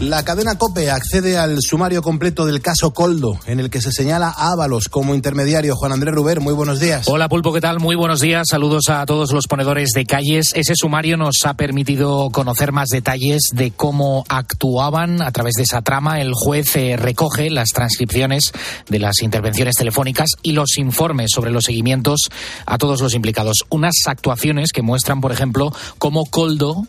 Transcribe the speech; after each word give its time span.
La 0.00 0.24
cadena 0.24 0.54
COPE 0.56 0.90
accede 0.90 1.36
al 1.36 1.60
sumario 1.60 2.00
completo 2.00 2.46
del 2.46 2.62
caso 2.62 2.94
Coldo, 2.94 3.38
en 3.44 3.60
el 3.60 3.68
que 3.68 3.82
se 3.82 3.92
señala 3.92 4.28
a 4.28 4.50
Ábalos 4.50 4.88
como 4.88 5.14
intermediario. 5.14 5.76
Juan 5.76 5.92
Andrés 5.92 6.14
Ruber, 6.14 6.40
muy 6.40 6.54
buenos 6.54 6.80
días. 6.80 7.06
Hola 7.06 7.28
Pulpo, 7.28 7.52
¿qué 7.52 7.60
tal? 7.60 7.80
Muy 7.80 7.96
buenos 7.96 8.20
días. 8.20 8.46
Saludos 8.50 8.88
a 8.88 9.04
todos 9.04 9.30
los 9.32 9.46
ponedores 9.46 9.90
de 9.94 10.06
calles. 10.06 10.52
Ese 10.54 10.74
sumario 10.74 11.18
nos 11.18 11.44
ha 11.44 11.52
permitido 11.52 12.30
conocer 12.30 12.72
más 12.72 12.88
detalles 12.88 13.50
de 13.52 13.72
cómo 13.72 14.24
actuaban 14.30 15.20
a 15.20 15.32
través 15.32 15.52
de 15.56 15.64
esa 15.64 15.82
trama. 15.82 16.22
El 16.22 16.32
juez 16.32 16.74
eh, 16.76 16.96
recoge 16.96 17.50
las 17.50 17.68
transcripciones 17.68 18.52
de 18.88 19.00
las 19.00 19.20
intervenciones 19.20 19.74
telefónicas 19.74 20.30
y 20.42 20.52
los 20.52 20.78
informes 20.78 21.30
sobre 21.30 21.50
los 21.50 21.64
seguimientos 21.64 22.30
a 22.64 22.78
todos 22.78 23.02
los 23.02 23.12
implicados. 23.12 23.64
Unas 23.68 23.96
actuaciones 24.06 24.72
que 24.72 24.80
muestran, 24.80 25.20
por 25.20 25.32
ejemplo, 25.32 25.74
cómo 25.98 26.24
Coldo 26.24 26.86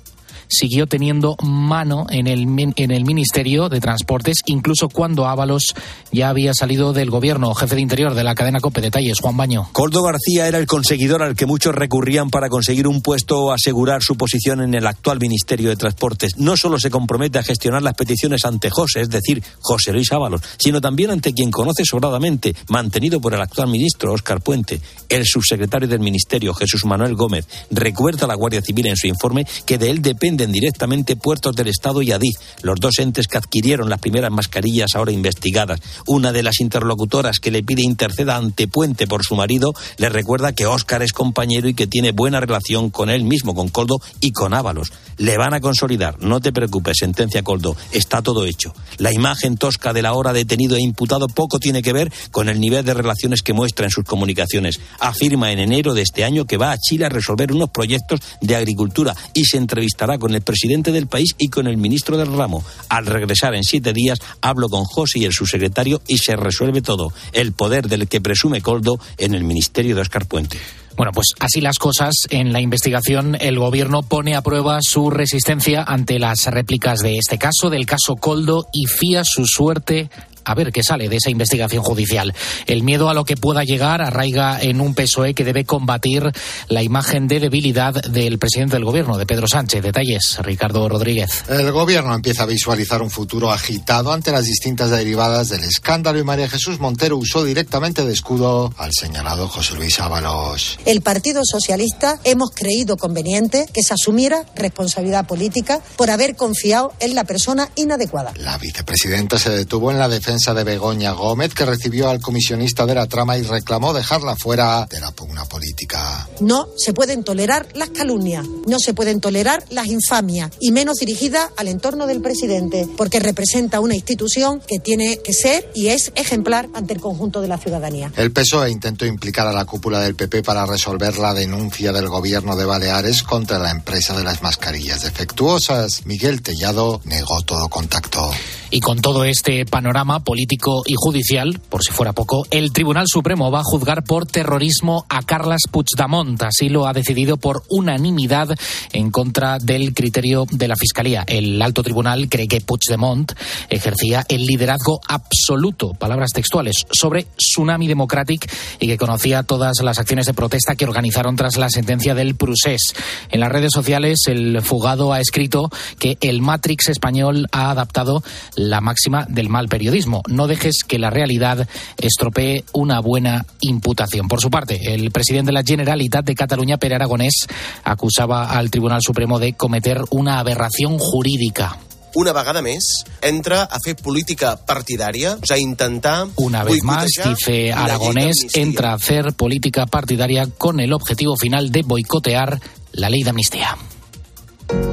siguió 0.52 0.86
teniendo 0.86 1.36
mano 1.44 2.06
en 2.10 2.28
el, 2.28 2.42
en 2.76 2.92
el 2.92 3.06
Ministerio 3.06 3.70
de 3.70 3.80
Transportes, 3.80 4.40
incluso 4.46 4.90
cuando 4.90 5.28
Ábalos 5.28 5.74
ya 6.12 6.30
había 6.30 6.54
salido 6.54 6.94
del 6.94 7.10
gobierno. 7.10 7.54
Jefe 7.54 7.76
de 7.76 7.82
Interior 7.82 8.14
de 8.14 8.24
la 8.24 8.36
cadena 8.36 8.60
COPE. 8.60 8.82
Detalles, 8.82 9.20
Juan 9.22 9.38
Baño. 9.38 9.70
Coldo 9.72 10.04
García 10.04 10.48
era 10.48 10.58
el 10.58 10.68
conseguidor 10.68 11.24
al 11.24 11.36
que 11.36 11.46
muchos 11.46 11.74
recurrían 11.74 12.30
para 12.30 12.50
conseguir 12.50 12.88
un 12.88 13.02
puesto 13.02 13.40
o 13.40 13.52
asegurar 13.52 14.02
su 14.02 14.16
posición 14.16 14.62
en 14.62 14.74
el 14.74 14.88
actual 14.88 15.20
Ministerio 15.20 15.70
de 15.70 15.76
Transportes. 15.76 16.38
No 16.38 16.58
solo 16.58 16.80
se 16.80 16.90
compromete 16.90 17.40
a 17.40 17.44
gestionar 17.44 17.82
las 17.82 17.94
peticiones 17.94 18.46
ante 18.46 18.70
José, 18.70 19.02
es 19.02 19.10
decir, 19.10 19.44
José 19.60 19.94
Luis 19.94 20.12
Ábalos, 20.12 20.42
sino 20.58 20.82
también 20.82 21.12
ante 21.12 21.34
quien 21.34 21.52
conoce 21.52 21.86
sobradamente, 21.86 22.56
mantenido 22.68 23.22
por 23.22 23.34
el 23.34 23.42
actual 23.42 23.70
ministro 23.70 24.14
Óscar 24.14 24.42
Puente. 24.42 24.82
El 25.08 25.26
subsecretario 25.26 25.88
del 25.88 26.00
Ministerio, 26.00 26.54
Jesús 26.54 26.86
Manuel 26.86 27.16
Gómez, 27.16 27.48
recuerda 27.70 28.26
a 28.26 28.28
la 28.28 28.36
Guardia 28.36 28.62
Civil 28.62 28.88
en 28.88 28.98
su 28.98 29.08
informe 29.08 29.46
que 29.66 29.78
de 29.78 29.90
él 29.90 30.02
depende 30.02 30.41
directamente 30.50 31.18
Puertos 31.18 31.56
del 31.56 31.68
Estado 31.68 32.02
y 32.02 32.14
Adif, 32.14 32.38
los 32.62 32.80
dos 32.80 33.00
entes 33.00 33.28
que 33.28 33.38
adquirieron 33.38 33.90
las 33.90 34.00
primeras 34.00 34.32
mascarillas 34.32 34.96
ahora 34.96 35.12
investigadas. 35.12 35.82
Una 36.08 36.32
de 36.32 36.44
las 36.44 36.62
interlocutoras 36.62 37.40
que 37.40 37.52
le 37.52 37.64
pide 37.64 37.82
interceda 37.84 38.38
ante 38.38 38.70
Puente 38.70 39.08
por 39.08 39.26
su 39.26 39.36
marido 39.36 39.74
le 39.98 40.08
recuerda 40.08 40.54
que 40.54 40.66
Óscar 40.66 41.04
es 41.04 41.12
compañero 41.12 41.68
y 41.68 41.74
que 41.74 41.88
tiene 41.88 42.14
buena 42.14 42.40
relación 42.40 42.90
con 42.90 43.10
él 43.10 43.26
mismo, 43.26 43.54
con 43.54 43.68
Coldo 43.68 43.98
y 44.22 44.32
con 44.32 44.54
Ábalos. 44.54 44.94
Le 45.18 45.38
van 45.38 45.54
a 45.54 45.60
consolidar, 45.60 46.22
no 46.22 46.40
te 46.40 46.54
preocupes, 46.54 46.98
sentencia 47.00 47.44
Coldo, 47.44 47.76
está 47.92 48.22
todo 48.22 48.46
hecho. 48.46 48.74
La 48.98 49.14
imagen 49.14 49.58
tosca 49.58 49.92
de 49.92 50.02
la 50.02 50.14
hora 50.14 50.32
detenido 50.32 50.78
e 50.78 50.82
imputado 50.82 51.28
poco 51.28 51.60
tiene 51.60 51.82
que 51.82 51.94
ver 51.94 52.12
con 52.32 52.48
el 52.48 52.60
nivel 52.60 52.86
de 52.86 52.94
relaciones 52.94 53.42
que 53.42 53.54
muestra 53.54 53.86
en 53.86 53.92
sus 53.92 54.06
comunicaciones. 54.06 54.80
Afirma 55.00 55.52
en 55.52 55.60
enero 55.60 55.94
de 55.94 56.02
este 56.02 56.24
año 56.24 56.46
que 56.46 56.58
va 56.58 56.72
a 56.72 56.78
Chile 56.78 57.06
a 57.06 57.10
resolver 57.10 57.52
unos 57.52 57.70
proyectos 57.70 58.20
de 58.42 58.56
agricultura 58.56 59.16
y 59.34 59.46
se 59.46 59.58
entrevistará 59.58 60.18
con 60.18 60.31
el 60.36 60.42
presidente 60.42 60.92
del 60.92 61.08
país 61.08 61.36
y 61.38 61.50
con 61.50 61.68
el 61.68 61.78
ministro 61.78 62.18
del 62.18 62.34
ramo. 62.34 62.64
Al 62.90 63.06
regresar 63.06 63.56
en 63.56 63.64
siete 63.64 63.94
días, 63.94 64.20
hablo 64.42 64.70
con 64.70 64.86
José 64.86 65.20
y 65.20 65.26
el 65.26 65.34
subsecretario 65.34 66.02
y 66.08 66.18
se 66.18 66.36
resuelve 66.36 66.82
todo. 66.82 67.14
El 67.34 67.54
poder 67.54 67.88
del 67.88 68.08
que 68.08 68.22
presume 68.22 68.62
Coldo 68.62 69.00
en 69.18 69.34
el 69.34 69.44
ministerio 69.44 69.96
de 69.96 70.02
Oscar 70.02 70.26
Puente. 70.28 70.58
Bueno, 70.98 71.12
pues 71.14 71.28
así 71.40 71.62
las 71.62 71.80
cosas. 71.80 72.14
En 72.30 72.54
la 72.54 72.62
investigación, 72.62 73.38
el 73.40 73.58
gobierno 73.58 74.04
pone 74.04 74.36
a 74.36 74.42
prueba 74.42 74.80
su 74.82 75.10
resistencia 75.10 75.84
ante 75.84 76.20
las 76.20 76.46
réplicas 76.46 77.00
de 77.00 77.18
este 77.18 77.38
caso, 77.38 77.70
del 77.70 77.86
caso 77.86 78.16
Coldo, 78.18 78.68
y 78.74 78.86
fía 78.86 79.24
su 79.24 79.46
suerte 79.46 80.10
a 80.44 80.56
ver 80.56 80.72
qué 80.72 80.84
sale 80.84 81.10
de 81.10 81.18
esa 81.18 81.30
investigación 81.30 81.84
judicial. 81.84 82.34
El 82.66 82.84
miedo 82.84 83.10
a 83.10 83.14
lo 83.14 83.26
que 83.26 83.38
pueda 83.38 83.64
llegar 83.64 84.02
arraiga 84.02 84.62
en 84.62 84.82
un 84.82 84.96
PSOE 84.96 85.34
que 85.34 85.44
debe 85.44 85.66
combatir 85.66 86.32
la 86.68 86.84
imagen 86.84 87.28
de 87.28 87.40
debilidad 87.40 87.94
del 87.94 88.40
presidente 88.40 88.76
del 88.76 88.86
gobierno, 88.86 89.18
de 89.18 89.26
Pedro 89.26 89.48
Sánchez. 89.48 89.84
Detalles, 89.84 90.38
Ricardo 90.42 90.88
Rodríguez. 90.90 91.44
El 91.50 91.72
gobierno 91.72 92.14
empieza 92.14 92.44
a 92.44 92.46
visualizar 92.46 93.02
un 93.02 93.10
futuro 93.10 93.52
agitado 93.52 94.12
ante 94.12 94.32
las 94.32 94.46
distintas 94.46 94.90
derivadas 94.90 95.50
del 95.50 95.64
escándalo 95.64 96.20
y 96.20 96.24
María 96.24 96.50
Jesús 96.50 96.80
Montero 96.80 97.18
usó 97.18 97.44
directamente 97.44 98.06
de 98.06 98.14
escudo 98.14 98.74
al 98.78 98.92
señalado 98.94 99.48
José 99.48 99.76
Luis 99.76 100.00
Ábalos. 100.00 100.80
El 100.86 101.02
Partido 101.02 101.42
Socialista 101.46 102.20
hemos 102.24 102.52
creído 102.52 102.98
conveniente 102.98 103.68
que 103.74 103.84
se 103.84 103.94
asumiera 103.94 104.46
responsabilidad 104.56 105.28
política 105.28 105.82
por 105.96 106.10
haber 106.10 106.36
confiado 106.36 106.94
en 107.00 107.16
la 107.16 107.24
persona 107.24 107.70
inadecuada. 107.76 108.34
La 108.38 108.58
vicepresidenta 108.58 109.38
se 109.38 109.50
detuvo 109.50 109.92
en 109.92 110.00
la 110.00 110.10
defensa 110.10 110.31
de 110.32 110.64
Begoña 110.64 111.12
Gómez, 111.12 111.54
que 111.54 111.66
recibió 111.66 112.10
al 112.10 112.22
comisionista 112.22 112.86
de 112.86 112.96
la 112.96 113.06
trama 113.06 113.38
y 113.38 113.42
reclamó 113.42 113.94
dejarla 113.94 114.38
fuera 114.38 114.88
de 114.90 115.02
la 115.02 115.12
pugna 115.12 115.44
política. 115.44 116.30
No 116.40 116.68
se 116.78 116.94
pueden 116.94 117.26
tolerar 117.26 117.68
las 117.74 117.90
calumnias, 117.90 118.48
no 118.66 118.80
se 118.80 118.94
pueden 118.94 119.20
tolerar 119.20 119.64
las 119.70 119.88
infamias, 119.88 120.52
y 120.62 120.72
menos 120.72 120.98
dirigidas 120.98 121.50
al 121.58 121.68
entorno 121.68 122.08
del 122.08 122.22
presidente, 122.22 122.88
porque 122.96 123.20
representa 123.20 123.82
una 123.82 123.94
institución 123.94 124.62
que 124.66 124.80
tiene 124.80 125.18
que 125.18 125.34
ser 125.34 125.70
y 125.76 125.88
es 125.88 126.14
ejemplar 126.16 126.70
ante 126.74 126.94
el 126.94 127.02
conjunto 127.02 127.42
de 127.42 127.50
la 127.50 127.58
ciudadanía. 127.58 128.14
El 128.16 128.32
PSOE 128.32 128.72
intentó 128.72 129.06
implicar 129.06 129.48
a 129.48 129.54
la 129.54 129.66
cúpula 129.66 130.00
del 130.00 130.16
PP 130.16 130.44
para 130.44 130.66
resolver 130.66 131.18
la 131.18 131.34
denuncia 131.34 131.92
del 131.92 132.08
gobierno 132.08 132.56
de 132.56 132.66
Baleares 132.66 133.22
contra 133.24 133.60
la 133.60 133.72
empresa 133.72 134.16
de 134.16 134.24
las 134.24 134.42
mascarillas 134.42 135.04
defectuosas. 135.04 136.06
Miguel 136.06 136.42
Tellado 136.42 137.02
negó 137.04 137.42
todo 137.42 137.68
contacto. 137.68 138.32
Y 138.74 138.80
con 138.80 139.02
todo 139.02 139.26
este 139.26 139.66
panorama 139.66 140.21
político 140.22 140.84
y 140.86 140.96
judicial, 140.98 141.60
por 141.70 141.84
si 141.84 141.92
fuera 141.92 142.14
poco, 142.14 142.46
el 142.52 142.72
Tribunal 142.72 143.08
Supremo 143.08 143.52
va 143.52 143.60
a 143.60 143.64
juzgar 143.64 144.04
por 144.04 144.26
terrorismo 144.26 145.06
a 145.10 145.22
Carles 145.22 145.64
Puigdemont. 145.70 146.42
Así 146.44 146.70
lo 146.70 146.88
ha 146.88 146.94
decidido 146.94 147.38
por 147.38 147.64
unanimidad 147.70 148.50
en 148.94 149.12
contra 149.12 149.60
del 149.60 149.94
criterio 149.94 150.46
de 150.50 150.68
la 150.68 150.76
Fiscalía. 150.76 151.24
El 151.28 151.62
alto 151.62 151.84
tribunal 151.84 152.30
cree 152.30 152.48
que 152.48 152.62
Puigdemont 152.62 153.32
ejercía 153.70 154.26
el 154.30 154.46
liderazgo 154.46 155.00
absoluto, 155.08 155.94
palabras 155.94 156.32
textuales, 156.32 156.86
sobre 156.92 157.28
Tsunami 157.38 157.88
Democratic 157.88 158.52
y 158.80 158.88
que 158.88 158.98
conocía 158.98 159.44
todas 159.44 159.82
las 159.82 160.00
acciones 160.00 160.26
de 160.26 160.34
protesta 160.34 160.76
que 160.76 160.86
organizaron 160.86 161.36
tras 161.36 161.58
la 161.58 161.70
sentencia 161.70 162.16
del 162.16 162.36
Prusés. 162.36 162.82
En 163.30 163.40
las 163.40 163.52
redes 163.52 163.72
sociales, 163.74 164.22
el 164.28 164.62
fugado 164.62 165.14
ha 165.14 165.20
escrito 165.20 165.70
que 166.00 166.18
el 166.22 166.42
Matrix 166.42 166.90
español 166.90 167.48
ha 167.52 167.72
adaptado 167.72 168.24
la 168.56 168.82
máxima 168.82 169.26
del 169.30 169.50
mal 169.50 169.68
periodismo. 169.68 170.11
No 170.28 170.48
dejes 170.48 170.84
que 170.88 171.00
la 171.00 171.10
realidad 171.10 171.68
estropee 171.98 172.64
una 172.74 173.00
buena 173.00 173.46
imputación. 173.62 174.28
Por 174.28 174.42
su 174.42 174.50
parte, 174.50 174.94
el 174.94 175.12
presidente 175.12 175.50
de 175.50 175.54
la 175.54 175.64
Generalitat 175.64 176.26
de 176.26 176.36
Cataluña, 176.36 176.78
Pere 176.78 176.96
Aragonés, 176.96 177.48
acusaba 177.84 178.52
al 178.52 178.70
Tribunal 178.70 179.02
Supremo 179.02 179.40
de 179.40 179.54
cometer 179.54 180.02
una 180.12 180.40
aberración 180.40 180.98
jurídica 180.98 181.78
una 182.14 182.34
vegada 182.34 182.62
més, 182.62 182.88
entra 183.24 183.62
a 183.64 183.80
fer 183.80 183.96
política 183.96 184.56
partidària, 184.68 185.38
o 185.42 185.48
sea, 185.48 185.58
intentar... 185.58 186.28
Una 186.36 186.64
vez 186.64 186.84
más, 186.84 187.08
dice 187.24 187.72
Aragonés, 187.72 188.48
entra 188.54 188.92
a 188.92 188.96
hacer 188.96 189.34
política 189.34 189.86
partidaria 189.86 190.48
con 190.58 190.80
el 190.80 190.94
objetivo 190.94 191.38
final 191.38 191.72
de 191.72 191.84
boicotear 191.84 192.60
la 192.92 193.10
ley 193.10 193.24
de 193.24 193.30
amnistía. 193.30 193.78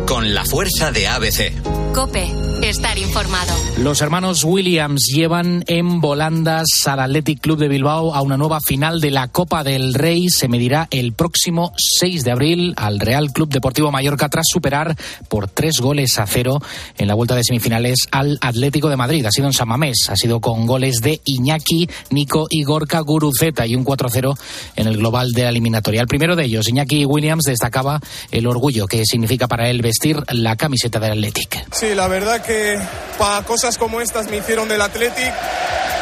Con 0.06 0.34
la 0.34 0.44
fuerza 0.44 0.92
de 0.92 1.08
ABC. 1.08 1.87
Cope, 1.98 2.32
estar 2.62 2.96
informado. 2.96 3.52
Los 3.78 4.02
hermanos 4.02 4.44
Williams 4.44 5.06
llevan 5.12 5.64
en 5.66 6.00
volandas 6.00 6.66
al 6.86 7.00
Athletic 7.00 7.40
Club 7.40 7.58
de 7.58 7.66
Bilbao 7.66 8.14
a 8.14 8.22
una 8.22 8.36
nueva 8.36 8.60
final 8.60 9.00
de 9.00 9.10
la 9.10 9.26
Copa 9.26 9.64
del 9.64 9.94
Rey. 9.94 10.28
Se 10.28 10.46
medirá 10.46 10.86
el 10.92 11.12
próximo 11.12 11.72
6 11.76 12.22
de 12.22 12.30
abril 12.30 12.74
al 12.76 13.00
Real 13.00 13.32
Club 13.32 13.48
Deportivo 13.48 13.90
Mallorca 13.90 14.28
tras 14.28 14.46
superar 14.48 14.96
por 15.28 15.48
tres 15.48 15.80
goles 15.80 16.20
a 16.20 16.26
cero 16.28 16.60
en 16.96 17.08
la 17.08 17.14
vuelta 17.14 17.34
de 17.34 17.42
semifinales 17.42 18.06
al 18.12 18.38
Atlético 18.42 18.88
de 18.88 18.96
Madrid. 18.96 19.26
Ha 19.26 19.32
sido 19.32 19.48
en 19.48 19.52
San 19.52 19.66
Mamés, 19.66 20.08
ha 20.08 20.14
sido 20.14 20.38
con 20.40 20.66
goles 20.66 21.00
de 21.00 21.20
Iñaki, 21.24 21.88
Nico 22.10 22.46
y 22.48 22.62
Gorka 22.62 23.00
Guruceta 23.00 23.66
y 23.66 23.74
un 23.74 23.84
4-0 23.84 24.38
en 24.76 24.86
el 24.86 24.98
global 24.98 25.32
de 25.32 25.42
la 25.42 25.48
eliminatoria. 25.48 26.00
El 26.00 26.06
primero 26.06 26.36
de 26.36 26.44
ellos, 26.44 26.68
Iñaki 26.68 27.04
Williams, 27.06 27.42
destacaba 27.44 27.98
el 28.30 28.46
orgullo 28.46 28.86
que 28.86 29.04
significa 29.04 29.48
para 29.48 29.68
él 29.68 29.82
vestir 29.82 30.22
la 30.30 30.54
camiseta 30.54 31.00
del 31.00 31.12
Athletic. 31.12 31.66
Sí, 31.72 31.87
la 31.94 32.08
verdad 32.08 32.40
que 32.40 32.78
para 33.18 33.42
cosas 33.42 33.78
como 33.78 34.00
estas 34.00 34.26
me 34.28 34.38
hicieron 34.38 34.68
del 34.68 34.80
Athletic. 34.80 35.32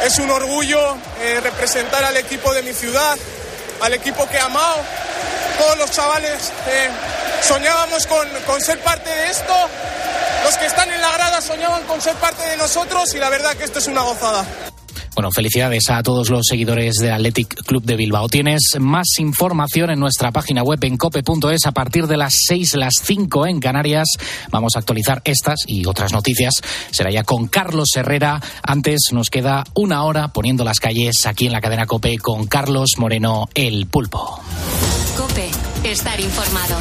Es 0.03 0.19
un 0.19 0.29
orgullo 0.29 0.97
eh, 1.21 1.39
representar 1.41 2.03
al 2.03 2.15
equipo 2.17 2.53
de 2.53 2.61
mi 2.63 2.73
ciudad, 2.73 3.17
al 3.81 3.93
equipo 3.93 4.27
que 4.29 4.37
he 4.37 4.39
amado. 4.39 4.77
Todos 5.57 5.77
los 5.77 5.91
chavales 5.91 6.51
eh, 6.69 6.89
soñábamos 7.41 8.05
con, 8.07 8.27
con 8.45 8.61
ser 8.61 8.79
parte 8.79 9.09
de 9.09 9.29
esto. 9.29 9.53
Los 10.43 10.57
que 10.57 10.67
están 10.67 10.91
en 10.91 11.01
la 11.01 11.11
grada 11.11 11.41
soñaban 11.41 11.83
con 11.83 12.01
ser 12.01 12.15
parte 12.15 12.47
de 12.47 12.57
nosotros 12.57 13.13
y 13.15 13.19
la 13.19 13.29
verdad 13.29 13.55
que 13.55 13.63
esto 13.63 13.79
es 13.79 13.87
una 13.87 14.01
gozada. 14.01 14.45
Bueno, 15.17 15.31
felicidades 15.31 15.89
a 15.89 16.03
todos 16.03 16.29
los 16.29 16.45
seguidores 16.47 16.97
del 16.97 17.11
Athletic 17.11 17.63
Club 17.63 17.81
de 17.81 17.95
Bilbao. 17.95 18.29
Tienes 18.29 18.77
más 18.79 19.17
información 19.17 19.89
en 19.89 19.99
nuestra 19.99 20.31
página 20.31 20.61
web 20.61 20.77
en 20.83 20.95
cope.es 20.95 21.65
a 21.65 21.71
partir 21.71 22.05
de 22.05 22.17
las 22.17 22.35
6, 22.45 22.75
las 22.75 22.93
5 23.01 23.47
en 23.47 23.59
Canarias. 23.59 24.05
Vamos 24.51 24.75
a 24.75 24.79
actualizar 24.79 25.23
estas 25.25 25.61
y 25.65 25.87
otras 25.87 26.13
noticias. 26.13 26.61
Será 26.91 27.09
ya 27.09 27.23
con 27.23 27.47
Carlos 27.47 27.89
Herrera. 27.95 28.39
Antes 28.61 29.09
nos 29.11 29.31
queda 29.31 29.63
una 29.73 30.03
hora 30.03 30.27
poniendo 30.27 30.63
las 30.63 30.79
calles 30.79 31.25
aquí 31.25 31.47
en 31.47 31.53
la 31.53 31.61
cadena 31.61 31.87
Cope 31.87 32.19
con 32.19 32.45
Carlos 32.45 32.91
Moreno, 32.99 33.49
el 33.55 33.87
pulpo. 33.87 34.39
Cope, 35.17 35.49
estar 35.83 36.19
informado. 36.19 36.77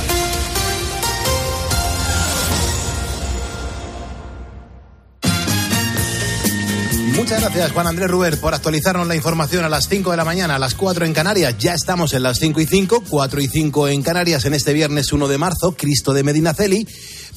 Muchas 7.16 7.40
gracias, 7.40 7.72
Juan 7.72 7.86
Andrés 7.86 8.10
Ruber, 8.10 8.38
por 8.38 8.52
actualizarnos 8.52 9.06
la 9.06 9.16
información 9.16 9.64
a 9.64 9.70
las 9.70 9.88
5 9.88 10.10
de 10.10 10.18
la 10.18 10.24
mañana, 10.26 10.56
a 10.56 10.58
las 10.58 10.74
4 10.74 11.06
en 11.06 11.14
Canarias. 11.14 11.56
Ya 11.58 11.72
estamos 11.72 12.12
en 12.12 12.22
las 12.22 12.38
5 12.38 12.60
y 12.60 12.66
5, 12.66 13.04
4 13.08 13.40
y 13.40 13.48
5 13.48 13.88
en 13.88 14.02
Canarias 14.02 14.44
en 14.44 14.52
este 14.52 14.74
viernes 14.74 15.10
1 15.14 15.26
de 15.26 15.38
marzo, 15.38 15.74
Cristo 15.74 16.12
de 16.12 16.22
Medinaceli. 16.22 16.86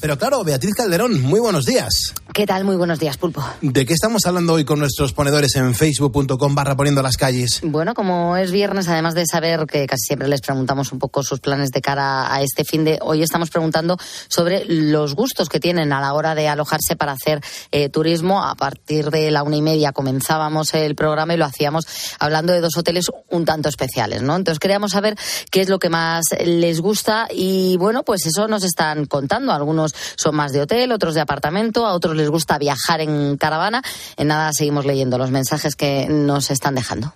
Pero 0.00 0.16
claro, 0.16 0.42
Beatriz 0.44 0.74
Calderón, 0.74 1.20
muy 1.20 1.40
buenos 1.40 1.66
días. 1.66 2.14
¿Qué 2.32 2.46
tal? 2.46 2.64
Muy 2.64 2.76
buenos 2.76 2.98
días, 2.98 3.18
Pulpo. 3.18 3.44
¿De 3.60 3.84
qué 3.84 3.92
estamos 3.92 4.24
hablando 4.24 4.54
hoy 4.54 4.64
con 4.64 4.78
nuestros 4.78 5.12
ponedores 5.12 5.56
en 5.56 5.74
facebook.com 5.74 6.54
barra 6.54 6.74
poniendo 6.74 7.02
las 7.02 7.18
calles? 7.18 7.60
Bueno, 7.62 7.92
como 7.92 8.36
es 8.36 8.50
viernes, 8.50 8.88
además 8.88 9.14
de 9.14 9.26
saber 9.26 9.66
que 9.66 9.86
casi 9.86 10.06
siempre 10.06 10.26
les 10.28 10.40
preguntamos 10.40 10.92
un 10.92 10.98
poco 10.98 11.22
sus 11.22 11.40
planes 11.40 11.70
de 11.70 11.82
cara 11.82 12.32
a 12.32 12.40
este 12.40 12.64
fin 12.64 12.84
de 12.84 12.98
hoy, 13.02 13.22
estamos 13.22 13.50
preguntando 13.50 13.98
sobre 14.28 14.64
los 14.64 15.14
gustos 15.14 15.48
que 15.50 15.60
tienen 15.60 15.92
a 15.92 16.00
la 16.00 16.14
hora 16.14 16.34
de 16.34 16.48
alojarse 16.48 16.96
para 16.96 17.12
hacer 17.12 17.42
eh, 17.70 17.90
turismo. 17.90 18.42
A 18.42 18.54
partir 18.54 19.10
de 19.10 19.30
la 19.30 19.42
una 19.42 19.56
y 19.56 19.62
media 19.62 19.92
comenzábamos 19.92 20.72
el 20.72 20.94
programa 20.94 21.34
y 21.34 21.36
lo 21.36 21.44
hacíamos 21.44 21.86
hablando 22.18 22.54
de 22.54 22.60
dos 22.60 22.76
hoteles 22.78 23.06
un 23.28 23.44
tanto 23.44 23.68
especiales, 23.68 24.22
¿no? 24.22 24.36
Entonces 24.36 24.60
queríamos 24.60 24.92
saber 24.92 25.16
qué 25.50 25.60
es 25.60 25.68
lo 25.68 25.78
que 25.78 25.90
más 25.90 26.24
les 26.42 26.80
gusta 26.80 27.26
y 27.30 27.76
bueno, 27.76 28.02
pues 28.02 28.24
eso 28.24 28.48
nos 28.48 28.64
están 28.64 29.04
contando. 29.04 29.52
Algunos 29.52 29.89
son 30.16 30.36
más 30.36 30.52
de 30.52 30.62
hotel, 30.62 30.92
otros 30.92 31.14
de 31.14 31.20
apartamento, 31.20 31.86
a 31.86 31.94
otros 31.94 32.16
les 32.16 32.28
gusta 32.28 32.58
viajar 32.58 33.00
en 33.00 33.36
caravana. 33.36 33.82
En 34.16 34.28
nada 34.28 34.52
seguimos 34.52 34.84
leyendo 34.84 35.18
los 35.18 35.30
mensajes 35.30 35.76
que 35.76 36.06
nos 36.08 36.50
están 36.50 36.74
dejando. 36.74 37.14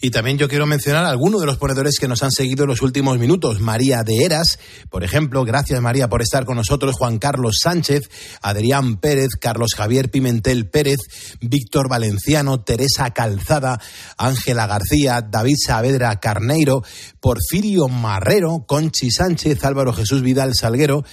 Y 0.00 0.10
también 0.10 0.38
yo 0.38 0.48
quiero 0.48 0.66
mencionar 0.66 1.04
a 1.04 1.10
algunos 1.10 1.40
de 1.40 1.46
los 1.46 1.58
ponedores 1.58 1.98
que 1.98 2.08
nos 2.08 2.22
han 2.22 2.30
seguido 2.32 2.64
en 2.64 2.70
los 2.70 2.82
últimos 2.82 3.18
minutos. 3.18 3.60
María 3.60 4.02
de 4.02 4.24
Eras, 4.24 4.58
por 4.90 5.04
ejemplo, 5.04 5.44
gracias 5.44 5.80
María 5.80 6.08
por 6.08 6.22
estar 6.22 6.44
con 6.44 6.56
nosotros. 6.56 6.94
Juan 6.96 7.18
Carlos 7.18 7.58
Sánchez, 7.62 8.08
Adrián 8.42 8.96
Pérez, 8.96 9.30
Carlos 9.40 9.74
Javier 9.74 10.10
Pimentel 10.10 10.68
Pérez, 10.68 10.98
Víctor 11.40 11.88
Valenciano, 11.88 12.62
Teresa 12.62 13.10
Calzada, 13.10 13.80
Ángela 14.16 14.66
García, 14.66 15.20
David 15.20 15.56
Saavedra 15.64 16.18
Carneiro, 16.20 16.82
Porfirio 17.20 17.88
Marrero, 17.88 18.64
Conchi 18.66 19.10
Sánchez, 19.10 19.64
Álvaro 19.64 19.92
Jesús 19.92 20.22
Vidal 20.22 20.54
Salguero 20.54 21.04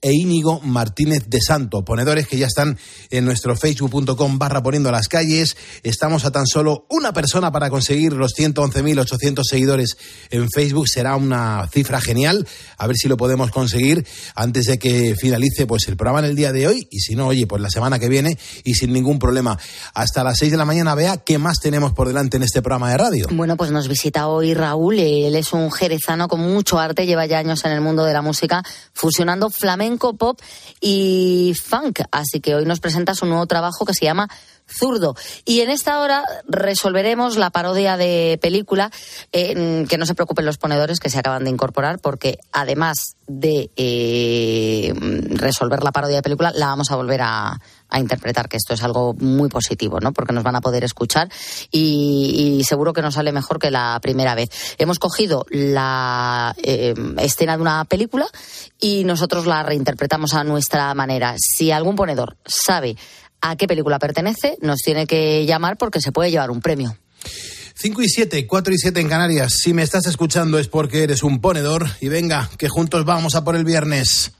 e 0.00 0.12
Martínez 0.62 1.28
de 1.28 1.40
Santo, 1.40 1.84
ponedores 1.84 2.26
que 2.26 2.38
ya 2.38 2.46
están 2.46 2.78
en 3.10 3.24
nuestro 3.24 3.54
facebook.com 3.54 4.38
barra 4.38 4.62
poniendo 4.62 4.90
las 4.90 5.08
calles. 5.08 5.56
Estamos 5.82 6.24
a 6.24 6.30
tan 6.30 6.46
solo 6.46 6.86
una 6.88 7.12
persona 7.12 7.52
para 7.52 7.68
conseguir 7.68 8.14
los 8.14 8.32
111.800 8.34 9.42
seguidores 9.44 9.98
en 10.30 10.48
Facebook. 10.50 10.88
Será 10.88 11.16
una 11.16 11.68
cifra 11.70 12.00
genial. 12.00 12.46
A 12.78 12.86
ver 12.86 12.96
si 12.96 13.08
lo 13.08 13.16
podemos 13.16 13.50
conseguir 13.50 14.06
antes 14.34 14.66
de 14.66 14.78
que 14.78 15.14
finalice 15.20 15.66
pues 15.66 15.86
el 15.88 15.96
programa 15.96 16.20
en 16.20 16.26
el 16.26 16.36
día 16.36 16.52
de 16.52 16.66
hoy. 16.66 16.88
Y 16.90 17.00
si 17.00 17.14
no, 17.14 17.26
oye, 17.26 17.46
pues 17.46 17.60
la 17.60 17.70
semana 17.70 17.98
que 17.98 18.08
viene 18.08 18.38
y 18.64 18.74
sin 18.74 18.92
ningún 18.92 19.18
problema. 19.18 19.58
Hasta 19.92 20.24
las 20.24 20.38
6 20.38 20.52
de 20.52 20.56
la 20.56 20.64
mañana, 20.64 20.94
vea 20.94 21.18
qué 21.18 21.38
más 21.38 21.60
tenemos 21.60 21.92
por 21.92 22.08
delante 22.08 22.38
en 22.38 22.42
este 22.42 22.62
programa 22.62 22.90
de 22.90 22.96
radio. 22.96 23.26
Bueno, 23.30 23.56
pues 23.56 23.70
nos 23.70 23.86
visita 23.86 24.28
hoy 24.28 24.54
Raúl. 24.54 24.98
Él 24.98 25.36
es 25.36 25.52
un 25.52 25.70
jerezano 25.70 26.28
con 26.28 26.40
mucho 26.40 26.78
arte, 26.78 27.04
lleva 27.04 27.26
ya 27.26 27.38
años 27.38 27.64
en 27.64 27.72
el 27.72 27.82
mundo 27.82 28.04
de 28.04 28.14
la 28.14 28.22
música, 28.22 28.62
fusionando 28.94 29.50
flamenco 29.50 30.14
pop 30.22 30.40
y 30.80 31.52
funk. 31.60 31.98
Así 32.12 32.38
que 32.38 32.54
hoy 32.54 32.64
nos 32.64 32.78
presenta 32.78 33.12
su 33.16 33.26
nuevo 33.26 33.44
trabajo 33.46 33.84
que 33.84 33.92
se 33.92 34.04
llama 34.04 34.28
Zurdo. 34.68 35.16
Y 35.44 35.62
en 35.62 35.70
esta 35.70 35.98
hora 35.98 36.22
resolveremos 36.46 37.36
la 37.36 37.50
parodia 37.50 37.96
de 37.96 38.38
película. 38.40 38.92
Eh, 39.32 39.84
que 39.88 39.98
no 39.98 40.06
se 40.06 40.14
preocupen 40.14 40.46
los 40.46 40.58
ponedores 40.58 41.00
que 41.00 41.10
se 41.10 41.18
acaban 41.18 41.42
de 41.42 41.50
incorporar, 41.50 41.98
porque 41.98 42.38
además 42.52 43.16
de 43.26 43.70
eh, 43.74 44.94
resolver 45.30 45.82
la 45.82 45.90
parodia 45.90 46.16
de 46.16 46.22
película, 46.22 46.52
la 46.54 46.66
vamos 46.66 46.92
a 46.92 46.96
volver 46.96 47.22
a, 47.22 47.58
a, 47.92 48.00
interpretar, 48.00 48.48
que 48.48 48.56
esto 48.56 48.74
es 48.74 48.82
algo 48.82 49.14
muy 49.14 49.48
positivo, 49.48 50.00
¿no? 50.00 50.12
Porque 50.12 50.32
nos 50.32 50.42
van 50.42 50.56
a 50.56 50.60
poder 50.60 50.84
escuchar 50.84 51.28
y, 51.70 52.62
seguro 52.66 52.92
que 52.92 53.02
nos 53.02 53.14
sale 53.14 53.32
mejor 53.32 53.58
que 53.58 53.70
la 53.70 53.98
primera 54.00 54.34
vez. 54.34 54.48
Hemos 54.78 54.98
cogido 54.98 55.44
la 55.50 56.54
eh, 56.62 56.94
escena 57.18 57.56
de 57.56 57.62
una 57.62 57.84
película 57.84 58.26
y 58.80 59.04
nosotros 59.04 59.46
la 59.46 59.62
reinterpretamos 59.62 60.34
a 60.34 60.44
nuestra 60.44 60.94
manera. 60.94 61.34
Si 61.38 61.70
algún 61.70 61.96
ponedor 61.96 62.36
sabe 62.46 62.96
a 63.40 63.56
qué 63.56 63.66
película 63.66 63.98
pertenece, 63.98 64.56
nos 64.60 64.78
tiene 64.78 65.06
que 65.06 65.44
llamar 65.44 65.76
porque 65.76 66.00
se 66.00 66.12
puede 66.12 66.30
llevar 66.30 66.50
un 66.50 66.60
premio. 66.60 66.96
5 67.74 68.02
y 68.02 68.08
7, 68.08 68.46
4 68.46 68.74
y 68.74 68.78
7 68.78 69.00
en 69.00 69.08
Canarias. 69.08 69.54
Si 69.62 69.72
me 69.72 69.82
estás 69.82 70.06
escuchando 70.06 70.58
es 70.58 70.68
porque 70.68 71.02
eres 71.02 71.22
un 71.22 71.40
ponedor. 71.40 71.86
Y 72.00 72.08
venga, 72.08 72.48
que 72.58 72.68
juntos 72.68 73.04
vamos 73.04 73.34
a 73.34 73.44
por 73.44 73.56
el 73.56 73.64
viernes. 73.64 74.32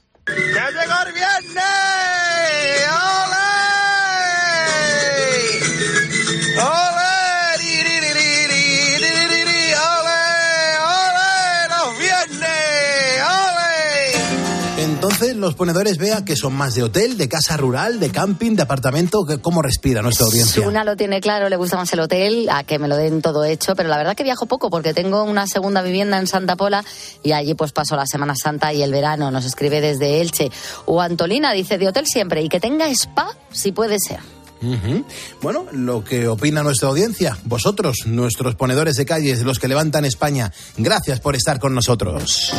Los 15.43 15.55
ponedores 15.55 15.97
vea 15.97 16.23
que 16.23 16.35
son 16.35 16.53
más 16.53 16.73
de 16.73 16.83
hotel, 16.83 17.17
de 17.17 17.27
casa 17.27 17.57
rural, 17.57 17.99
de 17.99 18.09
camping, 18.09 18.55
de 18.55 18.63
apartamento. 18.63 19.25
¿Cómo 19.41 19.61
respira 19.61 20.01
nuestra 20.01 20.25
audiencia? 20.25 20.67
Una 20.67 20.83
lo 20.83 20.95
tiene 20.95 21.19
claro, 21.19 21.49
le 21.49 21.57
gusta 21.57 21.75
más 21.75 21.91
el 21.93 21.99
hotel, 21.99 22.47
a 22.49 22.63
que 22.63 22.79
me 22.79 22.87
lo 22.87 22.95
den 22.95 23.21
todo 23.21 23.43
hecho, 23.43 23.75
pero 23.75 23.89
la 23.89 23.97
verdad 23.97 24.15
que 24.15 24.23
viajo 24.23 24.45
poco 24.45 24.69
porque 24.69 24.93
tengo 24.93 25.23
una 25.23 25.45
segunda 25.45 25.81
vivienda 25.81 26.17
en 26.17 26.27
Santa 26.27 26.55
Pola 26.55 26.85
y 27.23 27.33
allí 27.33 27.53
pues 27.55 27.73
paso 27.73 27.95
la 27.95 28.05
Semana 28.05 28.35
Santa 28.35 28.73
y 28.73 28.81
el 28.83 28.91
verano. 28.91 29.31
Nos 29.31 29.45
escribe 29.45 29.81
desde 29.81 30.21
Elche. 30.21 30.49
O 30.85 31.01
Antolina 31.01 31.51
dice 31.51 31.77
de 31.77 31.89
hotel 31.89 32.05
siempre 32.07 32.41
y 32.41 32.49
que 32.49 32.59
tenga 32.59 32.87
spa 32.87 33.27
si 33.51 33.71
puede 33.71 33.97
ser. 33.99 34.19
Uh 34.61 34.75
-huh. 34.75 35.05
Bueno, 35.41 35.65
lo 35.73 36.05
que 36.05 36.29
opina 36.29 36.63
nuestra 36.63 36.87
audiencia, 36.87 37.37
vosotros, 37.43 38.05
nuestros 38.05 38.55
ponedores 38.55 38.95
de 38.95 39.05
calles, 39.05 39.41
los 39.41 39.59
que 39.59 39.67
levantan 39.67 40.05
España, 40.05 40.53
gracias 40.77 41.19
por 41.19 41.35
estar 41.35 41.59
con 41.59 41.75
nosotros. 41.75 42.53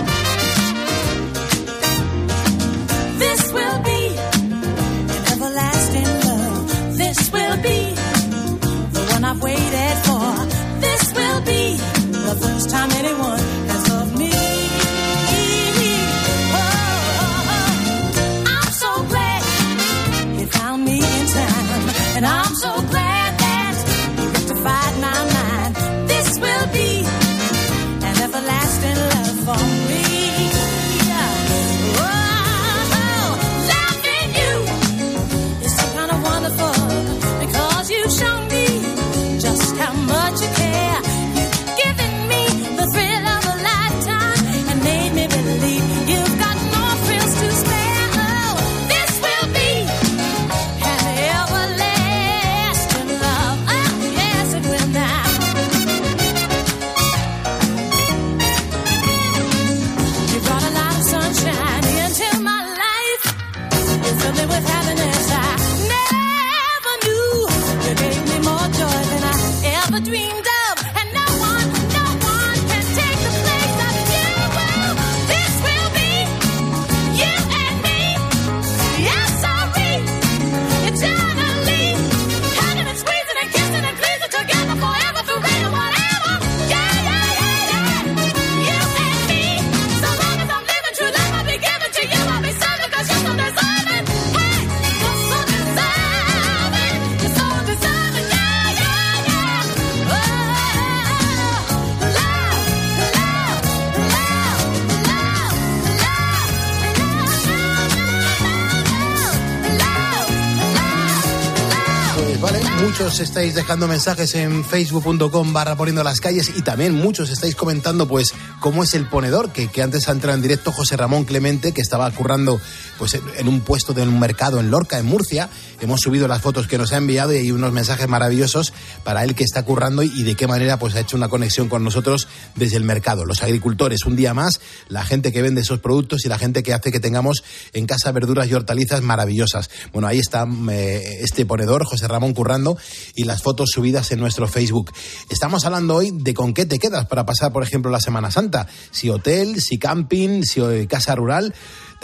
Muchos 113.15 113.29
estáis 113.29 113.55
dejando 113.55 113.87
mensajes 113.87 114.35
en 114.35 114.65
facebook.com 114.65 115.53
barra 115.53 115.77
las 116.03 116.19
calles 116.19 116.51
y 116.57 116.63
también 116.63 116.97
muchos 116.97 117.31
estáis 117.31 117.55
comentando 117.55 118.09
pues 118.09 118.35
cómo 118.59 118.83
es 118.83 118.95
el 118.95 119.07
ponedor 119.09 119.53
que, 119.53 119.69
que 119.69 119.83
antes 119.83 120.09
ha 120.09 120.11
entrado 120.11 120.35
en 120.35 120.43
directo 120.43 120.73
José 120.73 120.97
Ramón 120.97 121.23
Clemente 121.23 121.71
que 121.71 121.81
estaba 121.81 122.11
currando 122.11 122.61
pues 122.99 123.15
en, 123.15 123.49
un 123.49 123.61
puesto 123.61 123.93
de 123.93 124.03
un 124.03 124.19
mercado 124.19 124.61
en 124.61 124.71
Lorca, 124.71 124.99
en 124.99 125.07
Murcia. 125.07 125.49
Hemos 125.81 126.01
subido 126.01 126.29
las 126.29 126.41
fotos 126.41 126.67
que 126.67 126.79
nos 126.79 126.93
ha 126.93 126.97
enviado 126.97 127.33
y 127.33 127.37
hay 127.37 127.51
unos 127.51 127.73
mensajes 127.73 128.09
maravillosos 128.09 128.73
para 129.03 129.25
él 129.25 129.35
que 129.35 129.45
está 129.45 129.65
currando 129.65 130.03
y 130.03 130.23
de 130.23 130.35
qué 130.35 130.47
manera 130.47 130.79
pues 130.79 130.95
ha 130.95 131.01
hecho 131.01 131.17
una 131.17 131.29
conexión 131.29 131.69
con 131.69 131.85
nosotros 131.85 132.29
desde 132.55 132.77
el 132.77 132.85
mercado. 132.85 133.25
Los 133.25 133.43
agricultores, 133.43 134.05
un 134.05 134.17
día 134.17 134.35
más, 134.35 134.61
la 134.89 135.05
gente 135.05 135.33
que 135.33 135.43
vende 135.43 135.61
esos 135.61 135.81
productos 135.81 136.25
y 136.25 136.29
la 136.29 136.39
gente 136.39 136.63
que 136.63 136.73
hace 136.73 136.93
que 136.93 137.01
tengamos 137.01 137.45
en 137.73 137.87
casa 137.87 138.13
verduras 138.13 138.49
y 138.49 138.55
hortalizas 138.55 139.03
maravillosas. 139.03 139.71
Bueno, 139.93 140.09
ahí 140.09 140.19
está 140.19 140.47
eh, 140.71 141.19
este 141.21 141.47
ponedor, 141.47 141.85
José 141.85 142.09
Ramón 142.09 142.35
Currando, 142.35 142.77
y 143.15 143.25
las 143.25 143.43
fotos 143.43 143.71
subidas 143.73 144.11
en 144.13 144.21
nuestro 144.21 144.49
Facebook. 144.49 144.93
Estamos 145.29 145.65
hablando 145.65 145.97
hoy 145.97 146.11
de 146.13 146.35
con 146.35 146.55
qué 146.55 146.67
te 146.67 146.79
quedas 146.79 147.07
para 147.07 147.27
pasar, 147.27 147.53
por 147.53 147.63
ejemplo, 147.63 147.91
la 147.91 148.01
Semana 148.01 148.31
Santa. 148.31 148.67
Si 148.91 149.11
hotel, 149.11 149.61
si 149.61 149.79
camping, 149.79 150.43
si 150.43 150.61
eh, 150.61 150.87
casa 150.87 151.15
rural. 151.15 151.55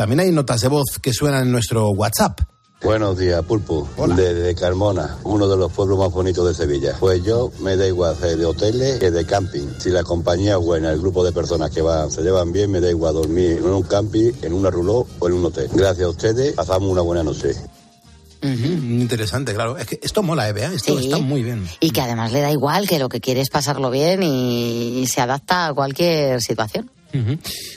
También 0.00 0.20
hay 0.20 0.32
notas 0.32 0.62
de 0.62 0.68
voz 0.68 0.98
que 1.02 1.12
suenan 1.12 1.42
en 1.42 1.52
nuestro 1.52 1.90
WhatsApp. 1.90 2.40
Buenos 2.82 3.18
días, 3.18 3.44
Pulpo. 3.44 3.86
Desde 4.16 4.54
Carmona, 4.54 5.18
uno 5.24 5.46
de 5.46 5.58
los 5.58 5.70
pueblos 5.70 5.98
más 5.98 6.10
bonitos 6.10 6.48
de 6.48 6.54
Sevilla. 6.54 6.96
Pues 6.98 7.22
yo 7.22 7.52
me 7.60 7.76
da 7.76 7.86
igual 7.86 8.14
hacer 8.14 8.38
de 8.38 8.46
hoteles 8.46 8.98
que 8.98 9.10
de 9.10 9.26
camping. 9.26 9.68
Si 9.78 9.90
la 9.90 10.02
compañía 10.02 10.52
es 10.52 10.58
buena, 10.64 10.90
el 10.90 11.00
grupo 11.02 11.22
de 11.22 11.32
personas 11.32 11.70
que 11.70 11.82
van 11.82 12.10
se 12.10 12.22
llevan 12.22 12.50
bien, 12.50 12.70
me 12.70 12.80
da 12.80 12.88
igual 12.88 13.12
dormir 13.12 13.58
en 13.58 13.66
un 13.66 13.82
camping, 13.82 14.32
en 14.40 14.54
una 14.54 14.70
ruló 14.70 15.06
o 15.18 15.26
en 15.28 15.34
un 15.34 15.44
hotel. 15.44 15.68
Gracias 15.74 16.06
a 16.06 16.08
ustedes, 16.08 16.54
pasamos 16.54 16.88
una 16.90 17.02
buena 17.02 17.22
noche. 17.22 17.54
Interesante, 18.42 19.52
claro. 19.52 19.76
Es 19.76 19.86
que 19.86 20.00
esto 20.02 20.22
mola, 20.22 20.48
¿eh? 20.48 20.54
Esto 20.76 20.98
Sí. 20.98 21.04
está 21.04 21.18
muy 21.18 21.42
bien. 21.42 21.68
Y 21.80 21.90
que 21.90 22.00
además 22.00 22.32
le 22.32 22.40
da 22.40 22.50
igual, 22.50 22.88
que 22.88 22.98
lo 22.98 23.10
que 23.10 23.20
quiere 23.20 23.42
es 23.42 23.50
pasarlo 23.50 23.90
bien 23.90 24.22
y, 24.22 25.00
y 25.02 25.06
se 25.08 25.20
adapta 25.20 25.66
a 25.66 25.74
cualquier 25.74 26.40
situación. 26.40 26.90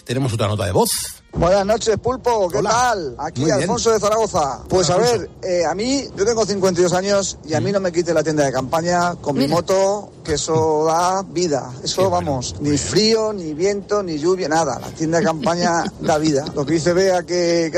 Tenemos 0.06 0.32
otra 0.32 0.48
nota 0.48 0.64
de 0.66 0.72
voz. 0.72 0.90
Buenas 1.34 1.66
noches, 1.66 1.98
Pulpo, 1.98 2.48
¿qué 2.48 2.60
Hola. 2.60 2.70
tal? 2.70 3.16
Aquí 3.18 3.42
Muy 3.42 3.50
bien. 3.50 3.62
Alfonso 3.62 3.92
de 3.92 4.00
Zaragoza. 4.00 4.60
Pues 4.70 4.90
Hola, 4.92 5.08
a 5.08 5.12
ver, 5.12 5.30
eh, 5.42 5.66
a 5.66 5.74
mí, 5.74 6.06
yo 6.16 6.26
tengo 6.26 6.46
52 6.46 6.94
años 6.94 7.40
y 7.44 7.56
a 7.56 7.60
mí 7.60 7.72
no 7.72 7.80
me 7.80 7.92
quite 7.92 8.14
la 8.14 8.24
tienda 8.24 8.46
de 8.46 8.52
campaña 8.52 9.16
con 9.16 9.36
mi 9.36 9.48
moto, 9.48 10.12
que 10.24 10.34
eso 10.34 10.86
da 10.86 11.22
vida. 11.24 11.72
Eso, 11.84 12.10
bueno. 12.10 12.32
vamos, 12.32 12.56
ni 12.62 12.78
frío, 12.78 13.34
ni 13.34 13.54
viento, 13.54 14.02
ni 14.02 14.18
lluvia, 14.18 14.48
nada. 14.48 14.80
La 14.80 14.88
tienda 14.88 15.20
de 15.20 15.26
campaña 15.26 15.84
da 16.02 16.18
vida. 16.18 16.46
Lo 16.56 16.66
que 16.66 16.74
dice 16.74 16.94
Bea 16.94 17.24
que, 17.24 17.72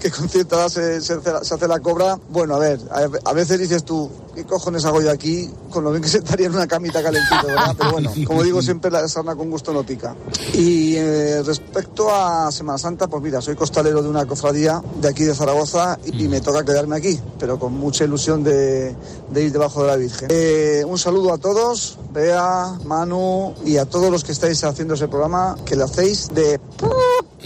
que, 0.00 0.10
con 0.10 0.28
cierta 0.28 0.56
edad 0.56 0.68
se, 0.68 1.00
se 1.00 1.14
hace 1.14 1.32
la, 1.32 1.44
se 1.44 1.54
hace 1.54 1.68
la 1.68 1.80
cobra, 1.80 2.18
bueno, 2.30 2.56
a 2.56 2.58
ver, 2.58 2.80
a, 2.90 3.30
a 3.30 3.32
veces 3.32 3.58
dices 3.60 3.84
tú, 3.84 4.10
¿qué 4.34 4.44
cojones 4.44 4.84
hago 4.84 5.00
yo 5.00 5.10
aquí? 5.10 5.50
Con 5.70 5.84
lo 5.84 5.90
bien 5.90 6.02
que 6.02 6.08
se 6.08 6.18
estaría 6.18 6.46
en 6.46 6.54
una 6.54 6.66
camita 6.66 7.02
calentito, 7.02 7.46
¿verdad? 7.46 7.74
Pero 7.76 7.92
bueno, 7.92 8.12
como 8.26 8.42
digo 8.42 8.62
siempre, 8.62 8.90
la 8.90 9.06
sarna 9.08 9.34
con 9.34 9.50
gusto 9.50 9.72
no 9.72 9.84
pica. 9.84 10.14
Y 10.54 10.96
eh, 10.96 11.42
respecto 11.44 12.10
a 12.10 12.50
Semana 12.50 12.78
Santa, 12.78 13.08
pues 13.08 13.22
mira, 13.22 13.40
soy 13.40 13.54
costalero 13.54 14.02
de 14.02 14.08
una 14.08 14.26
cofradía 14.26 14.82
de 15.00 15.08
aquí 15.08 15.24
de 15.24 15.34
Zaragoza 15.34 15.98
y, 16.04 16.24
y 16.24 16.28
me 16.28 16.40
toca 16.40 16.64
quedarme 16.64 16.96
aquí, 16.96 17.20
pero 17.38 17.58
con 17.58 17.74
mucha 17.74 18.04
ilusión 18.04 18.42
de, 18.42 18.94
de 19.30 19.42
ir 19.42 19.52
debajo 19.52 19.82
de 19.82 19.88
la 19.88 19.96
Virgen. 19.96 20.28
Eh, 20.30 20.84
un 20.86 20.98
saludo 20.98 21.32
a 21.32 21.38
todos, 21.38 21.81
Bea, 22.12 22.78
Manu 22.84 23.54
y 23.64 23.76
a 23.76 23.84
todos 23.86 24.10
los 24.10 24.24
que 24.24 24.32
estáis 24.32 24.62
haciendo 24.64 24.94
ese 24.94 25.08
programa, 25.08 25.56
que 25.64 25.76
lo 25.76 25.84
hacéis 25.84 26.28
de 26.34 26.60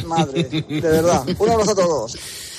madre, 0.06 0.44
de 0.44 0.80
verdad. 0.80 1.24
Un 1.38 1.50
abrazo 1.50 1.70
a 1.72 1.74
todos. 1.74 2.18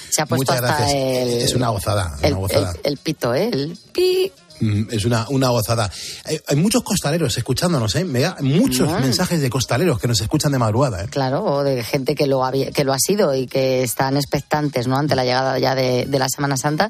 Se 0.09 0.21
ha 0.21 0.25
puesto 0.25 0.51
Muchas 0.53 0.63
hasta 0.63 0.77
gracias. 0.83 0.93
el, 1.03 1.29
Es 1.41 1.53
una 1.53 1.69
gozada, 1.69 2.15
una 2.19 2.27
el, 2.27 2.35
gozada. 2.35 2.71
el- 2.71 2.79
el 2.93 2.97
pito, 2.97 3.33
¿eh? 3.35 3.49
El 3.51 3.77
pi. 3.91 4.31
Mm, 4.59 4.87
Es 4.89 5.05
una, 5.05 5.27
una 5.29 5.49
gozada. 5.49 5.91
Hay, 6.25 6.39
hay 6.47 6.55
muchos 6.55 6.81
costaleros 6.81 7.37
escuchándonos, 7.37 7.93
¿eh? 7.95 8.03
Me 8.05 8.21
da 8.21 8.37
muchos 8.41 8.89
Ah. 8.91 8.99
mensajes 8.99 9.39
de 9.41 9.49
costaleros 9.51 9.99
que 9.99 10.07
nos 10.07 10.19
escuchan 10.21 10.51
de 10.51 10.57
madrugada, 10.57 11.03
¿eh? 11.03 11.07
Claro, 11.09 11.43
o 11.43 11.63
de 11.63 11.83
gente 11.83 12.15
que 12.15 12.25
lo, 12.25 12.43
había- 12.43 12.71
que 12.71 12.83
lo 12.83 12.93
ha 12.93 12.97
sido 12.99 13.35
y 13.35 13.45
que 13.45 13.83
están 13.83 14.17
expectantes, 14.17 14.87
¿no? 14.87 14.97
Ante 14.97 15.15
la 15.15 15.25
llegada 15.25 15.59
ya 15.59 15.75
de, 15.75 16.05
de 16.07 16.19
la 16.19 16.27
Semana 16.29 16.57
Santa, 16.57 16.89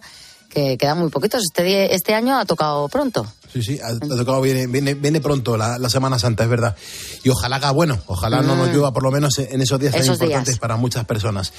que 0.50 0.77
quedan 0.77 1.00
muy 1.00 1.10
poquitos. 1.10 1.41
Este, 1.44 1.94
este 1.94 2.13
año 2.13 2.39
ha 2.39 2.46
tocado 2.46 2.88
pronto. 2.88 3.27
Sí, 3.51 3.62
sí, 3.62 3.80
ha, 3.84 3.98
tocado, 3.98 4.42
viene, 4.42 4.68
viene, 4.68 4.94
viene 4.94 5.22
pronto 5.22 5.58
la, 5.58 5.77
la 5.77 5.89
Semana 5.89 6.18
Santa, 6.20 6.44
es 6.44 6.50
verdad. 6.50 6.75
Y 7.24 7.30
ojalá 7.30 7.58
haga 7.58 7.72
bueno, 7.72 8.00
ojalá 8.08 8.42
no 8.42 8.56
nos 8.56 8.70
llueva 8.70 8.94
por 8.94 9.04
lo 9.04 9.12
menos 9.12 9.38
en 9.39 9.62
esos 9.62 9.80
días 9.80 9.94
tan 9.94 9.98
Mm. 9.98 10.04
Esos 10.04 10.16
importantes 10.16 10.54
días. 10.54 10.60
para 10.60 10.77
muchas 10.77 11.06
personas. 11.06 11.54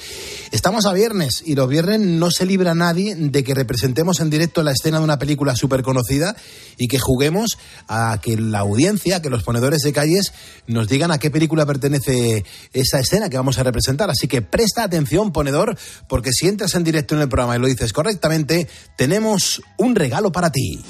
Estamos 0.51 0.85
a 0.85 0.93
viernes 0.93 1.43
y 1.45 1.55
los 1.55 1.67
viernes 1.67 1.99
no 1.99 2.31
se 2.31 2.45
libra 2.45 2.73
nadie 2.73 3.15
de 3.15 3.43
que 3.43 3.53
representemos 3.53 4.19
en 4.19 4.29
directo 4.29 4.63
la 4.63 4.71
escena 4.71 4.99
de 4.99 5.03
una 5.03 5.19
película 5.19 5.55
súper 5.55 5.83
conocida 5.83 6.35
y 6.77 6.87
que 6.87 6.99
juguemos 6.99 7.57
a 7.87 8.19
que 8.21 8.37
la 8.37 8.59
audiencia, 8.59 9.21
que 9.21 9.29
los 9.29 9.43
ponedores 9.43 9.81
de 9.81 9.93
calles 9.93 10.33
nos 10.67 10.87
digan 10.87 11.11
a 11.11 11.19
qué 11.19 11.29
película 11.29 11.65
pertenece 11.65 12.45
esa 12.73 12.99
escena 12.99 13.29
que 13.29 13.37
vamos 13.37 13.57
a 13.59 13.63
representar. 13.63 14.09
Así 14.09 14.27
que 14.27 14.41
presta 14.41 14.83
atención, 14.83 15.31
ponedor, 15.31 15.77
porque 16.07 16.31
si 16.31 16.47
entras 16.47 16.75
en 16.75 16.83
directo 16.83 17.15
en 17.15 17.21
el 17.21 17.29
programa 17.29 17.55
y 17.55 17.59
lo 17.59 17.67
dices 17.67 17.93
correctamente, 17.93 18.67
tenemos 18.95 19.61
un 19.77 19.95
regalo 19.95 20.31
para 20.31 20.51
ti. 20.51 20.83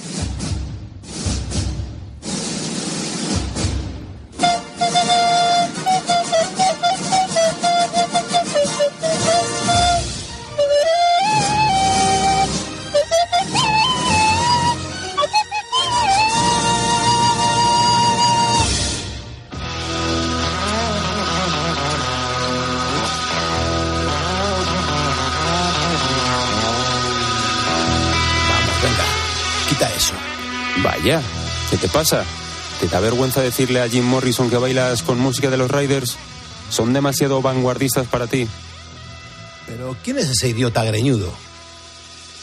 Vaya, 31.00 31.22
¿qué 31.70 31.78
te 31.78 31.88
pasa? 31.88 32.24
¿Te 32.80 32.88
da 32.88 33.00
vergüenza 33.00 33.42
decirle 33.42 33.82
a 33.82 33.90
Jim 33.90 34.04
Morrison 34.06 34.50
que 34.50 34.58
bailas 34.58 35.04
con 35.04 35.20
música 35.20 35.50
de 35.50 35.58
los 35.58 35.72
Riders? 35.72 36.18
¿Son 36.70 36.94
demasiado 36.94 37.42
vanguardistas 37.42 38.08
para 38.08 38.28
ti? 38.28 38.48
Pero 39.68 39.96
¿quién 40.04 40.18
es 40.18 40.30
ese 40.30 40.50
idiota 40.50 40.84
greñudo? 40.84 41.32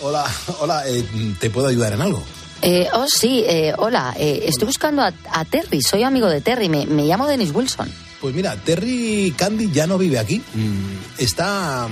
Hola, 0.01 0.25
hola, 0.61 0.83
eh, 0.89 1.05
¿te 1.39 1.51
puedo 1.51 1.67
ayudar 1.69 1.93
en 1.93 2.03
algo? 2.03 2.23
Eh, 2.63 2.89
oh, 2.95 3.07
sí, 3.09 3.45
eh, 3.47 3.75
hola. 3.77 4.15
eh, 4.19 4.45
estoy 4.47 4.67
buscando 4.67 5.03
a, 5.03 5.13
a 5.33 5.45
Terry. 5.45 5.83
Soy 5.83 6.03
amigo 6.03 6.29
de 6.29 6.41
Terry. 6.41 6.69
Me, 6.69 6.87
me 6.87 7.05
llamo 7.05 7.27
Dennis 7.27 7.51
Wilson. 7.55 7.91
Pues 8.21 8.35
mira, 8.35 8.57
Terry 8.57 9.35
Candy 9.37 9.71
ya 9.71 9.87
no 9.87 9.99
vive 9.99 10.19
aquí. 10.19 10.43
Mm, 10.55 11.19
Está. 11.23 11.87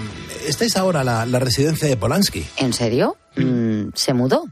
Esta 0.47 0.65
es 0.65 0.77
ahora 0.77 1.05
la, 1.05 1.27
la 1.27 1.39
residencia 1.39 1.87
de 1.87 1.97
Polanski. 1.97 2.45
¿En 2.57 2.73
serio? 2.73 3.17
Mm, 3.37 3.89
¿Se 3.95 4.15
mudó? 4.15 4.47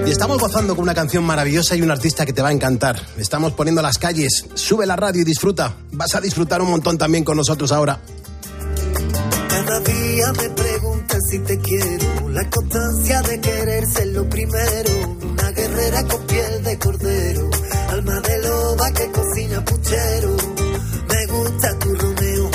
Y 0.07 0.11
estamos 0.11 0.37
gozando 0.37 0.73
con 0.73 0.83
una 0.83 0.95
canción 0.95 1.25
maravillosa 1.25 1.75
y 1.75 1.81
un 1.81 1.91
artista 1.91 2.25
que 2.25 2.31
te 2.31 2.41
va 2.41 2.47
a 2.47 2.53
encantar. 2.53 2.97
Estamos 3.17 3.51
poniendo 3.51 3.81
las 3.81 3.97
calles. 3.97 4.45
Sube 4.53 4.85
la 4.85 4.95
radio 4.95 5.21
y 5.21 5.25
disfruta. 5.25 5.73
Vas 5.91 6.15
a 6.15 6.21
disfrutar 6.21 6.61
un 6.61 6.69
montón 6.69 6.97
también 6.97 7.25
con 7.25 7.35
nosotros 7.35 7.73
ahora. 7.73 7.99
Cada 9.49 9.79
día 9.81 10.31
me 10.31 10.49
preguntas 10.51 11.19
si 11.29 11.39
te 11.39 11.59
quiero, 11.59 12.29
la 12.29 12.49
constancia 12.49 13.21
de 13.21 13.41
querer 13.41 13.85
ser 13.85 14.07
lo 14.07 14.29
primero, 14.29 15.17
una 15.29 15.51
guerrera 15.51 16.03
con 16.05 16.21
piel 16.25 16.63
de 16.63 16.79
cordero, 16.79 17.49
alma 17.89 18.21
de 18.21 18.47
loba 18.47 18.91
que 18.91 19.11
cocina 19.11 19.65
puchero. 19.65 20.37
Me 21.09 21.25
gusta 21.33 21.79
tu 21.79 21.93
Romeo 21.95 22.51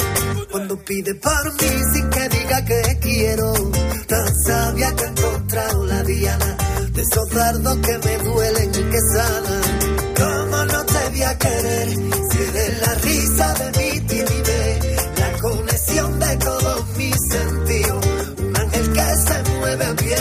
cuando 0.50 0.78
pide 0.78 1.14
por 1.16 1.52
mí 1.61 1.82
sin 1.92 2.09
que 2.09 2.28
diga 2.30 2.64
que 2.64 2.99
quiero. 2.99 3.52
Tan 4.09 4.42
sabia 4.47 4.97
que 4.97 5.04
he 5.04 5.09
encontrado 5.09 5.85
la 5.85 6.02
diana 6.02 6.62
de 6.94 7.02
esos 7.02 7.28
dardos 7.30 7.76
que 7.78 7.99
me 7.99 8.18
duelen 8.18 8.70
y 8.70 8.90
que 8.90 8.99
sanan. 9.14 9.62
¿Cómo 10.16 10.64
no 10.64 10.84
te 10.84 11.08
voy 11.11 11.22
a 11.22 11.38
querer 11.38 11.88
si 11.88 12.38
eres 12.38 12.80
la 12.87 12.94
risa 12.94 13.54
de 13.54 13.66
mi 13.78 14.00
timidez? 14.00 14.96
La 15.18 15.32
conexión 15.40 16.20
de 16.20 16.37
todos 16.37 16.96
mis 16.96 17.16
sentidos. 17.30 18.06
Un 18.38 18.56
ángel 18.56 18.92
que 18.92 19.00
se 19.00 19.58
mueve 19.58 19.84
a 19.84 19.94
pie. 19.96 20.16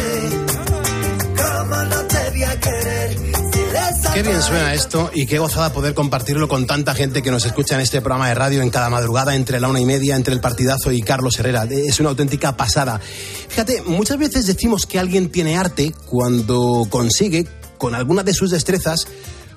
¿Cómo 1.35 1.75
no 1.75 2.01
te 2.07 2.29
voy 2.31 2.43
a 2.43 2.59
querer 2.59 3.17
si 3.17 4.13
Qué 4.13 4.23
bien 4.23 4.41
suena 4.41 4.73
esto 4.73 5.09
y 5.13 5.25
qué 5.25 5.39
gozada 5.39 5.71
poder 5.71 5.93
compartirlo 5.93 6.49
con 6.49 6.67
tanta 6.67 6.93
gente 6.93 7.21
que 7.21 7.31
nos 7.31 7.45
escucha 7.45 7.75
en 7.75 7.81
este 7.81 8.01
programa 8.01 8.27
de 8.27 8.35
radio 8.35 8.61
en 8.61 8.69
cada 8.69 8.89
madrugada 8.89 9.35
entre 9.35 9.61
la 9.61 9.69
una 9.69 9.79
y 9.79 9.85
media, 9.85 10.17
entre 10.17 10.33
el 10.33 10.41
partidazo 10.41 10.91
y 10.91 11.01
Carlos 11.01 11.39
Herrera. 11.39 11.63
Es 11.69 11.99
una 12.01 12.09
auténtica 12.09 12.57
pasada. 12.57 12.99
Fíjate, 13.51 13.81
muchas 13.81 14.17
veces 14.17 14.45
decimos 14.47 14.85
que 14.85 14.97
alguien 14.97 15.29
tiene 15.29 15.57
arte 15.57 15.93
cuando 16.05 16.87
consigue, 16.89 17.45
con 17.77 17.95
alguna 17.95 18.23
de 18.23 18.33
sus 18.33 18.49
destrezas, 18.49 19.07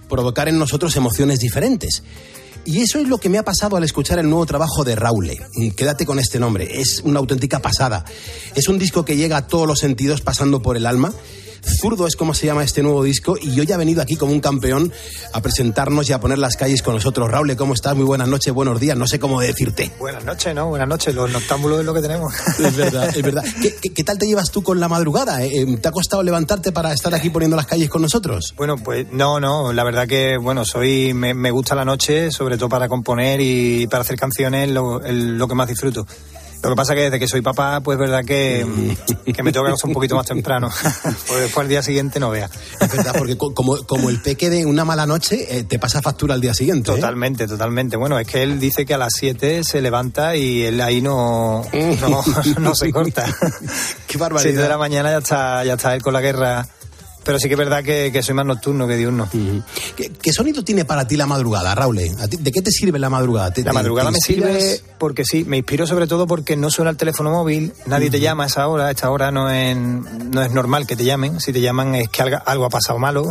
provocar 0.09 0.49
en 0.49 0.59
nosotros 0.59 0.97
emociones 0.97 1.39
diferentes. 1.39 2.03
Y 2.65 2.81
eso 2.81 2.99
es 2.99 3.07
lo 3.07 3.19
que 3.19 3.29
me 3.29 3.39
ha 3.39 3.45
pasado 3.45 3.77
al 3.77 3.85
escuchar 3.85 4.19
el 4.19 4.29
nuevo 4.29 4.47
trabajo 4.47 4.83
de 4.83 4.97
Raule. 4.97 5.39
Mm, 5.55 5.71
Quédate 5.71 6.05
con 6.07 6.19
este 6.19 6.41
nombre, 6.41 6.81
es 6.81 7.03
una 7.05 7.21
auténtica 7.21 7.61
pasada. 7.61 8.05
Es 8.57 8.69
un 8.69 8.81
disco 8.81 9.05
que 9.05 9.17
llega 9.17 9.37
a 9.37 9.47
todos 9.47 9.69
los 9.69 9.79
sentidos 9.79 10.23
pasando 10.23 10.61
por 10.61 10.77
el 10.77 10.87
alma. 10.87 11.15
Zurdo 11.67 12.07
es 12.07 12.17
como 12.17 12.35
se 12.35 12.47
llama 12.47 12.63
este 12.63 12.83
nuevo 12.83 13.03
disco 13.03 13.37
y 13.41 13.59
hoy 13.59 13.71
ha 13.73 13.77
venido 13.77 14.03
aquí 14.03 14.17
como 14.17 14.33
un 14.33 14.41
campeón 14.41 14.93
a 15.33 15.41
presentarnos 15.41 16.09
y 16.09 16.13
a 16.13 16.21
poner 16.21 16.39
las 16.39 16.57
calles 16.57 16.83
con 16.83 16.95
nosotros. 16.95 17.31
Raule, 17.31 17.57
¿cómo 17.57 17.75
estás? 17.75 17.97
Muy 17.97 18.05
buenas 18.05 18.29
noches, 18.29 18.53
buenos 18.53 18.79
días, 18.81 18.97
no 18.97 19.07
sé 19.07 19.19
cómo 19.19 19.41
decirte. 19.41 19.91
Buenas 19.99 20.25
noches, 20.25 20.55
¿no? 20.55 20.69
Buenas 20.69 20.89
noches. 20.89 21.15
Los 21.15 21.31
noctámbulos 21.31 21.81
es 21.81 21.87
lo 21.87 21.95
que 21.95 22.01
tenemos. 22.03 22.33
Es 22.59 22.77
verdad, 22.77 23.09
es 23.17 23.23
verdad. 23.23 23.45
¿Qué, 23.63 23.75
qué- 23.81 23.91
qué 23.95 24.05
tal 24.05 24.19
te 24.19 24.27
llevas 24.27 24.51
tú 24.51 24.63
con 24.63 24.79
la 24.81 24.89
madrugada? 24.89 25.43
Eh, 25.45 25.63
eh, 25.63 25.77
¿Te 25.79 25.89
ha 25.89 25.93
costado 25.93 26.23
levantarte 26.23 26.73
para 26.73 26.93
estar 26.93 27.15
aquí 27.15 27.31
poniendo 27.31 27.57
las 27.57 27.67
calles 27.67 27.89
con 27.89 28.03
nosotros? 28.03 28.55
Bueno, 28.57 28.77
pues 28.77 29.07
no, 29.13 29.41
no. 29.41 29.73
La 29.73 29.85
verdad 29.85 30.07
que, 30.07 30.37
bueno, 30.37 30.65
soy, 30.65 31.15
me, 31.15 31.35
me 31.35 31.51
gusta 31.51 31.75
la 31.75 31.85
noche, 31.85 32.31
sobre 32.31 32.57
todo 32.59 32.69
para 32.69 32.89
componer 32.89 33.41
y 33.41 33.87
para 33.87 34.03
hacer 34.03 34.17
canciones, 34.17 34.69
lo, 34.71 35.03
el- 35.03 35.39
lo 35.39 35.49
que 35.49 35.55
más 35.55 35.69
disfruto. 35.69 36.07
Lo 36.65 36.71
que 36.71 36.77
pasa 36.77 36.95
que 36.95 37.03
desde 37.03 37.19
que 37.19 37.29
soy 37.29 37.41
papá, 37.43 37.81
pues 37.81 37.97
es 37.97 38.01
verdad 38.01 38.25
que, 38.25 38.67
que 39.35 39.43
me 39.43 39.53
tengo 39.53 39.65
que 39.65 39.71
acostar 39.71 39.89
un 39.89 39.95
poquito 39.95 40.17
más 40.17 40.27
temprano. 40.27 40.69
pues 41.29 41.41
después 41.41 41.59
al 41.65 41.69
día 41.69 41.83
siguiente 41.83 42.19
no 42.19 42.31
vea. 42.31 42.49
Es 42.81 42.91
verdad, 42.91 43.15
porque 43.17 43.37
co- 43.37 43.55
como, 43.55 43.77
como 43.87 44.09
el 44.11 44.21
peque 44.21 44.51
de 44.51 44.65
una 44.67 44.85
mala 44.85 45.07
noche, 45.07 45.59
eh, 45.59 45.65
te 45.65 45.79
pasa 45.79 46.01
factura 46.03 46.35
al 46.35 46.41
día 46.41 46.55
siguiente. 46.55 46.91
¿eh? 46.91 46.95
Totalmente, 46.95 47.47
totalmente. 47.47 47.97
Bueno, 47.97 48.19
es 48.19 48.27
que 48.27 48.43
él 48.43 48.59
dice 48.59 48.85
que 48.87 48.95
a 48.95 48.99
las 48.99 49.13
7 49.15 49.63
se 49.65 49.81
levanta 49.83 50.37
y 50.37 50.63
él 50.65 50.81
ahí 50.81 51.01
no, 51.03 51.65
no, 52.01 52.23
no 52.61 52.75
se 52.75 52.91
corta. 52.91 53.27
Qué 54.07 54.19
barbaridad. 54.19 54.51
7 54.51 54.63
de 54.63 54.69
la 54.69 54.79
mañana 54.79 55.11
ya 55.11 55.19
está, 55.19 55.65
ya 55.65 55.75
está 55.75 55.95
él 55.95 56.03
con 56.03 56.13
la 56.15 56.21
guerra. 56.21 56.67
Pero 57.25 57.39
sí 57.39 57.49
que 57.49 57.55
es 57.55 57.59
verdad 57.59 57.83
que, 57.83 58.11
que 58.13 58.23
soy 58.23 58.35
más 58.35 58.45
nocturno 58.47 58.87
que 58.87 58.97
diurno. 58.97 59.29
¿Qué, 59.97 60.13
qué 60.21 60.33
sonido 60.33 60.63
tiene 60.63 60.85
para 60.85 61.07
ti 61.09 61.17
la 61.17 61.27
madrugada, 61.27 61.75
Raúl? 61.75 61.99
¿A 62.21 62.29
ti- 62.29 62.37
¿De 62.39 62.53
qué 62.53 62.61
te 62.61 62.71
sirve 62.71 62.99
la 62.99 63.09
madrugada? 63.09 63.51
¿Te- 63.53 63.63
La 63.65 63.73
madrugada 63.73 64.11
te 64.11 64.13
me 64.15 64.21
sirve 64.21 64.81
porque 64.99 65.25
sí, 65.25 65.45
me 65.45 65.57
inspiro 65.57 65.87
sobre 65.87 66.07
todo 66.07 66.27
porque 66.27 66.57
no 66.57 66.71
suena 66.71 66.91
el 66.91 66.97
teléfono 66.97 67.31
móvil, 67.31 67.73
nadie 67.87 68.11
te 68.11 68.21
llama 68.21 68.45
a 68.45 68.47
esa 68.49 68.69
hora, 68.69 68.87
a 68.87 68.91
esta 68.91 69.11
hora 69.11 69.31
no 69.31 69.51
es, 69.51 69.75
no 69.77 70.43
es 70.43 70.51
normal 70.53 70.87
que 70.87 70.97
te 70.97 71.05
llamen, 71.05 71.41
si 71.41 71.53
te 71.53 71.61
llaman 71.61 71.95
es 71.95 72.09
que 72.11 72.23
algo, 72.23 72.39
algo 72.45 72.65
ha 72.67 72.71
pasado 72.71 72.99
malo. 72.99 73.31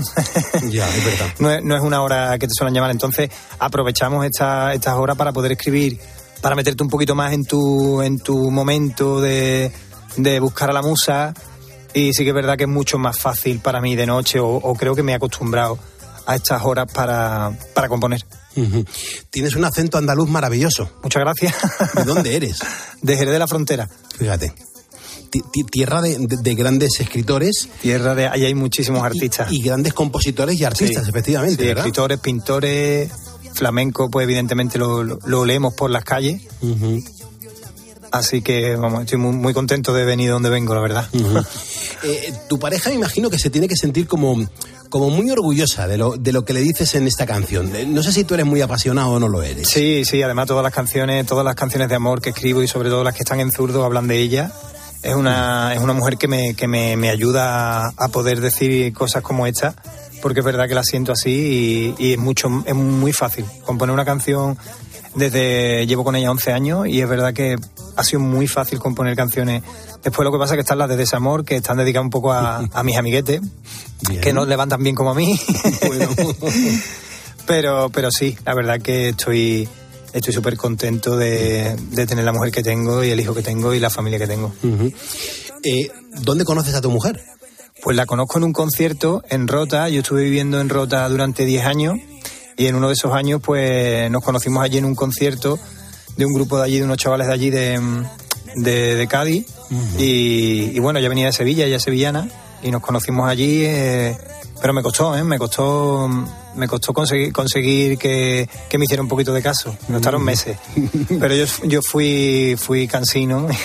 Ya, 0.70 0.88
es 0.90 1.06
verdad. 1.06 1.26
no, 1.40 1.52
es, 1.52 1.64
no 1.64 1.76
es 1.76 1.82
una 1.84 2.02
hora 2.02 2.38
que 2.40 2.48
te 2.48 2.54
suelen 2.58 2.74
llamar, 2.74 2.92
entonces 2.92 3.30
aprovechamos 3.60 4.26
esta, 4.26 4.74
estas 4.74 4.96
horas 4.96 5.16
para 5.18 5.32
poder 5.34 5.52
escribir, 5.54 6.00
para 6.42 6.56
meterte 6.56 6.84
un 6.84 6.90
poquito 6.90 7.14
más 7.16 7.32
en 7.34 7.46
tu, 7.46 8.02
en 8.02 8.20
tu 8.20 8.50
momento 8.52 9.22
de, 9.22 9.72
de 10.18 10.40
buscar 10.40 10.70
a 10.70 10.74
la 10.74 10.82
musa 10.82 11.34
y 11.94 12.14
sí 12.14 12.24
que 12.24 12.30
es 12.30 12.36
verdad 12.36 12.58
que 12.58 12.64
es 12.64 12.70
mucho 12.70 12.98
más 12.98 13.18
fácil 13.18 13.60
para 13.60 13.82
mí 13.82 13.96
de 13.96 14.06
noche 14.06 14.40
o, 14.40 14.48
o 14.48 14.76
creo 14.76 14.96
que 14.96 15.04
me 15.04 15.12
he 15.12 15.16
acostumbrado 15.16 15.78
a 16.26 16.36
estas 16.36 16.64
horas 16.64 16.88
para, 16.94 17.58
para 17.74 17.88
componer. 17.90 18.24
Tienes 19.30 19.56
un 19.56 19.66
acento 19.66 19.98
andaluz 19.98 20.30
maravilloso. 20.30 20.90
Muchas 21.04 21.22
gracias. 21.22 21.56
¿De 21.96 22.04
dónde 22.06 22.36
eres? 22.36 22.60
De 23.02 23.18
Jerez 23.18 23.34
de 23.34 23.40
la 23.40 23.48
Frontera. 23.48 23.90
Fíjate. 24.18 24.54
Ti- 25.32 25.42
ti- 25.52 25.64
Tierra 25.64 26.02
de, 26.02 26.18
de- 26.20 26.38
de 26.38 26.56
grandes 26.56 27.00
escritores. 27.00 27.68
Tierra 27.82 28.14
de. 28.14 28.28
Ahí 28.28 28.46
hay 28.46 28.54
muchísimos 28.54 29.04
artistas. 29.04 29.52
Y 29.52 29.62
grandes 29.64 29.94
compositores 29.94 30.60
y 30.60 30.64
artistas, 30.64 31.04
Sí. 31.06 31.10
efectivamente. 31.10 31.62
Sí, 31.64 31.68
¿verdad? 31.68 31.84
escritores, 31.86 32.20
pintores, 32.20 33.12
flamenco, 33.54 34.10
pues 34.12 34.24
evidentemente 34.26 34.78
lo, 34.78 35.04
lo- 35.04 35.20
lo 35.26 35.46
leemos 35.46 35.74
por 35.74 35.90
las 35.90 36.04
calles. 36.04 36.42
Ujú. 36.62 37.04
Así 38.14 38.44
que, 38.44 38.76
vamos, 38.76 39.02
estoy 39.02 39.18
muy, 39.18 39.32
muy 39.36 39.56
contento 39.56 39.92
de 39.92 40.06
venir 40.06 40.30
donde 40.30 40.52
vengo, 40.52 40.74
la 40.76 40.82
verdad. 40.82 41.10
Eh, 42.06 42.34
tu 42.50 42.60
pareja 42.60 42.90
me 42.90 42.98
imagino 42.98 43.30
que 43.30 43.40
se 43.40 43.50
tiene 43.50 43.66
que 43.70 43.78
sentir 43.78 44.08
como, 44.08 44.36
como 44.90 45.10
muy 45.10 45.32
orgullosa 45.32 45.88
de 45.88 45.98
lo, 45.98 46.18
de 46.18 46.34
lo 46.34 46.44
que 46.44 46.52
le 46.52 46.60
dices 46.60 46.96
en 46.96 47.08
esta 47.08 47.26
canción. 47.26 47.74
Eh, 47.74 47.86
No 47.86 48.04
sé 48.04 48.12
si 48.12 48.26
tú 48.26 48.34
eres 48.34 48.46
muy 48.46 48.60
apasionado 48.60 49.12
o 49.12 49.20
no 49.22 49.30
lo 49.30 49.42
eres. 49.42 49.70
Sí, 49.70 50.04
sí, 50.04 50.22
además 50.22 50.48
todas 50.48 50.64
las 50.64 50.74
canciones, 50.74 51.26
todas 51.26 51.46
las 51.46 51.56
canciones 51.56 51.88
de 51.88 51.96
amor 51.96 52.20
que 52.22 52.32
escribo 52.32 52.62
y 52.62 52.68
sobre 52.68 52.90
todo 52.90 53.06
las 53.06 53.16
que 53.16 53.24
están 53.24 53.40
en 53.40 53.52
zurdo 53.52 53.86
hablan 53.86 54.10
de 54.10 54.20
ella. 54.20 54.52
Es 55.02 55.16
una, 55.16 55.74
es 55.74 55.80
una 55.80 55.94
mujer 55.94 56.18
que 56.18 56.28
me, 56.28 56.56
que 56.56 56.68
me, 56.68 56.98
me 56.98 57.10
ayuda 57.10 57.88
a 57.96 58.08
poder 58.10 58.42
decir 58.42 58.92
cosas 58.94 59.24
como 59.24 59.48
esta, 59.48 59.74
porque 60.22 60.42
es 60.42 60.46
verdad 60.46 60.68
que 60.68 60.76
la 60.76 60.84
siento 60.84 61.14
así 61.14 61.96
y, 61.98 62.06
y 62.06 62.14
es 62.14 62.20
mucho, 62.20 62.50
es 62.66 62.76
muy 62.76 63.14
fácil. 63.14 63.46
Componer 63.64 63.94
una 63.94 64.04
canción 64.04 64.58
desde, 65.16 65.86
llevo 65.88 66.04
con 66.04 66.16
ella 66.16 66.32
11 66.32 66.52
años 66.52 66.88
y 66.88 67.02
es 67.02 67.08
verdad 67.08 67.34
que 67.34 67.56
ha 67.96 68.04
sido 68.04 68.20
muy 68.20 68.48
fácil 68.48 68.80
componer 68.80 69.16
canciones. 69.16 69.64
Después 70.04 70.26
lo 70.26 70.32
que 70.32 70.38
pasa 70.38 70.54
es 70.54 70.58
que 70.58 70.62
están 70.62 70.80
las 70.80 70.90
de 70.90 70.98
desamor, 70.98 71.46
que 71.46 71.56
están 71.56 71.78
dedicadas 71.78 72.06
un 72.06 72.10
poco 72.10 72.34
a, 72.34 72.68
a 72.72 72.84
mis 72.84 72.98
amiguetes, 72.98 73.42
que 74.22 74.34
no 74.34 74.46
levantan 74.46 74.84
bien 74.84 74.96
como 74.96 75.12
a 75.12 75.16
mí. 75.16 75.40
pero, 77.48 77.90
pero 77.90 78.10
sí, 78.12 78.38
la 78.46 78.54
verdad 78.54 78.82
que 78.82 79.10
estoy 79.10 79.68
estoy 80.14 80.34
súper 80.34 80.58
contento 80.58 81.18
de, 81.18 81.76
de 81.76 82.06
tener 82.06 82.24
la 82.24 82.32
mujer 82.32 82.52
que 82.52 82.64
tengo 82.64 83.04
y 83.04 83.10
el 83.10 83.20
hijo 83.20 83.34
que 83.34 83.42
tengo 83.42 83.74
y 83.74 83.80
la 83.80 83.90
familia 83.90 84.20
que 84.20 84.28
tengo. 84.28 84.54
Eh, 85.64 85.90
¿Dónde 86.22 86.46
conoces 86.46 86.76
a 86.76 86.82
tu 86.82 86.92
mujer? 86.92 87.20
Pues 87.82 87.98
la 87.98 88.06
conozco 88.06 88.38
en 88.38 88.46
un 88.46 88.54
concierto 88.54 89.24
en 89.30 89.48
Rota. 89.48 89.90
Yo 89.90 90.02
estuve 90.02 90.24
viviendo 90.24 90.62
en 90.62 90.70
Rota 90.70 91.08
durante 91.10 91.46
10 91.46 91.66
años 91.66 91.96
y 92.58 92.68
en 92.68 92.76
uno 92.76 92.88
de 92.88 92.94
esos 92.94 93.14
años 93.14 93.42
pues 93.44 94.10
nos 94.12 94.24
conocimos 94.24 94.64
allí 94.64 94.78
en 94.78 94.86
un 94.86 94.96
concierto 94.96 95.60
de 96.18 96.26
un 96.26 96.34
grupo 96.34 96.58
de 96.58 96.66
allí, 96.66 96.78
de 96.78 96.84
unos 96.86 96.98
chavales 96.98 97.28
de 97.28 97.34
allí 97.34 97.50
de, 97.50 97.80
de, 98.56 98.96
de 98.96 99.08
Cádiz. 99.08 99.46
y, 99.98 100.72
y 100.76 100.80
bueno, 100.80 101.00
ella 101.00 101.10
venía 101.10 101.26
de 101.28 101.34
Sevilla, 101.34 101.66
es 101.66 101.84
sevillana 101.84 102.30
y 102.62 102.72
nos 102.72 102.82
conocimos 102.82 103.30
allí. 103.30 103.64
eh, 103.66 104.18
pero 104.62 104.72
me 104.74 104.82
costó, 104.82 105.14
¿eh? 105.18 105.24
Me 105.26 105.38
costó, 105.38 106.08
me 106.56 106.70
costó 106.70 106.94
conseguir, 106.94 107.34
conseguir 107.34 107.98
que, 107.98 108.48
que 108.70 108.78
me 108.78 108.86
hiciera 108.86 109.04
un 109.04 109.10
poquito 109.10 109.34
de 109.34 109.42
caso. 109.42 109.76
Me 109.90 109.96
costaron 109.96 110.24
meses. 110.24 110.58
Pero 111.20 111.36
yo, 111.36 111.44
yo 111.66 111.82
fui, 111.82 112.56
fui 112.58 112.88
cansino. 112.88 113.46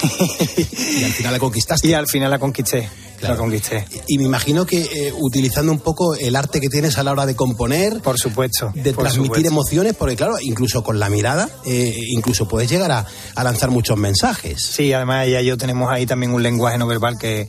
Y 0.98 1.04
al 1.04 1.12
final 1.12 1.32
la 1.34 1.38
conquistaste. 1.38 1.86
Y 1.86 1.94
al 1.94 2.08
final 2.08 2.30
la 2.32 2.40
conquisté. 2.40 2.88
La 3.20 3.36
conquisté. 3.36 3.84
Y 4.06 4.18
me 4.18 4.24
imagino 4.24 4.64
que 4.64 4.82
eh, 4.82 5.12
utilizando 5.18 5.72
un 5.72 5.80
poco 5.80 6.14
el 6.14 6.36
arte 6.36 6.60
que 6.60 6.68
tienes 6.68 6.98
a 6.98 7.02
la 7.02 7.12
hora 7.12 7.26
de 7.26 7.34
componer, 7.34 8.00
por 8.00 8.18
supuesto, 8.18 8.70
de 8.74 8.92
por 8.92 9.04
transmitir 9.04 9.28
supuesto. 9.28 9.48
emociones, 9.48 9.94
porque 9.94 10.16
claro, 10.16 10.36
incluso 10.40 10.82
con 10.82 10.98
la 10.98 11.08
mirada, 11.08 11.48
eh, 11.64 11.94
incluso 12.10 12.46
puedes 12.46 12.70
llegar 12.70 12.92
a, 12.92 13.06
a 13.34 13.44
lanzar 13.44 13.70
muchos 13.70 13.96
mensajes. 13.98 14.62
Sí, 14.62 14.92
además 14.92 15.26
ella 15.26 15.40
y 15.40 15.46
yo 15.46 15.56
tenemos 15.56 15.90
ahí 15.92 16.06
también 16.06 16.32
un 16.32 16.42
lenguaje 16.42 16.78
no 16.78 16.86
verbal 16.86 17.18
que, 17.18 17.48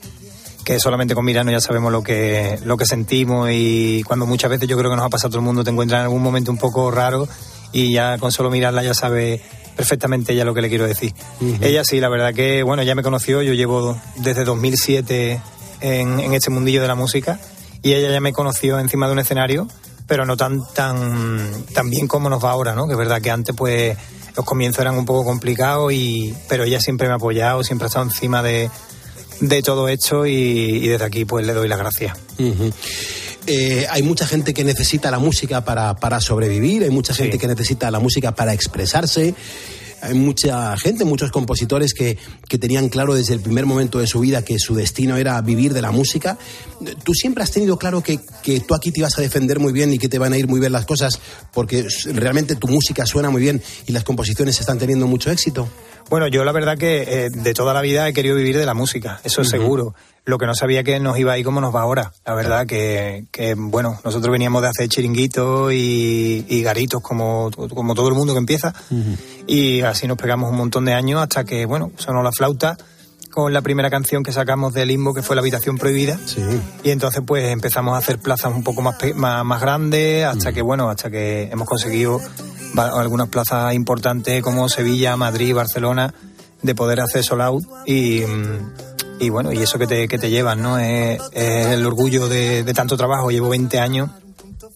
que 0.66 0.80
solamente 0.80 1.16
con 1.16 1.26
mirarnos 1.26 1.52
ya 1.52 1.62
sabemos 1.62 1.92
lo 1.92 2.04
que, 2.04 2.60
lo 2.64 2.78
que 2.78 2.86
sentimos 2.86 3.50
y 3.52 4.04
cuando 4.04 4.26
muchas 4.26 4.50
veces 4.50 4.68
yo 4.68 4.78
creo 4.78 4.90
que 4.90 4.98
nos 4.98 5.06
ha 5.06 5.10
pasado 5.10 5.28
a 5.28 5.32
todo 5.32 5.40
el 5.40 5.46
mundo, 5.46 5.64
te 5.64 5.72
encuentras 5.72 6.00
en 6.00 6.04
algún 6.06 6.22
momento 6.22 6.52
un 6.52 6.58
poco 6.58 6.92
raro 6.92 7.28
y 7.72 7.92
ya 7.92 8.18
con 8.18 8.32
solo 8.32 8.50
mirarla 8.50 8.84
ya 8.84 8.94
sabe 8.94 9.42
perfectamente 9.76 10.34
ella 10.34 10.44
lo 10.44 10.54
que 10.54 10.62
le 10.62 10.70
quiero 10.70 10.86
decir. 10.86 11.14
Ella 11.62 11.84
sí, 11.86 12.00
la 12.00 12.10
verdad 12.10 12.34
que, 12.34 12.64
bueno, 12.64 12.84
ya 12.84 12.96
me 12.96 13.02
conoció, 13.04 13.42
yo 13.42 13.54
llevo 13.54 13.98
desde 14.18 14.44
2007 14.44 15.40
en, 15.82 16.20
en 16.20 16.34
este 16.34 16.50
mundillo 16.50 16.82
de 16.82 16.88
la 16.88 16.96
música 16.96 17.40
y 17.82 17.94
ella 17.94 18.12
ya 18.12 18.22
me 18.22 18.34
conoció 18.34 18.80
encima 18.80 19.08
de 19.08 19.14
un 19.14 19.20
escenario, 19.20 19.68
pero 20.08 20.26
no 20.26 20.36
tan, 20.36 20.62
tan, 20.74 21.66
tan 21.74 21.90
bien 21.90 22.08
como 22.08 22.30
nos 22.30 22.44
va 22.44 22.52
ahora, 22.52 22.76
¿no? 22.76 22.88
Que 22.88 22.94
es 22.94 22.98
verdad 22.98 23.22
que 23.22 23.32
antes 23.32 23.56
pues 23.56 23.98
los 24.36 24.46
comienzos 24.46 24.82
eran 24.82 24.98
un 24.98 25.06
poco 25.06 25.26
complicados, 25.26 25.92
y, 25.92 26.34
pero 26.48 26.64
ella 26.64 26.80
siempre 26.80 27.08
me 27.08 27.14
ha 27.14 27.18
apoyado, 27.18 27.64
siempre 27.64 27.86
ha 27.86 27.88
estado 27.88 28.06
encima 28.06 28.42
de, 28.42 28.70
de 29.42 29.62
todo 29.62 29.88
esto 29.88 30.26
y, 30.26 30.34
y 30.34 30.88
desde 30.88 31.06
aquí 31.06 31.26
pues 31.26 31.46
le 31.46 31.54
doy 31.54 31.68
las 31.68 31.80
gracias. 31.80 32.18
Eh, 33.48 33.88
hay 33.90 34.04
mucha 34.04 34.28
gente 34.28 34.54
que 34.54 34.64
necesita 34.64 35.10
la 35.10 35.20
música 35.20 35.64
para, 35.66 35.96
para 35.96 36.22
sobrevivir, 36.22 36.84
hay 36.84 36.90
mucha 36.90 37.14
gente 37.14 37.38
que 37.38 37.48
necesita 37.48 37.90
la 37.90 38.00
música 38.00 38.34
para 38.34 38.54
expresarse. 38.54 39.34
Hay 40.02 40.14
mucha 40.14 40.76
gente, 40.78 41.06
muchos 41.06 41.32
compositores 41.32 41.94
que, 41.94 42.18
que 42.48 42.58
tenían 42.58 42.90
claro 42.90 43.14
desde 43.14 43.34
el 43.34 43.40
primer 43.40 43.66
momento 43.66 44.00
de 44.00 44.08
su 44.08 44.20
vida 44.20 44.44
que 44.44 44.60
su 44.60 44.76
destino 44.76 45.18
era 45.18 45.42
vivir 45.42 45.74
de 45.74 45.82
la 45.82 45.92
música. 45.92 46.38
¿Tú 47.04 47.14
siempre 47.14 47.44
has 47.44 47.52
tenido 47.52 47.78
claro 47.78 48.02
que, 48.02 48.20
que 48.44 48.60
tú 48.62 48.74
aquí 48.74 48.92
te 48.92 49.00
ibas 49.00 49.18
a 49.18 49.22
defender 49.22 49.60
muy 49.60 49.74
bien 49.74 49.94
y 49.94 49.98
que 49.98 50.10
te 50.10 50.20
van 50.20 50.34
a 50.34 50.38
ir 50.38 50.48
muy 50.48 50.60
bien 50.60 50.72
las 50.72 50.86
cosas 50.86 51.20
porque 51.54 51.88
realmente 52.14 52.56
tu 52.56 52.68
música 52.68 53.06
suena 53.06 53.30
muy 53.30 53.42
bien 53.42 53.62
y 53.88 53.92
las 53.92 54.04
composiciones 54.04 54.60
están 54.60 54.80
teniendo 54.80 55.08
mucho 55.08 55.32
éxito? 55.32 55.70
Bueno, 56.10 56.28
yo 56.28 56.44
la 56.44 56.52
verdad 56.52 56.78
que 56.78 57.04
eh, 57.04 57.30
de 57.30 57.54
toda 57.54 57.74
la 57.74 57.82
vida 57.82 58.08
he 58.08 58.14
querido 58.14 58.36
vivir 58.36 58.58
de 58.58 58.66
la 58.66 58.74
música, 58.74 59.20
eso 59.24 59.42
es 59.42 59.50
seguro. 59.50 59.94
Lo 60.26 60.38
que 60.38 60.46
no 60.46 60.56
sabía 60.56 60.84
que 60.84 61.00
nos 61.00 61.18
iba 61.18 61.34
a 61.34 61.38
ir 61.38 61.46
como 61.46 61.62
nos 61.62 61.74
va 61.74 61.82
ahora. 61.82 62.12
La 62.26 62.34
verdad 62.34 62.66
que, 62.68 63.26
que 63.32 63.56
bueno, 63.56 64.00
nosotros 64.04 64.32
veníamos 64.32 64.62
de 64.62 64.68
hacer 64.68 64.88
chiringuitos 64.90 65.72
y, 65.74 66.46
y 66.48 66.62
garitos 66.62 67.02
como, 67.02 67.50
como 67.52 67.94
todo 67.96 68.10
el 68.10 68.16
mundo 68.16 68.34
que 68.34 68.40
empieza. 68.40 68.74
Y 69.48 69.82
así 69.82 70.08
nos 70.08 70.18
pegamos 70.18 70.52
un 70.52 70.58
montón 70.58 70.86
de 70.86 70.94
años 70.94 71.22
hasta 71.22 71.44
que, 71.44 71.66
bueno, 71.66 71.92
sonó 71.98 72.22
la 72.22 72.32
flauta 72.32 72.78
con 73.30 73.54
la 73.54 73.62
primera 73.62 73.90
canción 73.90 74.24
que 74.24 74.32
sacamos 74.32 74.74
de 74.74 74.86
Limbo, 74.86 75.14
que 75.14 75.22
fue 75.22 75.36
La 75.36 75.42
Habitación 75.42 75.78
Prohibida. 75.78 76.20
Y 76.84 76.92
entonces 76.92 77.22
pues 77.26 77.52
empezamos 77.52 77.96
a 77.96 77.98
hacer 77.98 78.20
plazas 78.20 78.54
un 78.54 78.64
poco 78.64 78.82
más, 78.82 78.98
más, 79.16 79.46
más 79.46 79.62
grandes, 79.62 80.26
hasta 80.26 80.52
que, 80.52 80.62
bueno, 80.62 80.90
hasta 80.90 81.10
que 81.10 81.50
hemos 81.52 81.68
conseguido 81.68 82.20
algunas 82.78 83.30
plazas 83.30 83.74
importantes 83.74 84.42
como 84.42 84.70
Sevilla, 84.70 85.16
Madrid, 85.18 85.54
Barcelona, 85.54 86.14
de 86.62 86.76
poder 86.76 87.02
hacer 87.02 87.24
sold 87.24 87.42
out 87.42 87.64
y, 87.86 88.22
mm, 88.22 89.32
bueno, 89.32 89.52
y 89.52 89.60
eso 89.60 89.78
que 89.80 89.88
te, 89.88 90.08
que 90.08 90.18
te 90.18 90.30
llevan, 90.30 90.62
¿no? 90.62 90.78
Es, 90.78 91.22
es 91.34 91.68
el 91.68 91.86
orgullo 91.86 92.28
de, 92.28 92.64
de 92.64 92.74
tanto 92.74 92.98
trabajo. 92.98 93.32
Llevo 93.32 93.50
20 93.50 93.80
años 93.80 94.10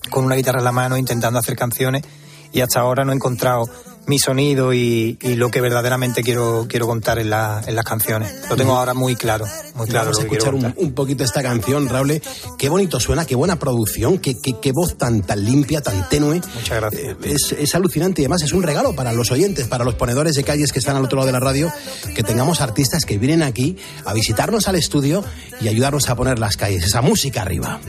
con 0.10 0.26
una 0.26 0.36
guitarra 0.36 0.60
en 0.60 0.66
la 0.66 0.72
mano 0.72 0.98
intentando 0.98 1.40
hacer 1.40 1.56
canciones 1.56 2.04
y 2.52 2.62
hasta 2.62 2.80
ahora 2.80 3.04
no 3.04 3.12
he 3.12 3.16
encontrado 3.16 3.68
mi 4.06 4.20
sonido 4.20 4.74
y, 4.74 5.18
y 5.22 5.36
lo 5.36 5.50
que 5.50 5.62
verdaderamente 5.62 6.24
quiero, 6.24 6.66
quiero 6.70 6.88
contar 6.88 7.20
en, 7.20 7.30
la- 7.30 7.62
en 7.66 7.76
las 7.76 7.86
canciones. 7.86 8.32
Lo 8.50 8.56
tengo 8.56 8.76
ahora 8.76 8.94
muy 8.94 9.16
claro, 9.16 9.46
muy 9.76 9.88
claro 9.88 10.12
Vamos 10.12 10.18
lo 10.18 10.26
a 10.26 10.30
que 10.30 10.36
escuchar 10.36 10.56
un, 10.56 10.74
un 10.76 10.94
poquito 10.94 11.24
esta 11.24 11.42
canción, 11.42 11.88
Raúl. 11.88 12.22
Qué 12.58 12.70
bonito 12.70 13.00
suena, 13.00 13.26
qué 13.26 13.36
buena 13.36 13.58
producción, 13.58 14.18
qué, 14.18 14.36
qué- 14.42 14.56
qué 14.62 14.72
voz 14.74 14.98
tan, 14.98 15.22
tan 15.22 15.44
limpia, 15.46 15.82
tan 15.82 16.08
tenue. 16.10 16.42
Muchas 16.56 16.78
gracias. 16.82 17.16
Es, 17.24 17.52
es 17.58 17.76
alucinante 17.76 18.22
y 18.22 18.26
además 18.26 18.44
es 18.44 18.52
un 18.52 18.64
regalo 18.64 18.94
para 18.94 19.14
los 19.14 19.32
oyentes, 19.32 19.68
para 19.68 19.84
los 19.86 19.96
ponedores 19.96 20.36
de 20.36 20.44
calles 20.44 20.72
que 20.74 20.80
están 20.80 20.96
al 20.98 21.06
otro 21.06 21.18
lado 21.18 21.28
de 21.28 21.34
la 21.34 21.40
radio, 21.40 21.72
que 22.16 22.24
tengamos 22.24 22.60
artistas 22.62 23.06
que 23.06 23.18
vienen 23.18 23.42
aquí 23.44 23.78
a 24.06 24.14
visitarnos 24.14 24.68
al 24.68 24.76
estudio 24.76 25.24
y 25.62 25.68
ayudarnos 25.70 26.10
a 26.10 26.16
poner 26.16 26.40
las 26.40 26.58
calles, 26.58 26.84
esa 26.84 27.02
música 27.02 27.42
arriba. 27.44 27.80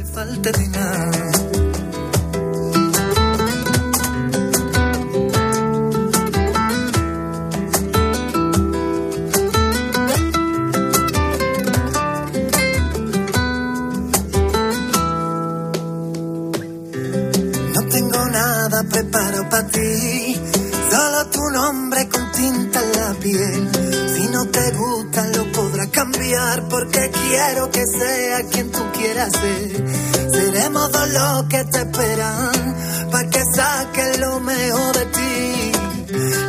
Para 19.54 19.68
ti, 19.68 20.40
solo 20.90 21.26
tu 21.30 21.40
nombre 21.52 22.08
con 22.08 22.32
tinta 22.32 22.80
en 22.82 22.92
la 22.92 23.14
piel. 23.20 23.70
Si 24.16 24.28
no 24.28 24.46
te 24.46 24.70
gusta 24.72 25.28
lo 25.28 25.52
podrás 25.52 25.88
cambiar 25.90 26.68
porque 26.68 27.12
quiero 27.12 27.70
que 27.70 27.84
sea 27.86 28.42
quien 28.50 28.72
tú 28.72 28.80
quieras 28.92 29.30
ser. 29.32 30.30
Seremos 30.32 30.90
dos 30.90 31.08
los 31.08 31.44
que 31.44 31.64
te 31.66 31.78
esperan 31.78 32.76
para 33.12 33.30
que 33.30 33.42
saques 33.54 34.18
lo 34.18 34.40
mejor 34.40 34.96
de 34.98 35.06
ti. 35.06 35.72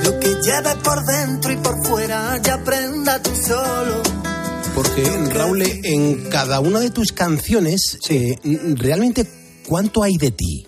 Lo 0.04 0.20
que 0.20 0.30
lleves 0.42 0.76
por 0.84 1.06
dentro 1.06 1.52
y 1.52 1.58
por 1.58 1.86
fuera 1.86 2.40
ya 2.42 2.56
aprenda 2.56 3.22
tú 3.22 3.30
solo. 3.36 4.02
Porque, 4.74 5.04
Raúl, 5.32 5.62
en 5.62 6.28
cada 6.32 6.60
una 6.60 6.80
de 6.80 6.90
tus 6.90 7.12
canciones, 7.12 8.00
eh, 8.10 8.36
realmente, 8.78 9.28
¿cuánto 9.68 10.02
hay 10.02 10.18
de 10.18 10.32
ti? 10.32 10.68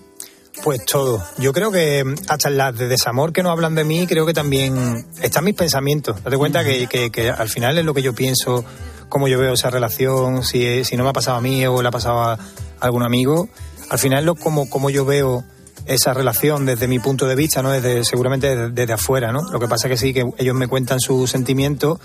Pues 0.63 0.83
todo. 0.85 1.23
Yo 1.37 1.53
creo 1.53 1.71
que 1.71 2.03
mm, 2.03 2.15
hasta 2.29 2.49
las 2.49 2.77
de 2.77 2.87
desamor 2.87 3.31
que 3.31 3.43
no 3.43 3.51
hablan 3.51 3.75
de 3.75 3.83
mí, 3.83 4.05
creo 4.07 4.25
que 4.25 4.33
también 4.33 5.05
están 5.21 5.43
mis 5.45 5.55
pensamientos. 5.55 6.21
Date 6.23 6.37
cuenta 6.37 6.63
que, 6.63 6.87
que- 6.87 7.09
que 7.11 7.29
al 7.29 7.49
final 7.49 7.77
es 7.77 7.85
lo 7.85 7.93
que 7.93 8.01
yo 8.01 8.13
pienso, 8.13 8.65
cómo 9.09 9.27
yo 9.27 9.39
veo 9.39 9.53
esa 9.53 9.69
relación, 9.69 10.43
si, 10.43 10.83
si 10.83 10.97
no 10.97 11.03
me 11.03 11.11
ha 11.11 11.13
pasado 11.13 11.37
a 11.37 11.41
mí 11.41 11.65
o 11.65 11.81
le 11.81 11.87
ha 11.87 11.91
pasado 11.91 12.19
a 12.21 12.37
algún 12.79 13.03
amigo. 13.03 13.47
Al 13.89 13.99
final 13.99 14.25
lo 14.25 14.35
como, 14.35 14.69
como 14.69 14.89
yo 14.89 15.05
veo 15.05 15.45
esa 15.85 16.13
relación 16.13 16.65
desde 16.65 16.87
mi 16.89 16.99
punto 16.99 17.27
de 17.27 17.35
vista, 17.35 17.61
¿no? 17.61 17.71
Desde, 17.71 18.03
seguramente 18.03 18.49
desde, 18.49 18.69
desde 18.71 18.93
afuera, 18.93 19.31
¿no? 19.31 19.43
Lo 19.49 19.59
que 19.59 19.67
pasa 19.69 19.87
que 19.87 19.95
sí, 19.95 20.13
que 20.13 20.25
ellos 20.37 20.55
me 20.55 20.67
cuentan 20.67 20.99
sus 20.99 21.29
sentimientos. 21.31 21.99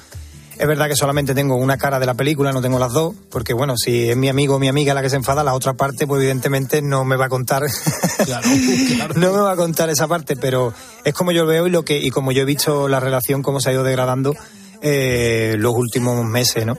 Es 0.59 0.67
verdad 0.67 0.89
que 0.89 0.97
solamente 0.97 1.35
tengo 1.35 1.57
una 1.57 1.79
cara 1.79 1.99
de 1.99 2.07
la 2.07 2.15
película, 2.15 2.53
no 2.53 2.61
tengo 2.61 2.79
las 2.79 2.93
dos, 2.93 3.15
porque 3.31 3.53
bueno, 3.55 3.77
si 3.77 4.11
es 4.11 4.17
mi 4.17 4.29
amigo 4.29 4.57
o 4.57 4.59
mi 4.59 4.69
amiga 4.69 4.95
la 4.95 5.03
que 5.03 5.11
se 5.11 5.17
enfada, 5.17 5.43
la 5.43 5.55
otra 5.55 5.75
parte, 5.75 6.07
pues 6.07 6.21
evidentemente 6.21 6.83
no 6.83 7.05
me 7.05 7.17
va 7.17 7.27
a 7.27 7.29
contar. 7.29 7.63
no 9.17 9.33
me 9.33 9.41
va 9.41 9.53
a 9.53 9.57
contar 9.57 9.91
esa 9.91 10.07
parte, 10.09 10.37
pero 10.37 10.73
es 11.05 11.15
como 11.15 11.33
yo 11.33 11.47
veo 11.47 11.67
y 11.67 11.71
lo 11.71 11.85
que 11.85 11.99
y 11.99 12.11
como 12.11 12.33
yo 12.33 12.43
he 12.43 12.47
visto 12.47 12.89
la 12.89 13.01
relación 13.01 13.43
cómo 13.43 13.61
se 13.61 13.71
ha 13.71 13.73
ido 13.73 13.83
degradando 13.83 14.35
eh, 14.83 15.57
los 15.59 15.75
últimos 15.75 16.25
meses, 16.25 16.67
¿no? 16.67 16.77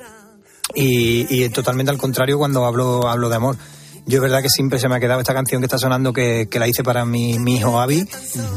Y, 0.76 1.28
y 1.30 1.50
totalmente 1.50 1.92
al 1.92 1.98
contrario 1.98 2.38
cuando 2.38 2.66
hablo 2.66 3.08
hablo 3.08 3.30
de 3.30 3.36
amor. 3.36 3.58
Yo 4.06 4.18
es 4.18 4.22
verdad 4.22 4.42
que 4.42 4.50
siempre 4.50 4.80
se 4.80 4.90
me 4.90 4.96
ha 4.96 5.00
quedado 5.00 5.22
esta 5.22 5.34
canción 5.34 5.62
que 5.62 5.66
está 5.66 5.78
sonando 5.78 6.12
que, 6.12 6.48
que 6.50 6.60
la 6.60 6.68
hice 6.68 6.84
para 6.84 7.06
mi, 7.06 7.40
mi 7.40 7.58
hijo 7.58 7.80
Avi, 7.80 8.06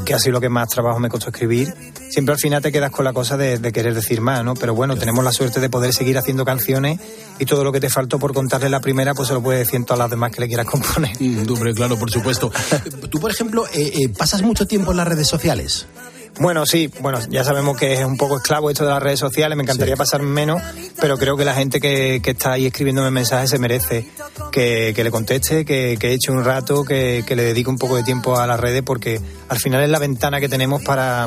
que 0.04 0.12
ha 0.12 0.18
sido 0.18 0.32
lo 0.32 0.40
que 0.40 0.48
más 0.48 0.68
trabajo 0.68 0.98
me 0.98 1.08
costó 1.08 1.30
escribir. 1.30 1.72
Siempre 2.10 2.32
al 2.32 2.38
final 2.38 2.62
te 2.62 2.72
quedas 2.72 2.90
con 2.90 3.04
la 3.04 3.12
cosa 3.12 3.36
de, 3.36 3.58
de 3.58 3.72
querer 3.72 3.94
decir 3.94 4.20
más, 4.20 4.44
¿no? 4.44 4.54
Pero 4.54 4.74
bueno, 4.74 4.96
tenemos 4.96 5.24
la 5.24 5.32
suerte 5.32 5.60
de 5.60 5.70
poder 5.70 5.92
seguir 5.92 6.18
haciendo 6.18 6.44
canciones 6.44 6.98
y 7.38 7.46
todo 7.46 7.62
lo 7.62 7.70
que 7.70 7.80
te 7.80 7.90
faltó 7.90 8.18
por 8.18 8.34
contarle 8.34 8.68
la 8.68 8.80
primera, 8.80 9.14
pues 9.14 9.28
se 9.28 9.34
lo 9.34 9.42
puedes 9.42 9.60
decir 9.60 9.76
en 9.76 9.84
todas 9.84 9.98
las 9.98 10.10
demás 10.10 10.32
que 10.32 10.40
le 10.40 10.48
quieras 10.48 10.66
componer. 10.66 11.12
Mm, 11.20 11.50
hombre, 11.50 11.74
claro, 11.74 11.96
por 11.96 12.10
supuesto. 12.10 12.50
Tú, 13.10 13.20
por 13.20 13.30
ejemplo, 13.30 13.66
eh, 13.72 13.92
eh, 13.94 14.08
¿pasas 14.08 14.42
mucho 14.42 14.66
tiempo 14.66 14.90
en 14.90 14.96
las 14.96 15.06
redes 15.06 15.28
sociales? 15.28 15.86
Bueno, 16.38 16.66
sí, 16.66 16.90
bueno, 17.00 17.18
ya 17.30 17.44
sabemos 17.44 17.78
que 17.78 17.94
es 17.94 18.04
un 18.04 18.18
poco 18.18 18.36
esclavo 18.36 18.70
esto 18.70 18.84
de 18.84 18.90
las 18.90 19.02
redes 19.02 19.18
sociales, 19.18 19.56
me 19.56 19.62
encantaría 19.62 19.96
pasar 19.96 20.20
menos, 20.22 20.60
pero 21.00 21.16
creo 21.16 21.36
que 21.36 21.46
la 21.46 21.54
gente 21.54 21.80
que, 21.80 22.20
que 22.22 22.32
está 22.32 22.52
ahí 22.52 22.66
escribiéndome 22.66 23.10
mensajes 23.10 23.48
se 23.48 23.58
merece 23.58 24.06
que, 24.52 24.92
que 24.94 25.02
le 25.04 25.10
conteste, 25.10 25.64
que, 25.64 25.96
que 25.98 26.12
eche 26.12 26.30
un 26.30 26.44
rato, 26.44 26.84
que, 26.84 27.24
que 27.26 27.36
le 27.36 27.42
dedique 27.42 27.70
un 27.70 27.78
poco 27.78 27.96
de 27.96 28.02
tiempo 28.02 28.36
a 28.38 28.46
las 28.46 28.60
redes, 28.60 28.82
porque 28.82 29.18
al 29.48 29.58
final 29.58 29.82
es 29.82 29.88
la 29.88 29.98
ventana 29.98 30.38
que 30.38 30.48
tenemos 30.48 30.82
para, 30.82 31.26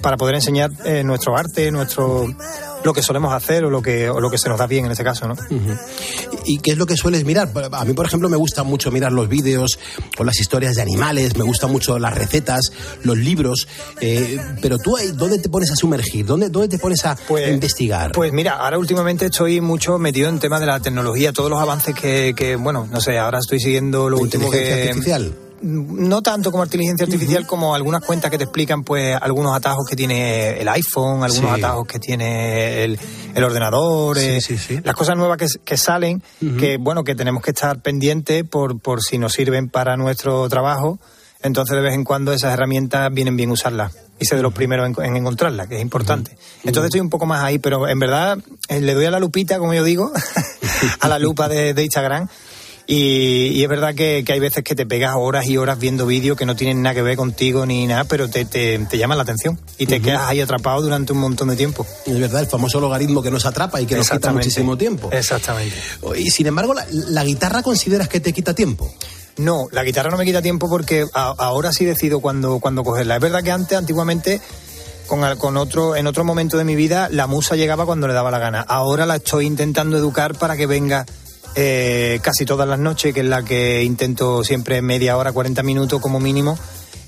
para 0.00 0.16
poder 0.16 0.34
enseñar 0.36 0.70
eh, 0.84 1.02
nuestro 1.04 1.36
arte, 1.36 1.70
nuestro 1.70 2.26
lo 2.84 2.92
que 2.92 3.02
solemos 3.02 3.32
hacer 3.32 3.64
o 3.64 3.70
lo 3.70 3.82
que, 3.82 4.08
o 4.08 4.20
lo 4.20 4.30
que 4.30 4.38
se 4.38 4.48
nos 4.48 4.58
da 4.58 4.66
bien 4.66 4.84
en 4.84 4.92
este 4.92 5.04
caso, 5.04 5.26
¿no? 5.26 5.34
¿Y 6.44 6.58
qué 6.58 6.72
es 6.72 6.78
lo 6.78 6.86
que 6.86 6.96
sueles 6.96 7.24
mirar? 7.24 7.50
A 7.72 7.84
mí, 7.84 7.92
por 7.92 8.06
ejemplo, 8.06 8.28
me 8.28 8.36
gusta 8.36 8.62
mucho 8.62 8.90
mirar 8.90 9.12
los 9.12 9.28
vídeos 9.28 9.78
o 10.18 10.24
las 10.24 10.38
historias 10.40 10.76
de 10.76 10.82
animales, 10.82 11.36
me 11.36 11.44
gustan 11.44 11.70
mucho 11.70 11.98
las 11.98 12.14
recetas, 12.14 12.72
los 13.02 13.16
libros, 13.16 13.68
eh, 14.00 14.38
pero 14.62 14.78
tú, 14.78 14.96
ahí, 14.96 15.10
¿dónde 15.12 15.38
te 15.38 15.48
pones 15.48 15.70
a 15.70 15.76
sumergir? 15.76 16.26
¿Dónde, 16.26 16.48
dónde 16.50 16.68
te 16.68 16.78
pones 16.78 17.04
a 17.04 17.16
investigar? 17.48 18.12
Pues 18.12 18.32
mira, 18.32 18.54
ahora 18.54 18.78
últimamente 18.78 19.26
estoy 19.26 19.60
mucho 19.60 19.98
metido 19.98 20.28
en 20.28 20.38
temas 20.38 20.60
de 20.60 20.66
la 20.66 20.80
tecnología, 20.80 21.32
todos 21.32 21.50
los 21.50 21.60
avances 21.60 21.94
que, 21.94 22.34
que 22.36 22.56
bueno, 22.56 22.88
no 22.90 23.00
sé, 23.00 23.18
ahora 23.18 23.38
estoy 23.38 23.60
siguiendo 23.60 24.08
lo 24.08 24.16
¿La 24.16 24.22
último 24.22 24.50
que... 24.50 24.88
artificial? 24.88 25.34
No 25.62 26.22
tanto 26.22 26.50
como 26.50 26.64
inteligencia 26.64 27.04
artificial, 27.04 27.46
como 27.46 27.74
algunas 27.74 28.02
cuentas 28.04 28.30
que 28.30 28.38
te 28.38 28.44
explican 28.44 28.84
pues 28.84 29.16
algunos 29.20 29.56
atajos 29.56 29.86
que 29.88 29.96
tiene 29.96 30.60
el 30.60 30.68
iPhone, 30.68 31.22
algunos 31.24 31.54
Sí. 31.54 31.60
atajos 31.60 31.86
que 31.86 31.98
tiene 31.98 32.84
el, 32.84 32.98
el 33.34 33.44
ordenador, 33.44 34.18
eh, 34.18 34.40
las 34.84 34.94
cosas 34.94 35.16
nuevas 35.16 35.36
que, 35.38 35.46
que 35.64 35.76
salen, 35.76 36.22
que 36.58 36.76
bueno, 36.78 37.04
que 37.04 37.14
tenemos 37.14 37.42
que 37.42 37.50
estar 37.50 37.80
pendientes 37.80 38.44
por, 38.44 38.78
por 38.80 39.02
si 39.02 39.18
nos 39.18 39.32
sirven 39.32 39.68
para 39.68 39.96
nuestro 39.96 40.48
trabajo. 40.48 40.98
Entonces 41.42 41.76
de 41.76 41.82
vez 41.82 41.94
en 41.94 42.02
cuando 42.04 42.32
esas 42.32 42.52
herramientas 42.52 43.12
vienen 43.12 43.36
bien 43.36 43.50
usarlas 43.52 43.92
y 44.18 44.24
ser 44.24 44.38
de 44.38 44.42
los 44.42 44.52
primeros 44.52 44.86
en, 44.98 45.04
en 45.04 45.16
encontrarlas, 45.16 45.68
que 45.68 45.76
es 45.76 45.82
importante. 45.82 46.36
Entonces 46.64 46.86
estoy 46.88 47.00
un 47.00 47.10
poco 47.10 47.26
más 47.26 47.44
ahí, 47.44 47.60
pero 47.60 47.86
en 47.86 47.98
verdad 48.00 48.38
eh, 48.68 48.80
le 48.80 48.94
doy 48.94 49.04
a 49.04 49.10
la 49.12 49.20
lupita, 49.20 49.58
como 49.60 49.72
yo 49.72 49.84
digo, 49.84 50.10
a 51.00 51.08
la 51.08 51.18
lupa 51.20 51.48
de, 51.48 51.74
de 51.74 51.82
Instagram. 51.84 52.28
Y, 52.90 53.48
y 53.48 53.62
es 53.62 53.68
verdad 53.68 53.94
que, 53.94 54.24
que 54.24 54.32
hay 54.32 54.40
veces 54.40 54.64
que 54.64 54.74
te 54.74 54.86
pegas 54.86 55.12
horas 55.14 55.46
y 55.46 55.58
horas 55.58 55.78
viendo 55.78 56.06
vídeos 56.06 56.38
que 56.38 56.46
no 56.46 56.56
tienen 56.56 56.80
nada 56.80 56.94
que 56.94 57.02
ver 57.02 57.18
contigo 57.18 57.66
ni 57.66 57.86
nada, 57.86 58.04
pero 58.04 58.28
te, 58.30 58.46
te, 58.46 58.78
te 58.78 58.96
llaman 58.96 59.18
la 59.18 59.24
atención 59.24 59.60
y 59.76 59.84
te 59.84 60.00
quedas 60.00 60.22
ahí 60.22 60.40
atrapado 60.40 60.80
durante 60.80 61.12
un 61.12 61.18
montón 61.18 61.48
de 61.48 61.56
tiempo. 61.56 61.86
Es 62.06 62.18
verdad, 62.18 62.40
el 62.40 62.46
famoso 62.46 62.80
logaritmo 62.80 63.22
que 63.22 63.30
nos 63.30 63.44
atrapa 63.44 63.78
y 63.82 63.84
que 63.84 63.94
nos 63.94 64.08
quita 64.08 64.32
muchísimo 64.32 64.78
tiempo. 64.78 65.10
Exactamente. 65.12 65.76
Y 66.16 66.30
sin 66.30 66.46
embargo, 66.46 66.72
la, 66.72 66.86
la 66.90 67.24
guitarra 67.24 67.62
consideras 67.62 68.08
que 68.08 68.20
te 68.20 68.32
quita 68.32 68.54
tiempo. 68.54 68.90
No, 69.36 69.66
la 69.70 69.84
guitarra 69.84 70.10
no 70.10 70.16
me 70.16 70.24
quita 70.24 70.40
tiempo 70.40 70.70
porque 70.70 71.04
a- 71.12 71.34
ahora 71.36 71.74
sí 71.74 71.84
decido 71.84 72.20
cuándo, 72.20 72.58
cuándo 72.58 72.82
cogerla. 72.84 73.16
Es 73.16 73.20
verdad 73.20 73.42
que 73.44 73.50
antes, 73.52 73.76
antiguamente, 73.76 74.40
con, 75.06 75.36
con 75.36 75.58
otro, 75.58 75.94
en 75.94 76.06
otro 76.06 76.24
momento 76.24 76.56
de 76.56 76.64
mi 76.64 76.74
vida, 76.74 77.10
la 77.12 77.26
musa 77.26 77.54
llegaba 77.54 77.84
cuando 77.84 78.08
le 78.08 78.14
daba 78.14 78.30
la 78.30 78.38
gana. 78.38 78.62
Ahora 78.62 79.04
la 79.04 79.16
estoy 79.16 79.44
intentando 79.44 79.98
educar 79.98 80.36
para 80.38 80.56
que 80.56 80.66
venga 80.66 81.04
eh, 81.54 82.20
casi 82.22 82.44
todas 82.44 82.68
las 82.68 82.78
noches, 82.78 83.12
que 83.14 83.20
es 83.20 83.26
la 83.26 83.42
que 83.42 83.82
intento 83.82 84.44
siempre 84.44 84.82
media 84.82 85.16
hora, 85.16 85.32
40 85.32 85.62
minutos 85.62 86.00
como 86.00 86.20
mínimo. 86.20 86.58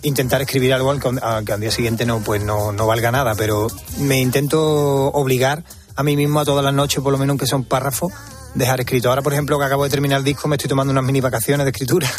intentar 0.02 0.40
escribir 0.40 0.72
algo 0.72 0.90
al 0.90 1.00
que, 1.00 1.08
al 1.20 1.44
que 1.44 1.52
al 1.52 1.60
día 1.60 1.70
siguiente 1.70 2.06
no, 2.06 2.20
pues 2.20 2.42
no, 2.42 2.72
no 2.72 2.86
valga 2.86 3.10
nada, 3.10 3.34
pero 3.34 3.68
me 3.98 4.20
intento 4.20 5.08
obligar 5.08 5.62
a 5.96 6.02
mí 6.02 6.16
mismo 6.16 6.40
a 6.40 6.44
todas 6.44 6.64
las 6.64 6.74
noches, 6.74 7.02
por 7.02 7.12
lo 7.12 7.18
menos 7.18 7.32
aunque 7.34 7.46
sea 7.46 7.58
un 7.58 7.64
párrafo, 7.64 8.10
dejar 8.54 8.80
escrito. 8.80 9.10
Ahora, 9.10 9.22
por 9.22 9.32
ejemplo, 9.32 9.58
que 9.58 9.64
acabo 9.64 9.84
de 9.84 9.90
terminar 9.90 10.18
el 10.18 10.24
disco, 10.24 10.48
me 10.48 10.56
estoy 10.56 10.68
tomando 10.68 10.90
unas 10.90 11.04
mini 11.04 11.20
vacaciones 11.20 11.64
de 11.64 11.70
escritura, 11.70 12.10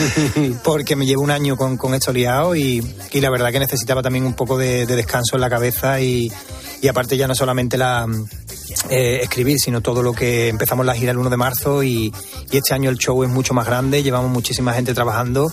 porque 0.62 0.96
me 0.96 1.06
llevo 1.06 1.22
un 1.22 1.30
año 1.30 1.56
con, 1.56 1.76
con 1.76 1.94
esto 1.94 2.12
liado 2.12 2.54
y, 2.54 2.84
y 3.10 3.20
la 3.20 3.30
verdad 3.30 3.50
que 3.50 3.58
necesitaba 3.58 4.02
también 4.02 4.26
un 4.26 4.34
poco 4.34 4.58
de, 4.58 4.86
de 4.86 4.96
descanso 4.96 5.36
en 5.36 5.40
la 5.40 5.50
cabeza 5.50 6.00
y, 6.00 6.30
y 6.80 6.88
aparte 6.88 7.16
ya 7.16 7.26
no 7.26 7.34
solamente 7.34 7.78
la 7.78 8.06
eh, 8.90 9.20
escribir, 9.22 9.58
sino 9.58 9.80
todo 9.80 10.02
lo 10.02 10.12
que 10.12 10.48
empezamos 10.48 10.84
la 10.84 10.94
gira 10.94 11.12
el 11.12 11.18
1 11.18 11.30
de 11.30 11.36
marzo 11.36 11.82
y, 11.82 12.12
y 12.50 12.56
este 12.56 12.74
año 12.74 12.90
el 12.90 12.98
show 12.98 13.22
es 13.22 13.30
mucho 13.30 13.54
más 13.54 13.66
grande, 13.66 14.02
llevamos 14.02 14.30
muchísima 14.30 14.72
gente 14.74 14.94
trabajando. 14.94 15.50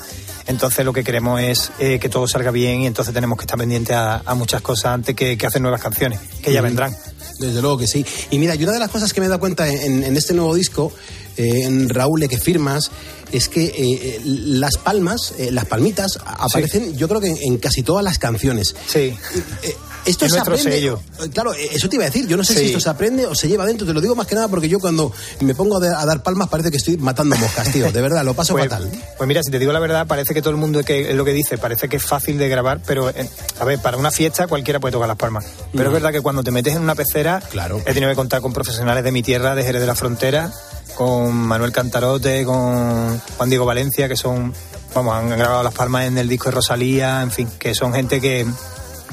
Entonces 0.47 0.83
lo 0.83 0.91
que 0.93 1.03
queremos 1.03 1.39
es 1.39 1.71
eh, 1.79 1.99
que 1.99 2.09
todo 2.09 2.27
salga 2.27 2.51
bien 2.51 2.81
y 2.81 2.87
entonces 2.87 3.13
tenemos 3.13 3.37
que 3.37 3.43
estar 3.43 3.57
pendientes 3.57 3.95
a, 3.95 4.21
a 4.25 4.33
muchas 4.33 4.61
cosas 4.61 4.93
antes 4.93 5.15
que, 5.15 5.37
que 5.37 5.45
hacer 5.45 5.61
nuevas 5.61 5.81
canciones, 5.81 6.19
que 6.41 6.51
ya 6.51 6.61
vendrán. 6.61 6.95
Desde 7.39 7.61
luego 7.61 7.77
que 7.77 7.87
sí. 7.87 8.05
Y 8.29 8.39
mira, 8.39 8.55
y 8.55 8.63
una 8.63 8.73
de 8.73 8.79
las 8.79 8.89
cosas 8.89 9.13
que 9.13 9.21
me 9.21 9.25
he 9.25 9.29
dado 9.29 9.39
cuenta 9.39 9.67
en, 9.67 10.03
en 10.03 10.17
este 10.17 10.33
nuevo 10.33 10.53
disco, 10.53 10.91
eh, 11.37 11.63
en 11.63 11.89
Raúl, 11.89 12.27
que 12.27 12.37
firmas, 12.37 12.91
es 13.31 13.49
que 13.49 13.65
eh, 13.65 13.73
eh, 13.77 14.21
las 14.23 14.77
palmas, 14.77 15.33
eh, 15.37 15.51
las 15.51 15.65
palmitas, 15.65 16.19
aparecen, 16.25 16.95
yo 16.97 17.07
creo 17.07 17.21
que 17.21 17.29
en, 17.29 17.37
en 17.41 17.57
casi 17.57 17.83
todas 17.83 18.03
las 18.03 18.19
canciones. 18.19 18.75
Sí. 18.87 19.15
Esto 20.05 20.25
Es 20.25 20.31
se 20.31 20.37
nuestro 20.37 20.55
aprende- 20.55 20.71
sello. 20.71 20.99
eh, 21.23 21.29
Claro, 21.31 21.53
eh, 21.53 21.69
eso 21.73 21.87
te 21.87 21.95
iba 21.95 22.05
a 22.05 22.07
decir. 22.07 22.27
Yo 22.27 22.35
no 22.37 22.43
sé 22.43 22.55
si 22.55 22.65
esto 22.67 22.79
se 22.79 22.89
aprende 22.89 23.25
o 23.27 23.35
se 23.35 23.47
lleva 23.47 23.65
dentro. 23.65 23.85
Te 23.85 23.93
lo 23.93 24.01
digo 24.01 24.15
más 24.15 24.25
que 24.27 24.33
nada 24.35 24.47
porque 24.47 24.67
yo 24.67 24.79
cuando 24.79 25.11
me 25.41 25.53
pongo 25.53 25.77
a, 25.77 26.01
a 26.01 26.05
dar 26.05 26.23
palmas 26.23 26.49
parece 26.49 26.71
que 26.71 26.77
estoy 26.77 26.97
matando 26.97 27.35
moscas, 27.35 27.71
tío. 27.71 27.91
De 27.91 28.01
verdad, 28.01 28.23
lo 28.25 28.33
paso 28.33 28.53
Pues, 28.53 28.67
fatal. 28.69 28.89
pues 29.17 29.27
mira, 29.27 29.43
si 29.43 29.51
te 29.51 29.59
digo 29.59 29.71
la 29.71 29.79
verdad, 29.79 30.07
parece 30.07 30.33
que 30.33 30.41
todo 30.41 30.51
el 30.51 30.57
mundo 30.57 30.83
que 30.83 31.11
es 31.11 31.15
lo 31.15 31.23
que 31.23 31.33
dice, 31.33 31.57
parece 31.59 31.87
que 31.87 31.97
es 31.97 32.03
fácil 32.03 32.37
de 32.39 32.49
grabar, 32.49 32.81
pero 32.85 33.09
eh, 33.11 33.29
a 33.59 33.65
ver, 33.65 33.79
para 33.79 33.97
una 33.97 34.09
fiesta 34.11 34.47
cualquiera 34.47 34.79
puede 34.79 34.91
tocar 34.93 35.07
las 35.07 35.17
palmas. 35.17 35.45
Pero 35.71 35.85
Mm. 35.85 35.87
es 35.87 35.93
verdad 35.93 36.11
que 36.11 36.21
cuando 36.21 36.43
te 36.43 36.51
metes 36.51 36.75
en 36.75 36.81
una 36.81 36.95
pecera, 36.95 37.39
Claro. 37.51 37.79
he 37.85 37.93
tenido 37.93 38.09
que 38.09 38.15
contar 38.15 38.41
con 38.41 38.53
profesionales 38.53 39.03
de 39.03 39.11
mi 39.11 39.21
tierra, 39.21 39.53
de 39.55 39.63
Jerez 39.63 39.81
de 39.81 39.87
la 39.87 39.95
Frontera, 39.95 40.51
con 40.95 41.33
Manuel 41.35 41.71
Cantarote, 41.71 42.43
con 42.43 43.19
Juan 43.37 43.49
Diego 43.49 43.65
Valencia, 43.65 44.07
que 44.07 44.15
son, 44.17 44.53
vamos, 44.95 45.13
han 45.15 45.29
grabado 45.29 45.61
las 45.63 45.73
palmas 45.73 46.05
en 46.05 46.17
el 46.17 46.27
disco 46.27 46.45
de 46.45 46.51
Rosalía, 46.55 47.21
en 47.21 47.31
fin, 47.31 47.47
que 47.59 47.73
son 47.75 47.93
gente 47.93 48.19
que 48.19 48.45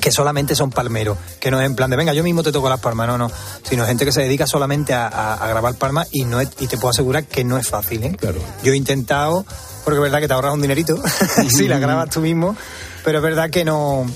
que 0.00 0.10
solamente 0.12 0.54
son 0.54 0.70
palmeros, 0.70 1.18
que 1.40 1.50
no 1.50 1.60
es 1.60 1.66
en 1.66 1.74
plan 1.76 1.90
de 1.90 1.96
venga, 1.96 2.12
yo 2.14 2.22
mismo 2.24 2.42
te 2.42 2.52
toco 2.52 2.68
las 2.68 2.80
palmas, 2.80 3.06
no, 3.08 3.18
no, 3.18 3.30
sino 3.68 3.84
gente 3.86 4.04
que 4.04 4.12
se 4.12 4.22
dedica 4.22 4.46
solamente 4.46 4.94
a, 4.94 5.06
a- 5.08 5.34
a 5.34 5.48
grabar 5.48 5.74
palmas 5.74 6.08
y 6.12 6.24
no 6.24 6.40
es- 6.40 6.50
y 6.60 6.66
te 6.66 6.76
puedo 6.76 6.90
asegurar 6.90 7.24
que 7.24 7.44
no 7.44 7.58
es 7.58 7.68
fácil, 7.68 8.02
¿eh? 8.04 8.16
Claro. 8.18 8.38
Yo 8.62 8.72
he 8.72 8.76
intentado, 8.76 9.44
porque 9.84 9.96
es 9.98 10.02
verdad 10.02 10.20
que 10.20 10.28
te 10.28 10.34
ahorras 10.34 10.54
un 10.54 10.62
dinerito 10.62 10.96
si 11.48 11.66
la 11.68 11.78
grabas 11.78 12.10
tú 12.10 12.20
mismo, 12.20 12.56
pero 13.04 13.18
es 13.18 13.22
verdad 13.22 13.50
que 13.50 13.64
no, 13.64 14.06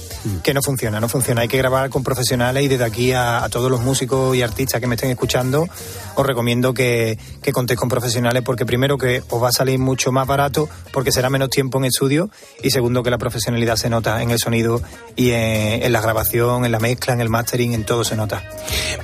que 0.42 0.54
no 0.54 0.62
funciona, 0.62 1.00
no 1.00 1.08
funciona. 1.08 1.42
Hay 1.42 1.48
que 1.48 1.58
grabar 1.58 1.90
con 1.90 2.02
profesionales 2.02 2.64
y 2.64 2.68
desde 2.68 2.84
aquí 2.84 3.12
a, 3.12 3.44
a 3.44 3.48
todos 3.48 3.70
los 3.70 3.80
músicos 3.80 4.36
y 4.36 4.42
artistas 4.42 4.80
que 4.80 4.86
me 4.86 4.94
estén 4.94 5.10
escuchando, 5.10 5.68
os 6.14 6.26
recomiendo 6.26 6.74
que, 6.74 7.18
que 7.42 7.52
contéis 7.52 7.78
con 7.78 7.88
profesionales 7.88 8.42
porque 8.44 8.66
primero 8.66 8.98
que 8.98 9.22
os 9.30 9.42
va 9.42 9.48
a 9.48 9.52
salir 9.52 9.78
mucho 9.78 10.12
más 10.12 10.26
barato 10.26 10.68
porque 10.92 11.12
será 11.12 11.30
menos 11.30 11.50
tiempo 11.50 11.78
en 11.78 11.84
estudio 11.86 12.30
y 12.62 12.70
segundo 12.70 13.02
que 13.02 13.10
la 13.10 13.18
profesionalidad 13.18 13.76
se 13.76 13.90
nota 13.90 14.22
en 14.22 14.30
el 14.30 14.38
sonido 14.38 14.82
y 15.16 15.30
en, 15.30 15.82
en 15.82 15.92
la 15.92 16.00
grabación, 16.00 16.64
en 16.64 16.72
la 16.72 16.80
mezcla, 16.80 17.14
en 17.14 17.20
el 17.20 17.28
mastering, 17.28 17.72
en 17.72 17.84
todo 17.84 18.04
se 18.04 18.16
nota. 18.16 18.42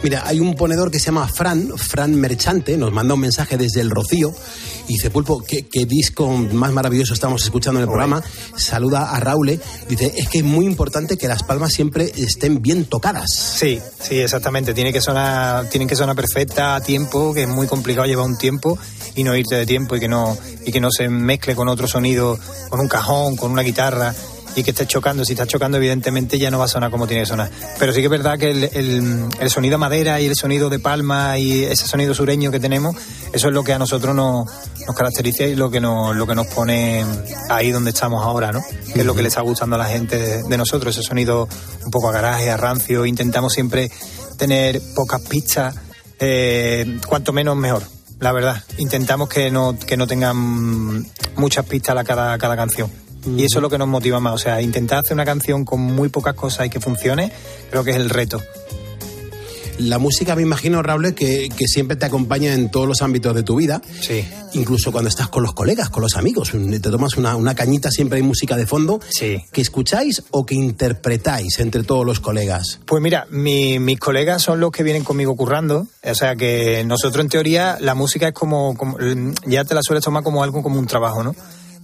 Mira, 0.03 0.23
hay 0.27 0.41
un 0.41 0.55
ponedor 0.55 0.91
que 0.91 0.99
se 0.99 1.07
llama 1.07 1.29
Fran, 1.29 1.77
Fran 1.77 2.15
Merchante, 2.15 2.77
nos 2.77 2.93
manda 2.93 3.15
un 3.15 3.21
mensaje 3.21 3.57
desde 3.57 3.81
el 3.81 3.91
Rocío 3.91 4.33
y 4.87 4.95
dice, 4.95 5.11
Pulpo, 5.11 5.43
¿qué, 5.47 5.67
qué 5.67 5.85
disco 5.85 6.29
más 6.29 6.73
maravilloso 6.73 7.15
estamos 7.15 7.45
escuchando 7.45 7.81
en 7.81 7.83
el 7.83 7.89
programa? 7.89 8.23
Saluda 8.57 9.11
a 9.11 9.21
Raúl, 9.21 9.61
dice, 9.89 10.13
es 10.17 10.29
que 10.29 10.39
es 10.39 10.45
muy 10.45 10.67
importante 10.67 11.17
que 11.17 11.29
las 11.29 11.43
palmas 11.43 11.73
siempre 11.73 12.11
estén 12.17 12.63
bien 12.63 12.85
tocadas. 12.85 13.29
Sí, 13.31 13.81
sí, 14.01 14.19
exactamente. 14.19 14.75
Tiene 14.75 14.93
que 14.93 15.01
sonar, 15.01 15.69
tienen 15.69 15.89
que 15.89 15.97
sonar 15.97 16.17
perfecta 16.17 16.77
a 16.77 16.81
tiempo, 16.81 17.35
que 17.35 17.43
es 17.43 17.49
muy 17.49 17.67
complicado 17.67 18.07
llevar 18.07 18.27
un 18.27 18.39
tiempo 18.39 18.79
y 19.15 19.25
no 19.25 19.37
irte 19.37 19.57
de 19.57 19.67
tiempo 19.67 19.97
y 19.97 20.01
que 20.01 20.09
no, 20.09 20.37
y 20.65 20.73
que 20.73 20.81
no 20.81 20.91
se 20.91 21.09
mezcle 21.09 21.55
con 21.55 21.69
otro 21.69 21.89
sonido, 21.89 22.39
con 22.69 22.81
un 22.81 22.89
cajón, 22.89 23.37
con 23.37 23.51
una 23.51 23.63
guitarra 23.63 24.15
y 24.59 24.65
que 24.65 24.71
esté 24.73 24.87
chocando. 24.87 25.25
Si 25.25 25.33
está 25.33 25.47
chocando, 25.47 25.77
evidentemente 25.79 26.39
ya 26.39 26.51
no 26.51 26.59
va 26.59 26.65
a 26.65 26.69
sonar 26.69 26.91
como 26.91 27.07
tiene 27.07 27.23
que 27.23 27.27
sonar. 27.29 27.51
Pero 27.79 27.93
sí 27.93 28.01
que 28.01 28.07
es 28.07 28.11
verdad 28.11 28.39
que 28.39 28.51
el, 28.51 28.65
el- 28.73 29.25
el 29.39 29.51
sonido 29.51 29.79
madera 29.79 30.21
y 30.21 30.27
el 30.27 30.35
sonido 30.35 30.69
de 30.69 30.79
palma 30.79 31.39
y 31.39 31.65
ese 31.65 31.87
sonido 31.87 32.15
sureño 32.15 32.51
que 32.51 32.61
tenemos, 32.61 32.97
eso 33.33 33.49
es 33.49 33.55
lo 33.55 33.63
que 33.65 33.73
a 33.73 33.79
nosotros 33.79 34.15
nos, 34.15 34.47
nos 34.87 34.97
caracteriza 34.97 35.45
y 35.45 35.55
lo 35.55 35.71
que 35.71 35.81
nos, 35.81 36.17
lo 36.17 36.27
que 36.27 36.35
nos 36.35 36.47
pone 36.49 37.05
ahí 37.51 37.71
donde 37.71 37.91
estamos 37.91 38.25
ahora, 38.25 38.51
¿no? 38.53 38.61
Que 38.93 39.01
es 39.01 39.07
lo 39.07 39.15
que 39.15 39.23
le 39.23 39.29
está 39.29 39.43
gustando 39.43 39.77
a 39.77 39.79
la 39.79 39.87
gente 39.87 40.43
de, 40.43 40.57
nosotros, 40.59 40.97
ese 40.97 41.07
sonido 41.07 41.49
un 41.85 41.91
poco 41.91 42.09
a 42.09 42.13
garaje, 42.13 42.51
a 42.51 42.57
rancio. 42.57 43.07
Intentamos 43.07 43.53
siempre 43.53 43.91
tener 44.37 44.81
pocas 44.95 45.21
pistas, 45.23 45.75
eh, 46.19 46.99
cuanto 47.07 47.33
menos 47.33 47.57
mejor. 47.57 47.83
La 48.21 48.33
verdad, 48.33 48.63
intentamos 48.79 49.29
que 49.29 49.51
no, 49.51 49.79
que 49.79 49.97
no 49.97 50.07
tengan 50.09 51.07
muchas 51.37 51.65
pistas 51.67 51.97
a 51.97 52.03
cada, 52.03 52.37
cada 52.39 52.57
canción. 52.57 52.91
Y 53.37 53.45
eso 53.45 53.59
es 53.59 53.63
lo 53.63 53.71
que 53.71 53.79
nos 53.79 53.89
motiva 53.89 54.21
más. 54.21 54.35
O 54.35 54.39
sea, 54.39 54.61
intentar 54.63 54.99
hacer 55.01 55.15
una 55.15 55.25
canción 55.25 55.65
con 55.65 55.81
muy 55.81 56.09
pocas 56.09 56.35
cosas 56.35 56.67
y 56.67 56.71
que 56.71 56.81
funcione, 56.81 57.31
creo 57.71 57.85
que 57.85 57.91
es 57.91 57.97
el 57.97 58.11
reto. 58.11 58.41
La 59.79 59.99
música, 60.01 60.35
me 60.35 60.43
imagino, 60.43 60.83
Raúl, 60.83 61.15
que, 61.15 61.49
que 61.57 61.69
siempre 61.69 61.97
te 61.97 62.05
acompaña 62.05 62.53
en 62.53 62.69
todos 62.69 62.89
los 62.89 63.01
ámbitos 63.01 63.33
de 63.33 63.45
tu 63.45 63.55
vida. 63.55 63.81
Sí. 64.01 64.25
Incluso 64.55 64.91
cuando 64.91 65.09
estás 65.09 65.29
con 65.29 65.45
los 65.45 65.53
colegas, 65.55 65.89
con 65.89 66.03
los 66.03 66.17
amigos. 66.17 66.51
Te 66.51 66.81
tomas 66.81 67.17
una, 67.17 67.37
una 67.37 67.55
cañita, 67.55 67.89
siempre 67.93 68.17
hay 68.17 68.25
música 68.25 68.57
de 68.57 68.67
fondo. 68.67 68.99
Sí. 69.09 69.41
¿Que 69.53 69.61
escucháis 69.61 70.25
o 70.33 70.45
que 70.45 70.57
interpretáis 70.57 71.61
entre 71.61 71.85
todos 71.85 72.05
los 72.05 72.19
colegas? 72.19 72.81
Pues 72.87 73.01
mira, 73.01 73.29
mi- 73.31 73.79
mis 73.79 74.01
colegas 74.01 74.43
son 74.43 74.59
los 74.59 74.73
que 74.73 74.83
vienen 74.83 75.05
conmigo 75.05 75.37
currando. 75.37 75.87
O 76.03 76.15
sea 76.17 76.35
que 76.35 76.83
nosotros 76.85 77.23
en 77.25 77.29
teoría 77.29 77.79
la 77.81 77.95
música 77.95 78.27
es 78.27 78.35
como, 78.35 78.77
como- 78.77 78.99
ya 79.47 79.63
te 79.65 79.77
la 79.77 79.83
sueles 79.85 80.03
tomar 80.03 80.25
como 80.25 80.43
algo 80.43 80.61
como 80.61 80.81
un 80.81 80.89
trabajo, 80.89 81.23
¿no? 81.23 81.37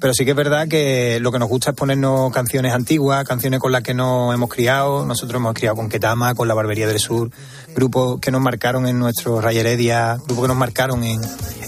Pero 0.04 0.12
sí 0.12 0.26
que 0.26 0.32
es 0.32 0.36
verdad 0.36 0.68
que 0.68 1.18
lo 1.18 1.32
que 1.32 1.38
nos 1.38 1.48
gusta 1.48 1.70
es 1.70 1.76
ponernos 1.76 2.30
canciones 2.30 2.74
antiguas, 2.74 3.26
canciones 3.26 3.58
con 3.58 3.72
las 3.72 3.82
que 3.82 3.94
nos 3.94 4.34
hemos 4.34 4.50
criado. 4.50 5.06
Nosotros 5.06 5.40
hemos 5.40 5.54
criado 5.54 5.76
con 5.76 5.88
Ketama, 5.88 6.34
con 6.34 6.46
La 6.46 6.52
Barbería 6.52 6.86
del 6.86 6.98
Sur, 6.98 7.30
grupos 7.74 8.20
que 8.20 8.30
nos 8.30 8.42
marcaron 8.42 8.86
en 8.86 8.98
nuestro 8.98 9.40
Ray 9.40 9.56
Heredia, 9.56 10.18
grupos 10.26 10.42
que 10.44 10.48
nos 10.48 10.58
marcaron 10.58 11.04
en, 11.04 11.22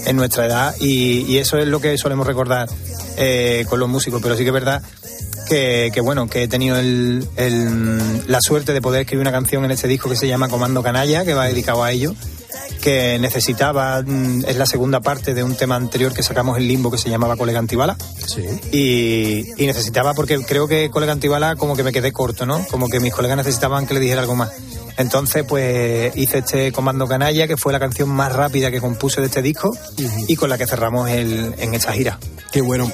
en 0.05 0.15
nuestra 0.15 0.45
edad 0.45 0.75
y, 0.79 1.35
eso 1.39 1.57
es 1.57 1.67
lo 1.67 1.81
que 1.81 1.97
solemos 1.97 2.27
recordar 2.27 2.69
eh, 3.17 3.65
con 3.69 3.79
los 3.79 3.89
músicos. 3.89 4.21
Pero 4.21 4.35
sí 4.37 4.43
que 4.43 4.49
es 4.49 4.53
verdad 4.53 4.83
que, 5.49 5.91
bueno, 6.03 6.27
que 6.27 6.43
he 6.43 6.47
tenido 6.47 6.77
el- 6.77 7.27
la 8.27 8.39
suerte 8.39 8.71
de 8.71 8.81
poder 8.83 9.01
escribir 9.01 9.21
una 9.21 9.31
canción 9.31 9.65
en 9.65 9.71
este 9.71 9.87
disco 9.87 10.11
que 10.11 10.15
se 10.15 10.27
llama 10.27 10.47
Comando 10.47 10.83
Canalla, 10.83 11.25
que 11.25 11.33
va 11.33 11.47
dedicado 11.47 11.83
a 11.83 11.91
ello, 11.91 12.13
que 12.81 13.17
necesitaba, 13.19 14.01
mm, 14.01 14.45
es 14.47 14.55
la 14.55 14.65
segunda 14.65 15.01
parte 15.01 15.33
de 15.33 15.43
un 15.43 15.55
tema 15.55 15.75
anterior 15.75 16.13
que 16.13 16.23
sacamos 16.23 16.57
en 16.57 16.67
Limbo 16.67 16.91
que 16.91 16.97
se 16.97 17.09
llamaba 17.09 17.35
Colega 17.35 17.59
Antibala. 17.59 17.97
Sí. 18.25 18.43
Y, 18.71 19.61
y 19.61 19.65
necesitaba, 19.65 20.13
porque 20.13 20.37
creo 20.43 20.67
que 20.67 20.89
Colega 20.89 21.13
Antibala 21.13 21.55
como 21.55 21.75
que 21.75 21.83
me 21.83 21.91
quedé 21.91 22.11
corto, 22.11 22.45
¿no? 22.45 22.65
Como 22.69 22.89
que 22.89 22.99
mis 22.99 23.13
colegas 23.13 23.37
necesitaban 23.37 23.87
que 23.87 23.93
le 23.93 23.99
dijera 23.99 24.21
algo 24.21 24.35
más. 24.35 24.51
Entonces, 24.97 25.43
pues 25.47 26.15
hice 26.15 26.39
este 26.39 26.71
Comando 26.71 27.07
Canalla, 27.07 27.47
que 27.47 27.55
fue 27.55 27.71
la 27.71 27.79
canción 27.79 28.09
más 28.09 28.33
rápida 28.33 28.71
que 28.71 28.81
compuse 28.81 29.21
de 29.21 29.27
este 29.27 29.43
disco 29.43 29.77
y 30.27 30.35
con 30.35 30.49
la 30.49 30.57
que 30.57 30.65
cerramos 30.65 31.09
el, 31.09 31.53
en 31.59 31.75
esta 31.75 31.93
gira. 31.93 32.19
Qué 32.51 32.61
bueno. 32.61 32.91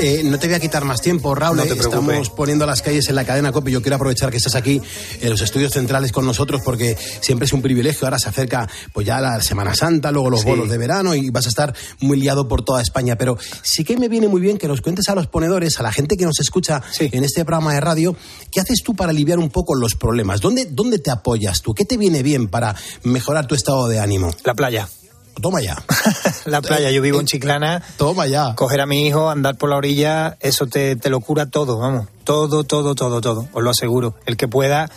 Eh, 0.00 0.22
no 0.24 0.38
te 0.38 0.48
voy 0.48 0.56
a 0.56 0.60
quitar 0.60 0.84
más 0.84 1.00
tiempo, 1.00 1.34
Raúl. 1.34 1.56
No 1.56 1.62
te 1.62 1.70
eh, 1.72 1.76
preocupes. 1.76 2.00
Estamos 2.02 2.30
poniendo 2.30 2.66
las 2.66 2.82
calles 2.82 3.08
en 3.08 3.14
la 3.14 3.24
cadena 3.24 3.52
COPE. 3.52 3.70
Yo 3.70 3.80
quiero 3.80 3.96
aprovechar 3.96 4.30
que 4.30 4.36
estás 4.38 4.54
aquí 4.54 4.82
en 5.20 5.30
los 5.30 5.40
estudios 5.40 5.72
centrales 5.72 6.12
con 6.12 6.26
nosotros 6.26 6.62
porque 6.64 6.96
siempre 7.20 7.46
es 7.46 7.52
un 7.52 7.62
privilegio. 7.62 8.06
Ahora 8.06 8.18
se 8.18 8.28
acerca 8.28 8.68
pues 8.92 9.06
ya 9.06 9.20
la 9.20 9.40
Semana 9.40 9.74
Santa, 9.74 10.10
luego 10.10 10.30
los 10.30 10.40
Sí. 10.40 10.46
bolos 10.46 10.68
de 10.68 10.78
verano 10.78 11.14
y 11.14 11.30
vas 11.30 11.46
a 11.46 11.48
estar 11.48 11.74
muy 12.00 12.18
liado 12.18 12.48
por 12.48 12.64
toda 12.64 12.82
España. 12.82 13.16
Pero 13.16 13.38
sí 13.62 13.84
que 13.84 13.96
me 13.96 14.08
viene 14.08 14.28
muy 14.28 14.40
bien 14.40 14.58
que 14.58 14.68
nos 14.68 14.80
cuentes 14.80 15.08
a 15.08 15.14
los 15.14 15.26
ponedores, 15.28 15.78
a 15.78 15.82
la 15.82 15.92
gente 15.92 16.16
que 16.16 16.24
nos 16.24 16.40
escucha 16.40 16.82
en 16.98 17.24
este 17.24 17.44
programa 17.44 17.72
de 17.74 17.80
radio, 17.80 18.16
¿qué 18.50 18.60
haces 18.60 18.82
tú 18.84 18.94
para 18.94 19.10
aliviar 19.10 19.38
un 19.38 19.48
poco 19.50 19.74
los 19.74 19.94
problemas? 19.94 20.40
¿Dónde, 20.40 20.66
¿Dónde 20.66 20.98
te 20.98 21.10
apoyas 21.10 21.62
tú? 21.62 21.72
¿Qué 21.72 21.84
te 21.84 21.96
viene 21.96 22.22
bien 22.22 22.48
para 22.48 22.74
mejorar 23.04 23.46
tu 23.46 23.54
estado 23.54 23.88
de 23.88 24.00
ánimo? 24.00 24.34
La 24.44 24.54
playa. 24.54 24.88
Toma 25.40 25.60
ya. 25.60 25.76
la 26.44 26.62
playa, 26.62 26.90
yo 26.90 27.02
vivo 27.02 27.20
en 27.20 27.26
Chiclana. 27.26 27.82
Toma 27.96 28.26
ya. 28.26 28.54
Coger 28.54 28.80
a 28.80 28.86
mi 28.86 29.06
hijo, 29.06 29.30
andar 29.30 29.56
por 29.56 29.70
la 29.70 29.76
orilla, 29.76 30.36
eso 30.40 30.66
te, 30.66 30.96
te 30.96 31.10
lo 31.10 31.20
cura 31.20 31.46
todo, 31.46 31.78
vamos. 31.78 32.08
Todo, 32.24 32.64
todo, 32.64 32.94
todo, 32.94 33.20
todo. 33.20 33.48
Os 33.52 33.62
lo 33.62 33.70
aseguro. 33.70 34.14
El 34.26 34.36
que 34.36 34.48
pueda, 34.48 34.88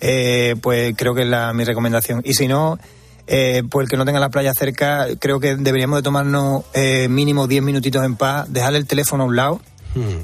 eh, 0.00 0.56
pues 0.60 0.94
creo 0.96 1.14
que 1.14 1.22
es 1.22 1.28
la, 1.28 1.52
mi 1.52 1.64
recomendación. 1.64 2.22
Y 2.24 2.34
si 2.34 2.48
no, 2.48 2.78
eh, 3.26 3.62
pues 3.70 3.84
el 3.84 3.90
que 3.90 3.96
no 3.96 4.04
tenga 4.04 4.20
la 4.20 4.30
playa 4.30 4.52
cerca, 4.52 5.06
creo 5.18 5.40
que 5.40 5.56
deberíamos 5.56 5.98
de 5.98 6.02
tomarnos 6.02 6.64
eh, 6.74 7.08
mínimo 7.08 7.46
10 7.46 7.62
minutitos 7.62 8.04
en 8.04 8.16
paz, 8.16 8.52
dejar 8.52 8.74
el 8.74 8.86
teléfono 8.86 9.24
a 9.24 9.26
un 9.26 9.36
lado, 9.36 9.60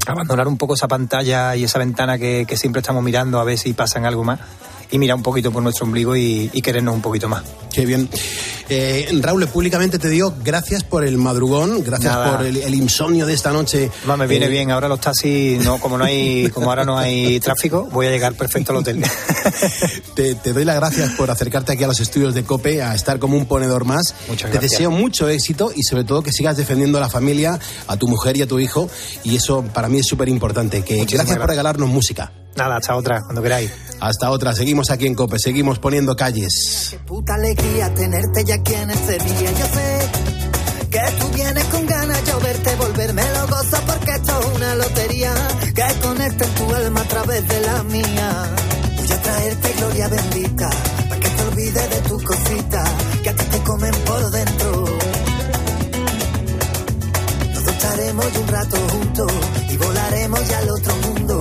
abandonar 0.06 0.48
un 0.48 0.58
poco 0.58 0.74
esa 0.74 0.88
pantalla 0.88 1.54
y 1.54 1.62
esa 1.62 1.78
ventana 1.78 2.18
que, 2.18 2.44
que 2.46 2.56
siempre 2.56 2.80
estamos 2.80 3.04
mirando 3.04 3.38
a 3.38 3.44
ver 3.44 3.56
si 3.56 3.72
pasan 3.72 4.04
algo 4.04 4.24
más 4.24 4.40
y 4.90 4.98
mirar 4.98 5.16
un 5.16 5.22
poquito 5.22 5.50
por 5.52 5.62
nuestro 5.62 5.86
ombligo 5.86 6.16
y, 6.16 6.50
y 6.52 6.62
querernos 6.62 6.94
un 6.94 7.02
poquito 7.02 7.28
más. 7.28 7.42
Qué 7.72 7.86
bien. 7.86 8.08
Eh, 8.68 9.08
Raúl, 9.20 9.46
públicamente 9.48 9.98
te 9.98 10.08
digo 10.08 10.32
gracias 10.44 10.84
por 10.84 11.04
el 11.04 11.16
madrugón, 11.18 11.82
gracias 11.82 12.12
Nada. 12.12 12.36
por 12.36 12.46
el, 12.46 12.56
el 12.58 12.74
insomnio 12.74 13.26
de 13.26 13.32
esta 13.34 13.50
noche. 13.50 13.90
Va, 14.08 14.16
me 14.16 14.26
viene 14.28 14.46
Eh, 14.46 14.48
bien. 14.48 14.70
Ahora 14.70 14.86
los 14.88 15.00
taxis, 15.00 15.62
no, 15.64 15.78
como 15.80 15.98
no 15.98 16.04
hay, 16.04 16.48
como 16.54 16.68
ahora 16.70 16.84
no 16.84 16.96
hay 16.98 17.40
tráfico, 17.40 17.88
voy 17.92 18.06
a 18.06 18.10
llegar 18.10 18.34
perfecto 18.34 18.72
al 18.72 18.78
hotel. 18.78 19.02
Te, 20.14 20.34
te 20.34 20.52
doy 20.52 20.64
las 20.64 20.76
gracias 20.76 21.10
por 21.12 21.30
acercarte 21.30 21.72
aquí 21.72 21.84
a 21.84 21.86
los 21.86 22.00
estudios 22.00 22.34
de 22.34 22.42
COPE, 22.44 22.82
a 22.82 22.94
estar 22.94 23.18
como 23.18 23.36
un 23.36 23.46
ponedor 23.46 23.84
más. 23.84 24.14
Muchas 24.28 24.50
te 24.50 24.58
gracias. 24.58 24.72
deseo 24.72 24.90
mucho 24.90 25.28
éxito 25.28 25.72
y 25.74 25.82
sobre 25.82 26.04
todo 26.04 26.22
que 26.22 26.32
sigas 26.32 26.56
defendiendo 26.56 26.98
a 26.98 27.00
la 27.00 27.08
familia, 27.08 27.58
a 27.86 27.96
tu 27.96 28.06
mujer 28.08 28.36
y 28.36 28.42
a 28.42 28.46
tu 28.46 28.58
hijo. 28.58 28.88
Y 29.24 29.36
eso 29.36 29.62
para 29.72 29.88
mí 29.88 29.98
es 29.98 30.06
súper 30.06 30.28
importante. 30.28 30.82
Que 30.82 30.96
Muchísimas 30.96 31.26
gracias 31.26 31.38
por 31.38 31.48
regalarnos 31.48 31.88
música. 31.88 32.32
Nada, 32.60 32.76
hasta 32.76 32.94
otra, 32.94 33.22
cuando 33.22 33.42
queráis. 33.42 33.72
Hasta 34.00 34.30
otra, 34.30 34.52
seguimos 34.52 34.90
aquí 34.90 35.06
en 35.06 35.14
COPE, 35.14 35.38
seguimos 35.38 35.78
poniendo 35.78 36.14
calles. 36.14 36.94
Puta 37.06 37.32
alegría 37.32 37.94
tenerte 37.94 38.44
ya 38.44 38.56
aquí 38.56 38.74
en 38.74 38.90
este 38.90 39.12
día. 39.16 39.50
Yo 39.52 39.64
sé 39.64 40.08
que 40.90 41.00
tú 41.18 41.28
vienes 41.34 41.64
con 41.64 41.86
ganas, 41.86 42.22
yo 42.26 42.38
verte 42.40 42.76
volverme 42.76 43.22
lo 43.32 43.46
gozo 43.46 43.78
porque 43.86 44.10
esto 44.10 44.38
es 44.40 44.56
una 44.56 44.74
lotería 44.74 45.32
que 45.74 46.00
conecta 46.02 46.44
en 46.44 46.54
tu 46.54 46.74
alma 46.74 47.00
a 47.00 47.04
través 47.04 47.48
de 47.48 47.60
la 47.62 47.82
mía. 47.84 48.54
Voy 48.98 49.10
a 49.10 49.22
traerte 49.22 49.72
gloria 49.78 50.08
bendita 50.08 50.70
para 51.08 51.18
que 51.18 51.28
te 51.30 51.42
olvides 51.42 51.90
de 51.90 52.08
tus 52.10 52.22
cositas 52.22 52.90
que 53.22 53.30
a 53.30 53.36
ti 53.36 53.44
te 53.46 53.58
comen 53.60 53.94
por 54.04 54.30
dentro. 54.32 54.84
Nos 57.54 57.66
estaremos 57.66 58.26
un 58.36 58.48
rato 58.48 58.76
juntos 58.90 59.32
y 59.70 59.76
volaremos 59.78 60.46
ya 60.46 60.58
al 60.58 60.70
otro 60.70 60.94
mundo. 60.96 61.39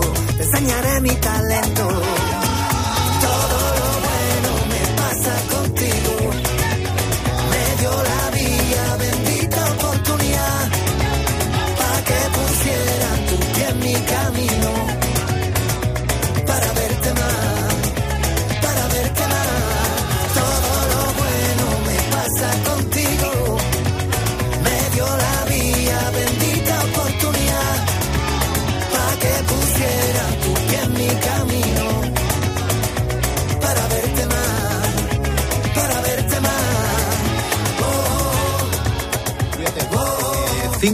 Enseñaré 0.51 0.99
mi 1.01 1.15
talento. 1.17 2.48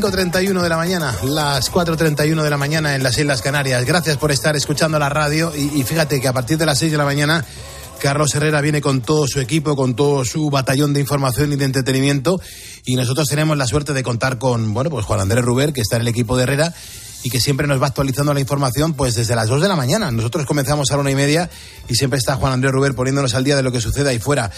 5.31 0.06 0.62
de 0.62 0.70
la 0.70 0.78
mañana, 0.78 1.16
las 1.24 1.72
4.31 1.72 2.44
de 2.44 2.50
la 2.52 2.58
mañana 2.58 2.94
en 2.94 3.02
las 3.02 3.18
Islas 3.18 3.42
Canarias. 3.42 3.86
Gracias 3.86 4.18
por 4.18 4.32
estar 4.32 4.56
escuchando 4.56 5.00
la 5.00 5.10
radio 5.10 5.52
y, 5.56 5.82
fíjate 5.82 6.22
que 6.22 6.28
a 6.28 6.34
partir 6.34 6.60
de 6.60 6.68
las 6.68 6.78
6 6.78 6.92
de 6.92 6.98
la 7.00 7.06
mañana 7.06 7.44
Carlos 8.00 8.36
Herrera 8.36 8.62
viene 8.62 8.82
con 8.82 9.02
todo 9.02 9.28
su 9.28 9.40
equipo, 9.40 9.76
con 9.76 9.96
todo 9.96 10.24
su 10.24 10.52
batallón 10.52 10.94
de 10.94 11.00
información 11.00 11.54
y 11.54 11.56
de 11.56 11.66
entretenimiento 11.66 12.40
y 12.86 12.98
nosotros 12.98 13.28
tenemos 13.28 13.58
la 13.58 13.66
suerte 13.66 13.94
de 13.94 14.04
contar 14.04 14.38
con, 14.38 14.76
bueno, 14.76 14.92
pues 14.92 15.08
Juan 15.08 15.22
Andrés 15.22 15.44
Ruber, 15.44 15.74
que 15.74 15.82
está 15.82 15.96
en 15.96 16.04
el 16.04 16.10
equipo 16.10 16.38
de 16.38 16.44
Herrera 16.44 16.72
y 17.24 17.32
que 17.32 17.42
siempre 17.42 17.66
nos 17.66 17.82
va 17.82 17.88
actualizando 17.88 18.32
la 18.32 18.40
información 18.40 18.94
pues 18.94 19.16
desde 19.16 19.36
las 19.36 19.48
2 19.48 19.60
de 19.60 19.68
la 19.68 19.76
mañana. 19.76 20.12
Nosotros 20.12 20.46
comenzamos 20.46 20.92
a 20.92 20.98
la 20.98 21.02
una 21.02 21.10
y 21.10 21.16
media 21.16 21.50
y 21.90 21.96
siempre 21.96 22.20
está 22.20 22.36
Juan 22.36 22.54
Andrés 22.54 22.74
Ruber 22.74 22.94
poniéndonos 22.94 23.34
al 23.34 23.44
día 23.44 23.56
de 23.56 23.64
lo 23.64 23.72
que 23.72 23.82
sucede 23.82 24.12
ahí 24.12 24.20
fuera. 24.20 24.52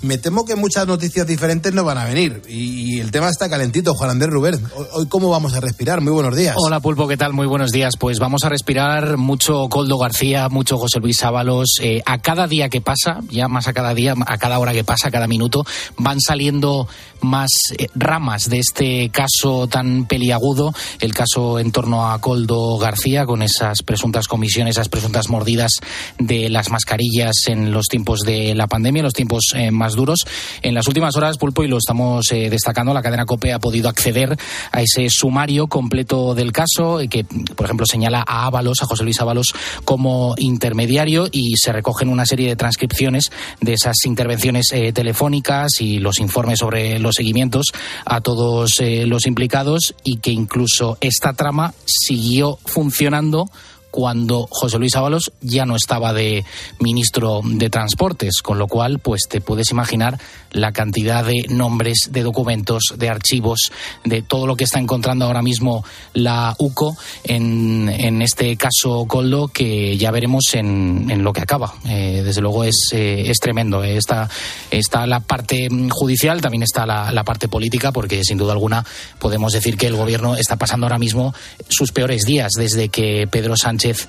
Me 0.00 0.16
temo 0.16 0.44
que 0.44 0.54
muchas 0.54 0.86
noticias 0.86 1.26
diferentes 1.26 1.74
no 1.74 1.82
van 1.82 1.98
a 1.98 2.04
venir 2.04 2.42
y, 2.48 3.00
el 3.00 3.10
tema 3.10 3.28
está 3.28 3.48
calentito, 3.48 3.94
Juan 3.94 4.10
Andrés 4.10 4.30
Ruber. 4.30 4.54
Hoy, 4.76 4.86
hoy 4.92 5.06
cómo 5.08 5.28
vamos 5.28 5.54
a 5.54 5.60
respirar? 5.60 6.00
Muy 6.00 6.12
buenos 6.12 6.36
días. 6.36 6.54
Hola 6.56 6.80
Pulpo, 6.80 7.08
¿qué 7.08 7.16
tal? 7.16 7.32
Muy 7.32 7.46
buenos 7.46 7.72
días. 7.72 7.96
Pues 7.96 8.18
vamos 8.18 8.44
a 8.44 8.48
respirar 8.48 9.16
mucho 9.16 9.68
Coldo 9.68 9.98
García, 9.98 10.48
mucho 10.48 10.78
José 10.78 11.00
Luis 11.00 11.22
Ábalos. 11.24 11.78
Eh, 11.80 12.00
a 12.06 12.18
cada 12.18 12.46
día 12.46 12.68
que 12.68 12.80
pasa, 12.80 13.20
ya 13.30 13.48
más 13.48 13.66
a 13.66 13.72
cada 13.72 13.92
día, 13.94 14.14
a 14.26 14.38
cada 14.38 14.58
hora 14.60 14.72
que 14.72 14.84
pasa, 14.84 15.08
a 15.08 15.10
cada 15.10 15.26
minuto, 15.26 15.64
van 15.96 16.20
saliendo 16.20 16.88
más 17.20 17.50
eh, 17.76 17.88
ramas 17.94 18.48
de 18.48 18.60
este 18.60 19.10
caso 19.10 19.66
tan 19.66 20.06
peliagudo, 20.06 20.72
el 21.00 21.14
caso 21.14 21.58
en 21.58 21.72
torno 21.72 22.10
a 22.10 22.20
Coldo 22.20 22.78
García, 22.78 23.26
con 23.26 23.42
esas 23.42 23.82
presuntas 23.82 24.28
comisiones, 24.28 24.76
esas 24.76 24.88
presuntas 24.88 25.28
mordidas 25.28 25.72
de 26.18 26.48
las 26.48 26.70
mascarillas 26.70 27.34
en 27.46 27.72
los 27.72 27.86
tiempos 27.86 28.20
de 28.20 28.54
la 28.54 28.66
pandemia, 28.66 29.00
en 29.00 29.04
los 29.04 29.14
tiempos 29.14 29.52
eh, 29.54 29.70
más 29.70 29.87
duros. 29.94 30.20
En 30.62 30.74
las 30.74 30.86
últimas 30.88 31.16
horas, 31.16 31.38
Pulpo, 31.38 31.64
y 31.64 31.68
lo 31.68 31.78
estamos 31.78 32.30
eh, 32.32 32.50
destacando, 32.50 32.94
la 32.94 33.02
cadena 33.02 33.26
COPE 33.26 33.52
ha 33.52 33.58
podido 33.58 33.88
acceder 33.88 34.36
a 34.72 34.82
ese 34.82 35.08
sumario 35.10 35.66
completo 35.66 36.34
del 36.34 36.52
caso, 36.52 37.00
eh, 37.00 37.08
que, 37.08 37.24
por 37.24 37.66
ejemplo, 37.66 37.86
señala 37.86 38.24
a 38.26 38.46
Ábalos, 38.46 38.82
a 38.82 38.86
José 38.86 39.04
Luis 39.04 39.20
Ábalos, 39.20 39.54
como 39.84 40.34
intermediario 40.38 41.28
y 41.30 41.56
se 41.56 41.72
recogen 41.72 42.08
una 42.08 42.26
serie 42.26 42.48
de 42.48 42.56
transcripciones 42.56 43.30
de 43.60 43.74
esas 43.74 43.96
intervenciones 44.04 44.72
eh, 44.72 44.92
telefónicas 44.92 45.80
y 45.80 45.98
los 45.98 46.20
informes 46.20 46.58
sobre 46.58 46.98
los 46.98 47.14
seguimientos 47.14 47.66
a 48.04 48.20
todos 48.20 48.78
los 48.80 49.26
implicados 49.26 49.94
y 50.04 50.18
que 50.18 50.30
incluso 50.30 50.98
esta 51.00 51.32
trama 51.32 51.74
siguió 51.84 52.58
funcionando 52.64 53.50
cuando 53.98 54.46
José 54.48 54.78
Luis 54.78 54.94
Ábalos 54.94 55.32
ya 55.40 55.66
no 55.66 55.74
estaba 55.74 56.12
de 56.12 56.44
ministro 56.78 57.40
de 57.42 57.68
Transportes, 57.68 58.42
con 58.42 58.56
lo 58.56 58.68
cual, 58.68 59.00
pues 59.00 59.22
te 59.28 59.40
puedes 59.40 59.72
imaginar 59.72 60.20
la 60.52 60.72
cantidad 60.72 61.24
de 61.24 61.44
nombres, 61.48 62.08
de 62.10 62.22
documentos, 62.22 62.94
de 62.96 63.08
archivos, 63.08 63.70
de 64.04 64.22
todo 64.22 64.46
lo 64.46 64.56
que 64.56 64.64
está 64.64 64.78
encontrando 64.78 65.26
ahora 65.26 65.42
mismo 65.42 65.84
la 66.14 66.54
UCO 66.58 66.96
en, 67.24 67.88
en 67.88 68.22
este 68.22 68.56
caso 68.56 69.06
Coldo, 69.06 69.48
que 69.48 69.96
ya 69.96 70.10
veremos 70.10 70.54
en, 70.54 71.10
en 71.10 71.22
lo 71.22 71.32
que 71.32 71.42
acaba. 71.42 71.74
Eh, 71.86 72.22
desde 72.24 72.40
luego 72.40 72.64
es, 72.64 72.90
eh, 72.92 73.24
es 73.28 73.38
tremendo. 73.38 73.84
Eh, 73.84 73.96
Está, 73.98 74.30
está 74.70 75.06
la 75.06 75.20
parte 75.20 75.68
judicial, 75.90 76.40
también 76.40 76.62
está 76.62 76.86
la, 76.86 77.10
la 77.12 77.24
parte 77.24 77.48
política, 77.48 77.90
porque 77.92 78.22
sin 78.22 78.38
duda 78.38 78.52
alguna 78.52 78.84
podemos 79.18 79.52
decir 79.52 79.76
que 79.76 79.86
el 79.86 79.96
gobierno 79.96 80.36
está 80.36 80.56
pasando 80.56 80.86
ahora 80.86 80.98
mismo 80.98 81.34
sus 81.68 81.90
peores 81.90 82.22
días 82.22 82.52
desde 82.56 82.88
que 82.88 83.26
Pedro 83.30 83.56
Sánchez 83.56 84.08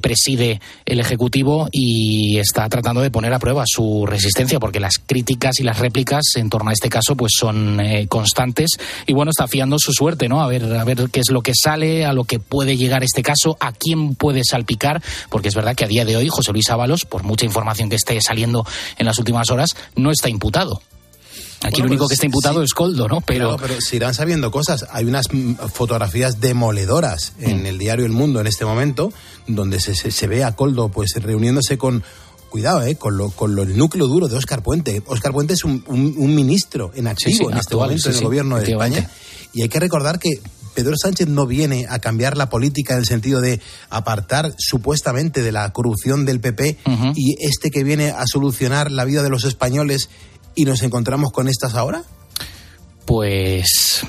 preside 0.00 0.60
el 0.86 1.00
Ejecutivo 1.00 1.68
y 1.70 2.38
está 2.38 2.68
tratando 2.68 3.00
de 3.00 3.10
poner 3.10 3.32
a 3.32 3.38
prueba 3.38 3.62
su 3.66 4.04
resistencia, 4.06 4.58
porque 4.58 4.80
las 4.80 4.94
críticas 4.98 5.60
y 5.60 5.61
las 5.62 5.78
réplicas 5.78 6.22
en 6.36 6.50
torno 6.50 6.70
a 6.70 6.72
este 6.72 6.88
caso 6.88 7.16
pues 7.16 7.32
son 7.38 7.80
eh, 7.80 8.06
constantes 8.08 8.70
y 9.06 9.12
bueno, 9.12 9.30
está 9.30 9.46
fiando 9.46 9.78
su 9.78 9.92
suerte, 9.92 10.28
¿no? 10.28 10.42
A 10.42 10.48
ver, 10.48 10.64
a 10.64 10.84
ver 10.84 11.08
qué 11.10 11.20
es 11.20 11.30
lo 11.30 11.40
que 11.42 11.52
sale, 11.54 12.04
a 12.04 12.12
lo 12.12 12.24
que 12.24 12.38
puede 12.38 12.76
llegar 12.76 13.02
este 13.04 13.22
caso, 13.22 13.56
a 13.60 13.72
quién 13.72 14.14
puede 14.14 14.42
salpicar, 14.44 15.02
porque 15.30 15.48
es 15.48 15.54
verdad 15.54 15.74
que 15.74 15.84
a 15.84 15.88
día 15.88 16.04
de 16.04 16.16
hoy 16.16 16.28
José 16.30 16.52
Luis 16.52 16.70
Ábalos, 16.70 17.04
por 17.04 17.22
mucha 17.22 17.44
información 17.44 17.88
que 17.88 17.96
esté 17.96 18.20
saliendo 18.20 18.66
en 18.98 19.06
las 19.06 19.18
últimas 19.18 19.50
horas, 19.50 19.76
no 19.96 20.10
está 20.10 20.28
imputado. 20.28 20.80
Aquí 21.64 21.74
Bueno, 21.74 21.84
lo 21.84 21.90
único 21.92 22.02
pues, 22.04 22.08
que 22.08 22.14
está 22.14 22.26
imputado 22.26 22.58
sí. 22.60 22.64
es 22.64 22.74
Coldo, 22.74 23.06
¿no? 23.06 23.20
Pero, 23.20 23.56
pero 23.56 23.80
se 23.80 23.94
irán 23.94 24.14
sabiendo 24.14 24.50
cosas. 24.50 24.84
Hay 24.90 25.04
unas 25.04 25.32
mm, 25.32 25.54
fotografías 25.72 26.40
demoledoras 26.40 27.34
Mm. 27.38 27.44
en 27.44 27.66
el 27.66 27.78
diario 27.78 28.04
El 28.04 28.10
Mundo 28.12 28.40
en 28.40 28.48
este 28.48 28.64
momento, 28.64 29.12
donde 29.46 29.78
se, 29.78 29.94
se, 29.94 30.10
se 30.10 30.26
ve 30.26 30.42
a 30.42 30.56
Coldo 30.56 30.88
pues 30.88 31.12
reuniéndose 31.22 31.78
con 31.78 32.02
cuidado, 32.52 32.82
eh, 32.82 32.94
con 32.96 33.16
lo, 33.16 33.30
con 33.30 33.54
lo- 33.56 33.62
el 33.62 33.76
núcleo 33.76 34.06
duro 34.06 34.28
de 34.28 34.36
Óscar 34.36 34.62
Puente. 34.62 35.02
Óscar 35.06 35.32
Puente 35.32 35.54
es 35.54 35.64
un, 35.64 35.82
un- 35.88 36.14
un 36.18 36.34
ministro 36.34 36.92
en 36.94 37.06
activo 37.08 37.30
Sí, 37.30 37.36
sí, 37.38 37.44
en 37.50 37.56
este 37.58 37.74
momento 37.74 38.02
sí, 38.02 38.08
en 38.10 38.14
el 38.16 38.24
gobierno 38.24 38.56
de. 38.58 38.70
España. 38.70 39.10
Y 39.54 39.62
hay 39.62 39.68
que 39.68 39.80
recordar 39.80 40.18
que 40.18 40.28
Pedro 40.74 40.94
Sánchez 40.96 41.28
no 41.28 41.46
viene 41.46 41.86
a 41.88 41.98
cambiar 41.98 42.36
la 42.36 42.48
política 42.48 42.94
en 42.94 43.00
el 43.00 43.06
sentido 43.06 43.40
de 43.40 43.60
apartar 43.90 44.54
supuestamente 44.58 45.42
de 45.42 45.50
la 45.52 45.70
corrupción 45.72 46.24
del 46.24 46.40
PP 46.40 46.78
y 47.16 47.34
este 47.46 47.70
que 47.70 47.84
viene 47.84 48.10
a 48.10 48.24
solucionar 48.26 48.90
la 48.90 49.04
vida 49.04 49.22
de 49.22 49.28
los 49.30 49.44
españoles 49.44 50.08
y 50.54 50.64
nos 50.66 50.82
encontramos 50.82 51.32
con 51.32 51.48
estas 51.48 51.74
ahora. 51.74 52.04
pues 53.06 54.02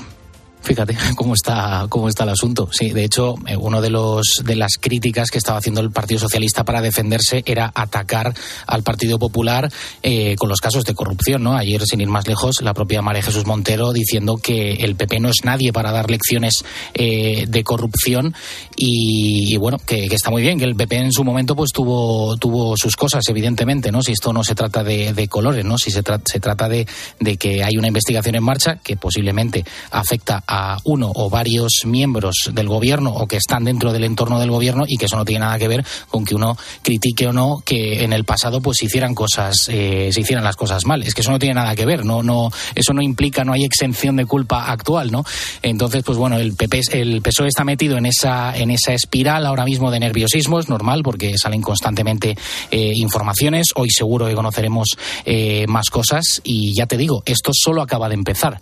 fíjate 0.64 0.96
cómo 1.16 1.34
está 1.34 1.86
cómo 1.88 2.08
está 2.08 2.24
el 2.24 2.30
asunto. 2.30 2.68
Sí, 2.72 2.90
de 2.90 3.04
hecho, 3.04 3.34
eh, 3.46 3.56
uno 3.56 3.80
de 3.80 3.90
los 3.90 4.24
de 4.44 4.56
las 4.56 4.72
críticas 4.80 5.30
que 5.30 5.38
estaba 5.38 5.58
haciendo 5.58 5.80
el 5.80 5.90
Partido 5.90 6.20
Socialista 6.20 6.64
para 6.64 6.80
defenderse 6.80 7.42
era 7.46 7.70
atacar 7.74 8.34
al 8.66 8.82
Partido 8.82 9.18
Popular 9.18 9.70
eh, 10.02 10.34
con 10.36 10.48
los 10.48 10.60
casos 10.60 10.84
de 10.84 10.94
corrupción, 10.94 11.42
¿no? 11.42 11.56
Ayer, 11.56 11.82
sin 11.86 12.00
ir 12.00 12.08
más 12.08 12.26
lejos, 12.26 12.62
la 12.62 12.74
propia 12.74 13.02
María 13.02 13.22
Jesús 13.22 13.46
Montero 13.46 13.92
diciendo 13.92 14.36
que 14.38 14.72
el 14.74 14.96
PP 14.96 15.20
no 15.20 15.28
es 15.28 15.44
nadie 15.44 15.72
para 15.72 15.92
dar 15.92 16.10
lecciones 16.10 16.54
eh, 16.94 17.44
de 17.46 17.64
corrupción 17.64 18.34
y, 18.76 19.56
bueno, 19.58 19.78
que, 19.78 20.06
está 20.06 20.30
muy 20.30 20.42
bien, 20.42 20.58
que 20.58 20.64
el 20.64 20.74
PP 20.76 20.96
en 20.96 21.12
su 21.12 21.24
momento 21.24 21.54
pues 21.54 21.70
tuvo 21.72 22.36
tuvo 22.36 22.76
sus 22.76 22.96
cosas, 22.96 23.22
evidentemente, 23.28 23.92
¿no? 23.92 24.02
Si 24.02 24.12
esto 24.12 24.32
no 24.32 24.42
se 24.44 24.54
trata 24.54 24.82
de, 24.82 25.12
de 25.12 25.28
colores, 25.28 25.64
¿no? 25.64 25.78
Si 25.78 25.90
se, 25.90 26.02
tra- 26.02 26.22
se 26.24 26.40
trata 26.40 26.68
de, 26.68 26.86
de 27.20 27.36
que 27.36 27.62
hay 27.62 27.76
una 27.76 27.88
investigación 27.88 28.34
en 28.34 28.42
marcha 28.42 28.76
que 28.82 28.96
posiblemente 28.96 29.64
afecta 29.90 30.42
a 30.46 30.53
uno 30.84 31.10
o 31.14 31.30
varios 31.30 31.82
miembros 31.84 32.50
del 32.52 32.68
gobierno 32.68 33.10
o 33.10 33.26
que 33.26 33.36
están 33.36 33.64
dentro 33.64 33.92
del 33.92 34.04
entorno 34.04 34.38
del 34.38 34.50
gobierno 34.50 34.84
y 34.86 34.96
que 34.96 35.06
eso 35.06 35.16
no 35.16 35.24
tiene 35.24 35.40
nada 35.40 35.58
que 35.58 35.68
ver 35.68 35.84
con 36.08 36.24
que 36.24 36.34
uno 36.34 36.56
critique 36.82 37.26
o 37.26 37.32
no 37.32 37.62
que 37.64 38.04
en 38.04 38.12
el 38.12 38.24
pasado 38.24 38.60
pues 38.60 38.78
se 38.78 38.86
hicieran 38.86 39.14
cosas, 39.14 39.68
eh, 39.68 40.10
se 40.12 40.20
hicieran 40.20 40.44
las 40.44 40.56
cosas 40.56 40.86
mal. 40.86 41.02
Es 41.02 41.14
que 41.14 41.20
eso 41.22 41.30
no 41.30 41.38
tiene 41.38 41.54
nada 41.54 41.74
que 41.74 41.86
ver, 41.86 42.04
no, 42.04 42.22
no, 42.22 42.50
eso 42.74 42.92
no 42.92 43.02
implica, 43.02 43.44
no 43.44 43.52
hay 43.52 43.64
exención 43.64 44.16
de 44.16 44.26
culpa 44.26 44.70
actual, 44.70 45.10
¿no? 45.10 45.24
Entonces, 45.62 46.02
pues 46.04 46.18
bueno, 46.18 46.36
el 46.36 46.54
PP, 46.54 46.80
el 46.92 47.22
PSOE 47.22 47.48
está 47.48 47.64
metido 47.64 47.96
en 47.96 48.06
esa, 48.06 48.56
en 48.56 48.70
esa 48.70 48.92
espiral 48.92 49.46
ahora 49.46 49.64
mismo 49.64 49.90
de 49.90 50.00
nerviosismo, 50.00 50.58
es 50.58 50.68
normal 50.68 51.02
porque 51.02 51.36
salen 51.38 51.62
constantemente 51.62 52.36
eh, 52.70 52.92
informaciones. 52.94 53.68
Hoy 53.74 53.90
seguro 53.90 54.26
que 54.26 54.34
conoceremos 54.34 54.88
eh, 55.24 55.64
más 55.68 55.90
cosas 55.90 56.40
y 56.44 56.74
ya 56.74 56.86
te 56.86 56.96
digo, 56.96 57.22
esto 57.26 57.50
solo 57.52 57.82
acaba 57.82 58.08
de 58.08 58.14
empezar. 58.14 58.60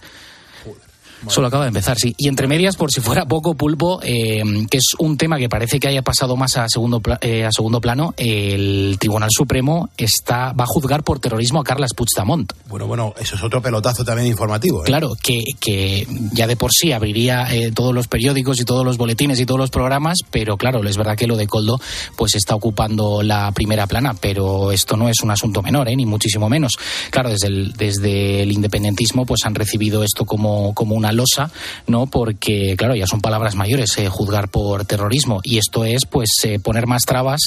Solo 1.29 1.47
acaba 1.49 1.65
de 1.65 1.69
empezar, 1.69 1.97
sí. 1.99 2.15
Y 2.19 2.29
entre 2.29 2.47
medias, 2.49 2.77
por 2.77 2.91
si 2.91 3.01
fuera 3.01 3.25
poco, 3.27 3.55
Pulpo, 3.55 4.01
eh, 4.03 4.43
que 4.71 4.79
es 4.79 4.95
un 4.99 5.17
tema 5.17 5.39
que 5.39 5.49
parece 5.49 5.79
que 5.79 5.89
haya 5.89 6.03
pasado 6.03 6.37
más 6.37 6.57
a 6.57 6.69
segundo, 6.69 7.01
pla- 7.01 7.19
eh, 7.21 7.45
a 7.45 7.53
segundo 7.53 7.81
plano, 7.81 8.15
el 8.17 8.97
Tribunal 8.99 9.29
Supremo 9.31 9.89
está, 9.97 10.53
va 10.53 10.65
a 10.65 10.67
juzgar 10.67 11.03
por 11.05 11.21
terrorismo 11.21 11.61
a 11.61 11.65
Carles 11.65 11.93
Puigdemont. 11.95 12.53
Bueno, 12.69 12.87
bueno, 12.87 13.15
eso 13.21 13.37
es 13.37 13.43
otro 13.43 13.63
pelotazo 13.63 14.05
también 14.05 14.29
informativo. 14.29 14.81
¿eh? 14.83 14.87
Claro, 14.87 15.11
que, 15.23 15.43
que 15.61 16.07
ya 16.33 16.47
de 16.47 16.57
por 16.57 16.73
sí 16.73 16.93
abriría 16.93 17.53
eh, 17.55 17.71
todos 17.73 17.95
los 17.95 18.09
periódicos 18.09 18.61
y 18.61 18.65
todos 18.65 18.85
los 18.85 18.97
boletines 18.99 19.39
y 19.41 19.47
todos 19.47 19.61
los 19.61 19.71
programas, 19.71 20.19
pero 20.31 20.57
claro, 20.57 20.83
es 20.87 20.97
verdad 20.97 21.17
que 21.17 21.27
lo 21.27 21.37
de 21.37 21.47
Coldo 21.47 21.79
pues 22.17 22.35
está 22.35 22.55
ocupando 22.55 23.23
la 23.23 23.53
primera 23.53 23.87
plana, 23.87 24.15
pero 24.21 24.73
esto 24.73 24.97
no 24.97 25.09
es 25.09 25.21
un 25.23 25.31
asunto 25.31 25.63
menor, 25.63 25.89
¿eh? 25.89 25.97
ni 25.97 26.07
muchísimo 26.07 26.49
menos. 26.49 26.73
Claro, 27.11 27.31
desde 27.31 27.47
el, 27.49 27.73
desde 27.75 28.43
el 28.43 28.53
independentismo 28.53 29.25
pues 29.27 29.41
han 29.45 29.55
recibido 29.55 30.03
esto 30.03 30.25
como, 30.25 30.75
como 30.75 30.95
una 30.95 31.12
losa, 31.13 31.51
¿no? 31.87 32.07
Porque, 32.07 32.75
claro, 32.77 32.95
ya 32.95 33.07
son 33.07 33.21
palabras 33.21 33.55
mayores, 33.55 33.97
eh, 33.99 34.09
juzgar 34.09 34.49
por 34.49 34.85
terrorismo, 34.85 35.41
y 35.43 35.59
esto 35.59 35.85
es 35.85 36.07
pues 36.07 36.31
eh, 36.45 36.59
poner 36.59 36.87
más 36.87 37.03
trabas, 37.03 37.41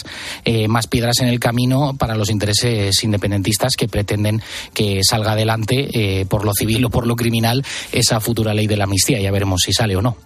eh, 0.43 0.67
más 0.67 0.87
piedras 0.87 1.19
en 1.19 1.27
el 1.27 1.39
camino 1.39 1.95
para 1.97 2.15
los 2.15 2.29
intereses 2.29 3.03
independentistas 3.03 3.75
que 3.75 3.87
pretenden 3.87 4.41
que 4.73 5.01
salga 5.03 5.33
adelante 5.33 6.25
por 6.29 6.45
lo 6.45 6.53
civil 6.53 6.85
o 6.85 6.89
por 6.89 7.07
lo 7.07 7.15
criminal 7.15 7.63
esa 7.91 8.19
futura 8.19 8.53
ley 8.53 8.67
de 8.67 8.77
la 8.77 8.85
amnistía. 8.85 9.19
Ya 9.19 9.31
veremos 9.31 9.61
si 9.61 9.73
sale 9.73 9.95
o 9.95 10.01
no. 10.01 10.17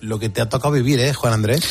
Lo 0.00 0.18
que 0.18 0.28
te 0.28 0.40
ha 0.40 0.48
tocado 0.48 0.74
vivir, 0.74 1.00
¿eh, 1.00 1.12
Juan 1.12 1.32
Andrés? 1.32 1.62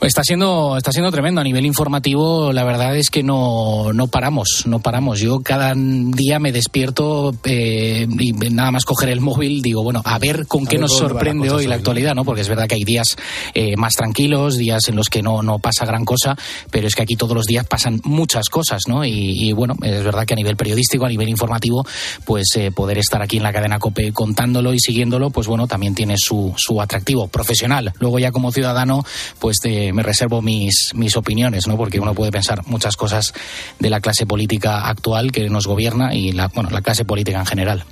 Está 0.00 0.22
siendo, 0.22 0.76
está 0.76 0.92
siendo 0.92 1.10
tremendo. 1.10 1.40
A 1.40 1.44
nivel 1.44 1.66
informativo, 1.66 2.52
la 2.52 2.64
verdad 2.64 2.96
es 2.96 3.10
que 3.10 3.22
no, 3.22 3.92
no 3.92 4.06
paramos, 4.06 4.64
no 4.66 4.78
paramos. 4.78 5.18
Yo 5.18 5.40
cada 5.40 5.74
día 5.76 6.38
me 6.38 6.52
despierto 6.52 7.34
eh, 7.44 8.06
y 8.08 8.32
nada 8.32 8.70
más 8.70 8.84
coger 8.84 9.08
el 9.08 9.20
móvil, 9.20 9.60
digo, 9.60 9.82
bueno, 9.82 10.00
a 10.04 10.18
ver 10.18 10.46
con 10.46 10.66
A 10.66 10.68
qué 10.68 10.76
ver 10.76 10.82
nos 10.82 10.92
la 10.92 10.98
sorprende 10.98 11.50
hoy 11.50 11.66
la 11.66 11.74
actualidad, 11.74 12.14
¿no? 12.14 12.24
Porque 12.24 12.42
es 12.42 12.48
verdad 12.48 12.68
que 12.68 12.76
hay 12.76 12.84
días 12.84 13.16
eh, 13.54 13.76
más 13.76 13.94
tranquilos, 13.94 14.56
días 14.56 14.88
en 14.88 14.96
los 14.96 15.08
que 15.08 15.20
no, 15.20 15.42
no 15.42 15.58
pasa 15.58 15.84
gran 15.84 16.04
cosa, 16.04 16.36
pero 16.70 16.86
es 16.86 16.94
que 16.94 17.02
aquí 17.02 17.16
todos 17.16 17.34
los 17.34 17.46
días 17.46 17.66
pasan 17.66 18.00
muchas 18.04 18.48
cosas, 18.48 18.82
¿no? 18.86 19.04
Y, 19.04 19.48
y, 19.48 19.52
bueno, 19.52 19.74
es 19.82 20.04
verdad 20.04 20.24
que 20.26 20.34
a 20.34 20.36
nivel 20.36 20.56
periodístico, 20.56 21.06
a 21.06 21.08
nivel 21.08 21.28
informativo, 21.28 21.84
pues 22.24 22.46
eh, 22.56 22.70
poder 22.70 22.98
estar 22.98 23.20
aquí 23.20 23.38
en 23.38 23.42
la 23.42 23.52
cadena 23.52 23.78
COPE 23.78 24.12
contándolo 24.12 24.72
y 24.72 24.78
siguiéndolo, 24.78 25.30
pues 25.30 25.46
bueno, 25.48 25.66
también 25.66 25.94
tiene 25.94 26.16
su, 26.16 26.54
su 26.56 26.80
atractivo 26.80 27.26
profesional. 27.26 27.67
Luego 28.00 28.18
ya 28.18 28.32
como 28.32 28.52
ciudadano, 28.52 29.04
pues 29.38 29.58
eh, 29.64 29.92
me 29.92 30.02
reservo 30.02 30.42
mis, 30.42 30.92
mis 30.94 31.16
opiniones, 31.16 31.66
¿no? 31.66 31.76
Porque 31.76 32.00
uno 32.00 32.14
puede 32.14 32.32
pensar 32.32 32.66
muchas 32.66 32.96
cosas 32.96 33.32
de 33.78 33.90
la 33.90 34.00
clase 34.00 34.26
política 34.26 34.88
actual 34.88 35.32
que 35.32 35.48
nos 35.48 35.66
gobierna 35.66 36.14
y 36.14 36.32
la, 36.32 36.48
bueno, 36.48 36.70
la 36.70 36.82
clase 36.82 37.04
política 37.04 37.38
en 37.38 37.46
general. 37.46 37.84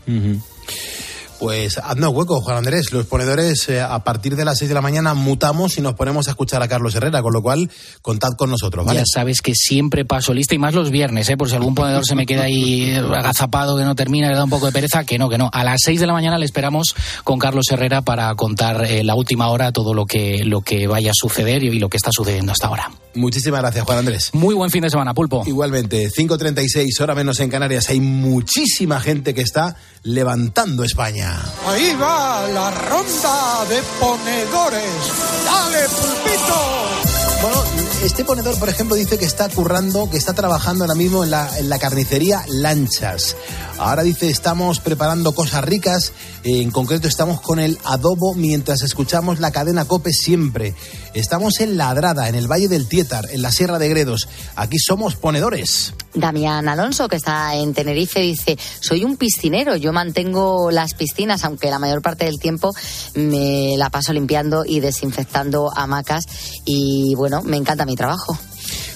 Pues 1.38 1.78
haznos 1.78 2.12
hueco, 2.12 2.40
Juan 2.40 2.56
Andrés. 2.56 2.92
Los 2.92 3.06
ponedores 3.06 3.68
eh, 3.68 3.80
a 3.80 4.02
partir 4.04 4.36
de 4.36 4.44
las 4.44 4.58
6 4.58 4.68
de 4.68 4.74
la 4.74 4.80
mañana 4.80 5.14
mutamos 5.14 5.76
y 5.76 5.80
nos 5.80 5.94
ponemos 5.94 6.28
a 6.28 6.30
escuchar 6.30 6.62
a 6.62 6.68
Carlos 6.68 6.94
Herrera, 6.94 7.22
con 7.22 7.32
lo 7.32 7.42
cual 7.42 7.70
contad 8.02 8.32
con 8.32 8.50
nosotros, 8.50 8.86
¿vale? 8.86 9.00
Ya 9.00 9.04
sabes 9.06 9.40
que 9.40 9.54
siempre 9.54 10.04
paso 10.04 10.32
lista 10.32 10.54
y 10.54 10.58
más 10.58 10.74
los 10.74 10.90
viernes, 10.90 11.28
¿eh? 11.28 11.36
por 11.36 11.48
si 11.50 11.56
algún 11.56 11.74
ponedor 11.74 12.06
se 12.06 12.14
me 12.14 12.26
queda 12.26 12.44
ahí 12.44 12.94
agazapado 12.94 13.76
que 13.76 13.84
no 13.84 13.94
termina, 13.94 14.28
le 14.28 14.36
da 14.36 14.44
un 14.44 14.50
poco 14.50 14.66
de 14.66 14.72
pereza, 14.72 15.04
que 15.04 15.18
no, 15.18 15.28
que 15.28 15.38
no. 15.38 15.50
A 15.52 15.64
las 15.64 15.80
6 15.84 16.00
de 16.00 16.06
la 16.06 16.12
mañana 16.12 16.38
le 16.38 16.46
esperamos 16.46 16.94
con 17.24 17.38
Carlos 17.38 17.66
Herrera 17.70 18.02
para 18.02 18.34
contar 18.34 18.84
eh, 18.84 19.04
la 19.04 19.14
última 19.14 19.48
hora 19.48 19.72
todo 19.72 19.94
lo 19.94 20.06
que, 20.06 20.44
lo 20.44 20.62
que 20.62 20.86
vaya 20.86 21.10
a 21.10 21.14
suceder 21.14 21.62
y, 21.62 21.68
y 21.68 21.78
lo 21.78 21.88
que 21.88 21.96
está 21.98 22.10
sucediendo 22.12 22.52
hasta 22.52 22.68
ahora. 22.68 22.90
Muchísimas 23.16 23.60
gracias, 23.60 23.84
Juan 23.84 23.98
Andrés. 23.98 24.30
Muy 24.34 24.54
buen 24.54 24.70
fin 24.70 24.82
de 24.82 24.90
semana, 24.90 25.14
Pulpo. 25.14 25.42
Igualmente, 25.46 26.10
5.36, 26.10 27.00
hora 27.00 27.14
menos 27.14 27.40
en 27.40 27.48
Canarias. 27.48 27.88
Hay 27.88 28.00
muchísima 28.00 29.00
gente 29.00 29.34
que 29.34 29.40
está 29.40 29.76
levantando 30.06 30.84
España. 30.84 31.40
Ahí 31.66 31.94
va 32.00 32.46
la 32.48 32.70
ronda 32.70 33.64
de 33.68 33.82
ponedores. 34.00 35.12
¡Dale, 35.44 35.88
pulpito! 35.88 37.05
Bueno, 37.42 37.62
este 38.02 38.24
ponedor, 38.24 38.58
por 38.58 38.68
ejemplo, 38.68 38.96
dice 38.96 39.18
que 39.18 39.24
está 39.24 39.48
currando, 39.48 40.08
que 40.10 40.16
está 40.16 40.32
trabajando 40.32 40.84
ahora 40.84 40.94
mismo 40.94 41.24
en 41.24 41.30
la, 41.30 41.58
en 41.58 41.68
la 41.68 41.78
carnicería 41.78 42.44
Lanchas. 42.48 43.36
Ahora 43.78 44.02
dice, 44.02 44.30
estamos 44.30 44.80
preparando 44.80 45.34
cosas 45.34 45.62
ricas, 45.62 46.12
en 46.44 46.70
concreto 46.70 47.08
estamos 47.08 47.40
con 47.40 47.58
el 47.58 47.78
adobo 47.84 48.34
mientras 48.34 48.82
escuchamos 48.82 49.38
la 49.38 49.50
cadena 49.50 49.84
Cope 49.84 50.12
siempre. 50.12 50.74
Estamos 51.12 51.60
en 51.60 51.76
Ladrada, 51.76 52.28
en 52.28 52.36
el 52.36 52.50
Valle 52.50 52.68
del 52.68 52.88
Tietar, 52.88 53.26
en 53.30 53.42
la 53.42 53.50
Sierra 53.50 53.78
de 53.78 53.88
Gredos. 53.88 54.28
Aquí 54.54 54.78
somos 54.78 55.16
ponedores. 55.16 55.92
Damián 56.14 56.68
Alonso, 56.68 57.08
que 57.08 57.16
está 57.16 57.54
en 57.54 57.74
Tenerife, 57.74 58.20
dice, 58.20 58.58
soy 58.80 59.04
un 59.04 59.18
piscinero, 59.18 59.76
yo 59.76 59.92
mantengo 59.92 60.70
las 60.70 60.94
piscinas, 60.94 61.44
aunque 61.44 61.70
la 61.70 61.78
mayor 61.78 62.00
parte 62.00 62.24
del 62.24 62.38
tiempo 62.38 62.74
me 63.14 63.74
la 63.76 63.90
paso 63.90 64.14
limpiando 64.14 64.64
y 64.64 64.80
desinfectando 64.80 65.70
hamacas 65.76 66.24
y 66.64 67.14
bueno, 67.14 67.25
me 67.44 67.56
encanta 67.56 67.84
mi 67.84 67.96
trabajo. 67.96 68.38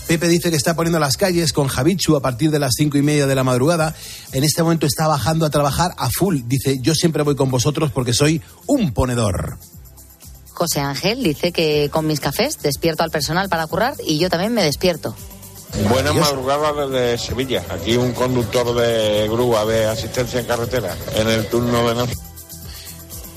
Pepe 0.06 0.26
dice 0.28 0.50
que 0.50 0.56
está 0.56 0.74
poniendo 0.74 0.98
las 0.98 1.16
calles 1.16 1.52
con 1.52 1.68
Javichu 1.68 2.16
a 2.16 2.20
partir 2.20 2.50
de 2.50 2.58
las 2.58 2.72
cinco 2.76 2.98
y 2.98 3.02
media 3.02 3.26
de 3.26 3.34
la 3.36 3.44
madrugada. 3.44 3.94
En 4.32 4.42
este 4.42 4.62
momento 4.62 4.86
está 4.86 5.06
bajando 5.06 5.46
a 5.46 5.50
trabajar 5.50 5.92
a 5.96 6.10
full. 6.10 6.40
Dice, 6.46 6.78
yo 6.80 6.94
siempre 6.94 7.22
voy 7.22 7.36
con 7.36 7.50
vosotros 7.50 7.92
porque 7.92 8.12
soy 8.12 8.42
un 8.66 8.92
ponedor. 8.92 9.58
José 10.52 10.80
Ángel 10.80 11.22
dice 11.22 11.52
que 11.52 11.88
con 11.92 12.06
mis 12.06 12.20
cafés 12.20 12.58
despierto 12.60 13.02
al 13.02 13.10
personal 13.10 13.48
para 13.48 13.66
currar 13.66 13.94
y 14.04 14.18
yo 14.18 14.28
también 14.28 14.52
me 14.52 14.64
despierto. 14.64 15.14
Buenas 15.88 16.14
madrugadas 16.16 16.90
desde 16.90 17.18
Sevilla. 17.18 17.64
Aquí 17.70 17.96
un 17.96 18.12
conductor 18.12 18.74
de 18.74 19.28
grúa 19.28 19.64
de 19.64 19.86
asistencia 19.86 20.40
en 20.40 20.46
carretera 20.46 20.96
en 21.14 21.28
el 21.28 21.46
turno 21.46 21.88
de 21.88 21.94
noche. 21.94 22.14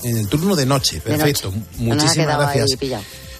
En 0.02 0.16
el 0.18 0.28
turno 0.28 0.54
de 0.56 0.66
noche, 0.66 0.96
De 0.96 1.00
perfecto. 1.02 1.50
noche. 1.52 1.66
Muchísimas 1.78 2.36
gracias. 2.36 2.70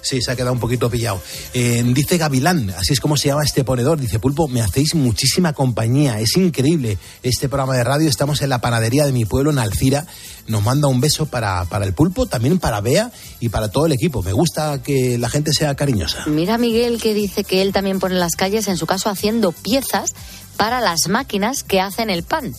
Sí, 0.05 0.21
se 0.21 0.29
ha 0.31 0.35
quedado 0.35 0.53
un 0.53 0.59
poquito 0.59 0.87
pillado. 0.87 1.19
Eh, 1.55 1.83
dice 1.87 2.19
Gavilán, 2.19 2.69
así 2.77 2.93
es 2.93 2.99
como 2.99 3.17
se 3.17 3.29
llama 3.29 3.43
este 3.43 3.63
ponedor. 3.63 3.99
Dice, 3.99 4.19
Pulpo, 4.19 4.47
me 4.47 4.61
hacéis 4.61 4.93
muchísima 4.93 5.53
compañía. 5.53 6.19
Es 6.19 6.37
increíble 6.37 6.99
este 7.23 7.49
programa 7.49 7.75
de 7.75 7.83
radio. 7.83 8.07
Estamos 8.07 8.43
en 8.43 8.49
la 8.49 8.61
panadería 8.61 9.03
de 9.05 9.11
mi 9.11 9.25
pueblo, 9.25 9.49
en 9.49 9.57
Alcira. 9.57 10.05
Nos 10.47 10.61
manda 10.61 10.87
un 10.87 11.01
beso 11.01 11.25
para, 11.25 11.65
para 11.65 11.85
el 11.85 11.93
Pulpo, 11.93 12.27
también 12.27 12.59
para 12.59 12.81
Bea 12.81 13.11
y 13.39 13.49
para 13.49 13.69
todo 13.69 13.87
el 13.87 13.93
equipo. 13.93 14.21
Me 14.21 14.31
gusta 14.31 14.83
que 14.83 15.17
la 15.17 15.27
gente 15.27 15.53
sea 15.53 15.73
cariñosa. 15.73 16.25
Mira 16.27 16.59
Miguel 16.59 17.01
que 17.01 17.15
dice 17.15 17.43
que 17.43 17.63
él 17.63 17.73
también 17.73 17.99
pone 17.99 18.13
las 18.13 18.35
calles, 18.35 18.67
en 18.67 18.77
su 18.77 18.85
caso 18.85 19.09
haciendo 19.09 19.53
piezas 19.53 20.13
para 20.55 20.81
las 20.81 21.07
máquinas 21.07 21.63
que 21.63 21.81
hacen 21.81 22.11
el 22.11 22.21
pan. 22.21 22.53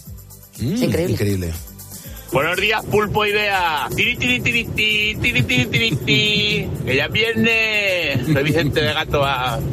Mm, 0.58 0.72
Es 0.72 0.82
increíble. 0.82 1.12
Increíble. 1.12 1.52
Buenos 2.32 2.56
días, 2.56 2.84
Pulpo 2.86 3.24
y 3.24 3.32
Bea. 3.32 3.88
Tiri, 3.94 4.16
tiri, 4.16 4.40
tiri, 4.40 4.64
ti, 4.64 5.16
tiri, 5.22 5.42
tiri, 5.42 5.66
tiri, 5.66 5.90
ti. 5.96 6.68
Que 6.84 6.96
ya 6.96 7.04
es 7.06 7.12
viernes. 7.12 8.26
Soy 8.26 8.42
Vicente 8.42 8.80
de 8.82 8.92
Gato. 8.92 9.20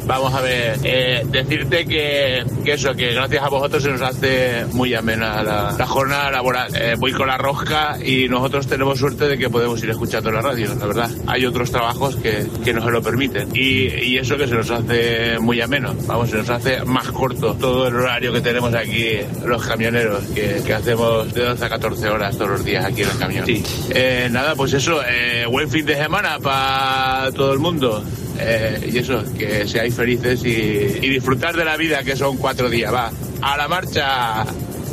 Vamos 0.06 0.32
a 0.32 0.40
ver. 0.40 0.78
eh, 0.84 1.22
decirte 1.26 1.84
que, 1.84 2.44
que 2.64 2.72
eso, 2.72 2.94
que 2.94 3.12
gracias 3.12 3.42
a 3.42 3.48
vosotros 3.48 3.82
se 3.82 3.90
nos 3.90 4.00
hace 4.02 4.64
muy 4.72 4.94
amena 4.94 5.42
la, 5.42 5.74
la 5.76 5.86
jornada 5.86 6.30
laboral. 6.30 6.74
Eh, 6.74 6.94
voy 6.96 7.12
con 7.12 7.26
la 7.26 7.36
rosca 7.36 7.98
y 8.02 8.28
nosotros 8.28 8.66
tenemos 8.68 8.98
suerte 8.98 9.26
de 9.28 9.36
que 9.36 9.50
podemos 9.50 9.82
ir 9.82 9.90
escuchando 9.90 10.30
la 10.30 10.40
radio, 10.40 10.74
la 10.78 10.86
verdad. 10.86 11.10
Hay 11.26 11.44
otros 11.44 11.70
trabajos 11.72 12.16
que, 12.16 12.46
que 12.64 12.72
no 12.72 12.82
se 12.82 12.90
lo 12.90 13.02
permiten. 13.02 13.48
Y, 13.52 13.88
y 14.04 14.16
eso 14.18 14.36
que 14.38 14.46
se 14.46 14.54
nos 14.54 14.70
hace 14.70 15.38
muy 15.40 15.60
ameno. 15.60 15.92
Vamos, 16.06 16.30
se 16.30 16.36
nos 16.36 16.48
hace 16.48 16.82
más 16.84 17.08
corto 17.10 17.54
todo 17.56 17.88
el 17.88 17.96
horario 17.96 18.32
que 18.32 18.40
tenemos 18.40 18.72
aquí 18.74 19.18
los 19.44 19.66
camioneros, 19.66 20.22
que, 20.34 20.62
que 20.64 20.72
hacemos 20.72 21.34
de 21.34 21.42
12 21.44 21.64
a 21.64 21.68
14 21.68 22.08
horas 22.08 22.38
todos 22.44 22.58
los 22.58 22.64
días 22.64 22.84
aquí 22.84 23.02
en 23.02 23.10
el 23.10 23.18
camión. 23.18 23.46
Sí. 23.46 23.62
Eh, 23.90 24.28
nada, 24.30 24.54
pues 24.54 24.72
eso, 24.74 25.00
eh, 25.06 25.46
buen 25.48 25.70
fin 25.70 25.86
de 25.86 25.96
semana 25.96 26.38
para 26.38 27.32
todo 27.32 27.52
el 27.52 27.58
mundo. 27.58 28.04
Eh, 28.38 28.90
y 28.92 28.98
eso, 28.98 29.22
que 29.38 29.66
seáis 29.66 29.94
felices 29.94 30.44
y, 30.44 30.48
y 30.48 31.08
disfrutar 31.08 31.56
de 31.56 31.64
la 31.64 31.76
vida, 31.76 32.02
que 32.02 32.16
son 32.16 32.36
cuatro 32.36 32.68
días. 32.68 32.92
Va, 32.92 33.10
a 33.40 33.56
la 33.56 33.68
marcha. 33.68 34.44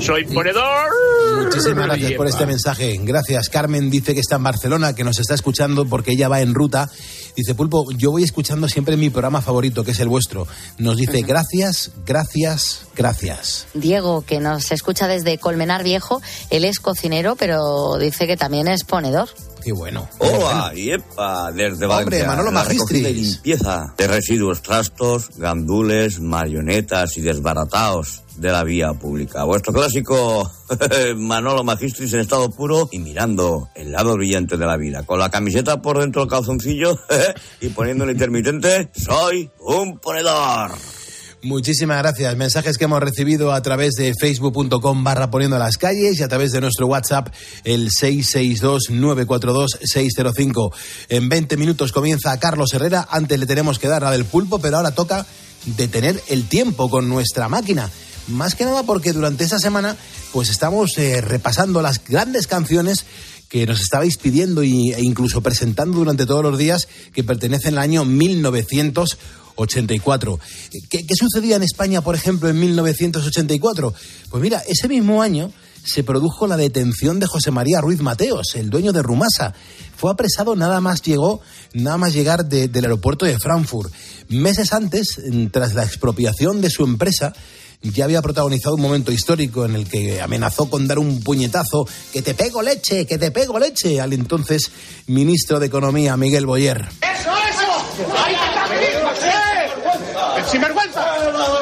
Soy 0.01 0.25
ponedor. 0.25 0.89
Muchísimas 1.43 1.85
gracias 1.85 2.13
por 2.13 2.25
este 2.27 2.45
mensaje. 2.47 2.99
Gracias. 3.03 3.49
Carmen 3.49 3.91
dice 3.91 4.15
que 4.15 4.19
está 4.19 4.37
en 4.37 4.43
Barcelona, 4.43 4.95
que 4.95 5.03
nos 5.03 5.19
está 5.19 5.35
escuchando 5.35 5.85
porque 5.85 6.11
ella 6.13 6.27
va 6.27 6.41
en 6.41 6.55
ruta. 6.55 6.89
Dice, 7.35 7.53
Pulpo, 7.53 7.91
yo 7.91 8.09
voy 8.09 8.23
escuchando 8.23 8.67
siempre 8.67 8.97
mi 8.97 9.11
programa 9.11 9.41
favorito, 9.41 9.83
que 9.83 9.91
es 9.91 9.99
el 9.99 10.07
vuestro. 10.07 10.47
Nos 10.79 10.97
dice, 10.97 11.21
gracias, 11.21 11.91
gracias, 12.03 12.87
gracias. 12.95 13.67
Diego, 13.75 14.23
que 14.23 14.39
nos 14.39 14.71
escucha 14.71 15.07
desde 15.07 15.37
Colmenar 15.37 15.83
Viejo, 15.83 16.19
él 16.49 16.65
es 16.65 16.79
cocinero, 16.79 17.35
pero 17.35 17.97
dice 17.99 18.25
que 18.25 18.37
también 18.37 18.67
es 18.67 18.83
ponedor. 18.83 19.29
Qué 19.63 19.71
bueno. 19.71 20.09
¡Hola! 20.17 20.73
¡Yepa! 20.73 21.51
Desde 21.51 21.85
Hombre, 21.85 21.87
Valencia. 21.87 22.27
Manolo 22.27 22.51
la 22.51 22.63
recogida 22.63 22.97
y 22.97 23.13
Magistris. 23.13 23.33
limpieza 23.33 23.93
de 23.95 24.07
residuos, 24.07 24.63
trastos, 24.63 25.29
gandules, 25.37 26.19
marionetas 26.19 27.17
y 27.17 27.21
desbarataos 27.21 28.23
de 28.41 28.51
la 28.51 28.63
vía 28.63 28.93
pública. 28.93 29.43
Vuestro 29.43 29.71
clásico 29.71 30.51
Manolo 31.15 31.63
Magistris 31.63 32.11
en 32.13 32.21
estado 32.21 32.49
puro 32.49 32.89
y 32.91 32.97
mirando 32.99 33.69
el 33.75 33.91
lado 33.91 34.15
brillante 34.15 34.57
de 34.57 34.65
la 34.65 34.77
vida. 34.77 35.03
Con 35.03 35.19
la 35.19 35.29
camiseta 35.29 35.79
por 35.81 35.99
dentro 35.99 36.23
del 36.23 36.29
calzoncillo 36.29 36.99
y 37.61 37.69
poniendo 37.69 38.03
un 38.03 38.09
intermitente, 38.09 38.89
soy 38.93 39.51
un 39.59 39.99
ponedor. 39.99 40.71
Muchísimas 41.43 41.99
gracias. 41.99 42.35
Mensajes 42.35 42.77
que 42.77 42.85
hemos 42.85 42.99
recibido 42.99 43.51
a 43.51 43.61
través 43.61 43.93
de 43.95 44.13
facebook.com 44.19 45.03
barra 45.03 45.29
poniendo 45.31 45.57
las 45.57 45.77
calles 45.77 46.19
y 46.19 46.23
a 46.23 46.27
través 46.27 46.51
de 46.51 46.61
nuestro 46.61 46.85
WhatsApp 46.87 47.29
el 47.63 47.89
662-942-605. 47.89 50.71
En 51.09 51.29
20 51.29 51.57
minutos 51.57 51.91
comienza 51.91 52.39
Carlos 52.39 52.71
Herrera. 52.73 53.07
Antes 53.09 53.39
le 53.39 53.47
tenemos 53.47 53.79
que 53.79 53.87
dar 53.87 54.03
la 54.03 54.11
del 54.11 54.25
pulpo, 54.25 54.59
pero 54.59 54.77
ahora 54.77 54.91
toca 54.91 55.25
detener 55.65 56.21
el 56.29 56.47
tiempo 56.47 56.91
con 56.91 57.09
nuestra 57.09 57.49
máquina. 57.49 57.89
Más 58.27 58.55
que 58.55 58.65
nada 58.65 58.83
porque 58.83 59.13
durante 59.13 59.43
esta 59.43 59.59
semana 59.59 59.95
pues 60.31 60.49
estamos 60.49 60.97
eh, 60.97 61.21
repasando 61.21 61.81
las 61.81 62.03
grandes 62.03 62.47
canciones 62.47 63.05
que 63.49 63.65
nos 63.65 63.81
estabais 63.81 64.17
pidiendo 64.17 64.61
e 64.61 64.67
incluso 65.01 65.41
presentando 65.41 65.97
durante 65.97 66.25
todos 66.25 66.43
los 66.43 66.57
días 66.57 66.87
que 67.13 67.23
pertenecen 67.23 67.73
al 67.73 67.79
año 67.83 68.05
1984. 68.05 70.39
¿Qué, 70.89 71.05
qué 71.05 71.15
sucedía 71.15 71.57
en 71.57 71.63
España, 71.63 72.01
por 72.01 72.15
ejemplo, 72.15 72.47
en 72.49 72.59
1984? 72.59 73.93
Pues 74.29 74.41
mira, 74.43 74.61
ese 74.67 74.87
mismo 74.87 75.21
año 75.21 75.51
se 75.83 76.03
produjo 76.03 76.45
la 76.47 76.57
detención 76.57 77.19
de 77.19 77.25
José 77.25 77.49
María 77.51 77.81
Ruiz 77.81 78.01
Mateos, 78.01 78.55
el 78.55 78.69
dueño 78.69 78.93
de 78.93 79.01
Rumasa. 79.01 79.53
Fue 79.97 80.11
apresado 80.11 80.55
nada 80.55 80.79
más 80.79 81.01
llegó, 81.01 81.41
nada 81.73 81.97
más 81.97 82.13
llegar 82.13 82.45
de- 82.45 82.67
del 82.67 82.85
aeropuerto 82.85 83.25
de 83.25 83.39
Frankfurt. 83.39 83.91
Meses 84.29 84.73
antes, 84.73 85.19
tras 85.51 85.73
la 85.73 85.83
expropiación 85.83 86.61
de 86.61 86.69
su 86.69 86.83
empresa, 86.83 87.33
ya 87.81 88.05
había 88.05 88.21
protagonizado 88.21 88.75
un 88.75 88.81
momento 88.81 89.11
histórico 89.11 89.65
en 89.65 89.75
el 89.75 89.89
que 89.89 90.21
amenazó 90.21 90.69
con 90.69 90.87
dar 90.87 90.99
un 90.99 91.21
puñetazo, 91.21 91.87
que 92.13 92.21
te 92.21 92.33
pego 92.33 92.61
leche, 92.61 93.05
que 93.05 93.17
te 93.17 93.31
pego 93.31 93.59
leche, 93.59 93.99
al 93.99 94.13
entonces 94.13 94.71
ministro 95.07 95.59
de 95.59 95.67
Economía, 95.67 96.15
Miguel 96.17 96.45
Boyer. 96.45 96.87
¡Eso, 97.01 97.31
eso! 97.31 98.13
¡Ahí 98.23 98.33
está, 98.33 98.67
ministro! 98.67 99.01
¡El 100.37 100.45
sinvergüenza! 100.45 101.60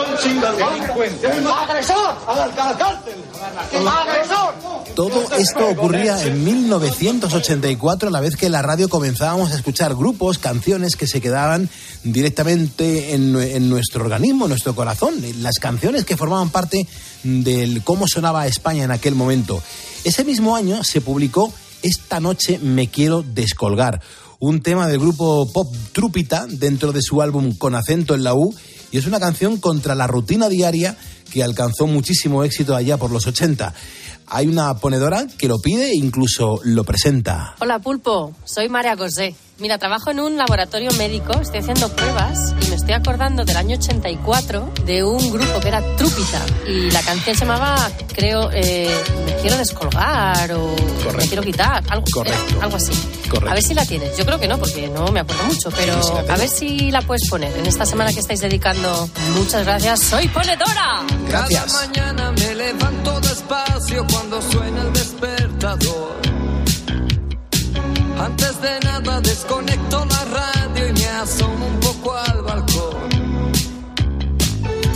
¡Agresor! 3.87 4.53
Todo 4.95 5.23
esto 5.37 5.69
ocurría 5.69 6.21
en 6.23 6.43
1984, 6.43 8.09
a 8.09 8.11
la 8.11 8.19
vez 8.19 8.35
que 8.35 8.47
en 8.47 8.51
la 8.51 8.61
radio 8.61 8.89
comenzábamos 8.89 9.51
a 9.51 9.55
escuchar 9.55 9.95
grupos, 9.95 10.37
canciones 10.39 10.95
que 10.95 11.07
se 11.07 11.21
quedaban 11.21 11.69
directamente 12.03 13.13
en, 13.13 13.35
en 13.35 13.69
nuestro 13.69 14.03
organismo, 14.03 14.45
en 14.45 14.49
nuestro 14.49 14.75
corazón, 14.75 15.15
las 15.39 15.59
canciones 15.59 16.05
que 16.05 16.17
formaban 16.17 16.49
parte 16.49 16.87
del 17.23 17.83
cómo 17.83 18.07
sonaba 18.07 18.47
España 18.47 18.83
en 18.83 18.91
aquel 18.91 19.15
momento. 19.15 19.61
Ese 20.03 20.23
mismo 20.23 20.55
año 20.55 20.83
se 20.83 21.01
publicó 21.01 21.53
Esta 21.81 22.19
noche 22.19 22.59
me 22.59 22.87
quiero 22.87 23.23
descolgar, 23.23 24.01
un 24.39 24.61
tema 24.61 24.87
del 24.87 24.99
grupo 24.99 25.51
pop 25.51 25.73
Trúpita 25.91 26.45
dentro 26.47 26.93
de 26.93 27.01
su 27.01 27.21
álbum 27.21 27.53
Con 27.55 27.75
acento 27.75 28.15
en 28.15 28.23
la 28.23 28.33
U, 28.33 28.55
y 28.91 28.97
es 28.97 29.05
una 29.05 29.19
canción 29.19 29.57
contra 29.57 29.95
la 29.95 30.07
rutina 30.07 30.49
diaria 30.49 30.97
que 31.31 31.43
alcanzó 31.43 31.87
muchísimo 31.87 32.43
éxito 32.43 32.75
allá 32.75 32.97
por 32.97 33.11
los 33.11 33.27
80. 33.27 33.73
Hay 34.27 34.47
una 34.47 34.75
ponedora 34.75 35.27
que 35.37 35.47
lo 35.47 35.59
pide 35.59 35.91
e 35.91 35.95
incluso 35.95 36.59
lo 36.63 36.83
presenta. 36.83 37.55
Hola 37.59 37.79
Pulpo, 37.79 38.35
soy 38.43 38.69
María 38.69 38.95
José. 38.95 39.35
Mira, 39.59 39.77
trabajo 39.77 40.09
en 40.09 40.21
un 40.21 40.37
laboratorio 40.37 40.89
médico, 40.93 41.33
estoy 41.41 41.59
haciendo 41.59 41.89
pruebas 41.93 42.53
y 42.61 42.69
me 42.69 42.75
estoy 42.75 42.93
acordando 42.93 43.43
del 43.43 43.57
año 43.57 43.75
84 43.75 44.71
de 44.85 45.03
un 45.03 45.31
grupo 45.33 45.59
que 45.59 45.67
era 45.67 45.81
Trúpita 45.97 46.39
y 46.65 46.89
la 46.91 47.01
canción 47.01 47.35
se 47.35 47.41
llamaba, 47.45 47.75
creo, 48.15 48.49
eh, 48.53 48.89
Me 49.25 49.35
quiero 49.41 49.57
descolgar 49.57 50.53
o 50.53 50.73
Me 51.17 51.27
quiero 51.27 51.43
quitar, 51.43 51.83
algo, 51.89 52.05
Correcto. 52.13 52.53
eh, 52.55 52.59
algo 52.61 52.77
así. 52.77 52.93
Correcto. 53.29 53.49
A 53.49 53.53
ver 53.53 53.63
si 53.63 53.73
la 53.73 53.85
tienes. 53.85 54.17
Yo 54.17 54.25
creo 54.25 54.39
que 54.39 54.47
no, 54.47 54.57
porque 54.57 54.87
no 54.87 55.11
me 55.11 55.19
acuerdo 55.19 55.43
mucho, 55.43 55.69
pero 55.71 56.01
Sí, 56.01 56.09
sí 56.09 56.31
a 56.31 56.37
ver 56.37 56.47
si 56.49 56.91
la 56.91 57.01
puedes 57.01 57.29
poner 57.29 57.55
en 57.57 57.65
esta 57.65 57.85
semana 57.85 58.13
que 58.13 58.21
estáis 58.21 58.39
dedicando. 58.39 59.09
Muchas 59.35 59.65
gracias, 59.65 59.99
soy 59.99 60.29
ponedora. 60.29 61.01
Cada 61.29 61.65
mañana 61.67 62.31
me 62.31 62.55
levanto 62.55 63.19
despacio 63.19 64.05
cuando 64.09 64.41
suena 64.41 64.83
el 64.83 64.93
despertador. 64.93 66.28
Antes 68.19 68.61
de 68.61 68.79
nada 68.81 69.21
desconecto 69.21 70.05
la 70.05 70.25
radio 70.25 70.87
y 70.89 70.91
me 70.91 71.07
asomo 71.07 71.65
un 71.67 71.79
poco 71.79 72.15
al 72.15 72.41
balcón. 72.41 73.09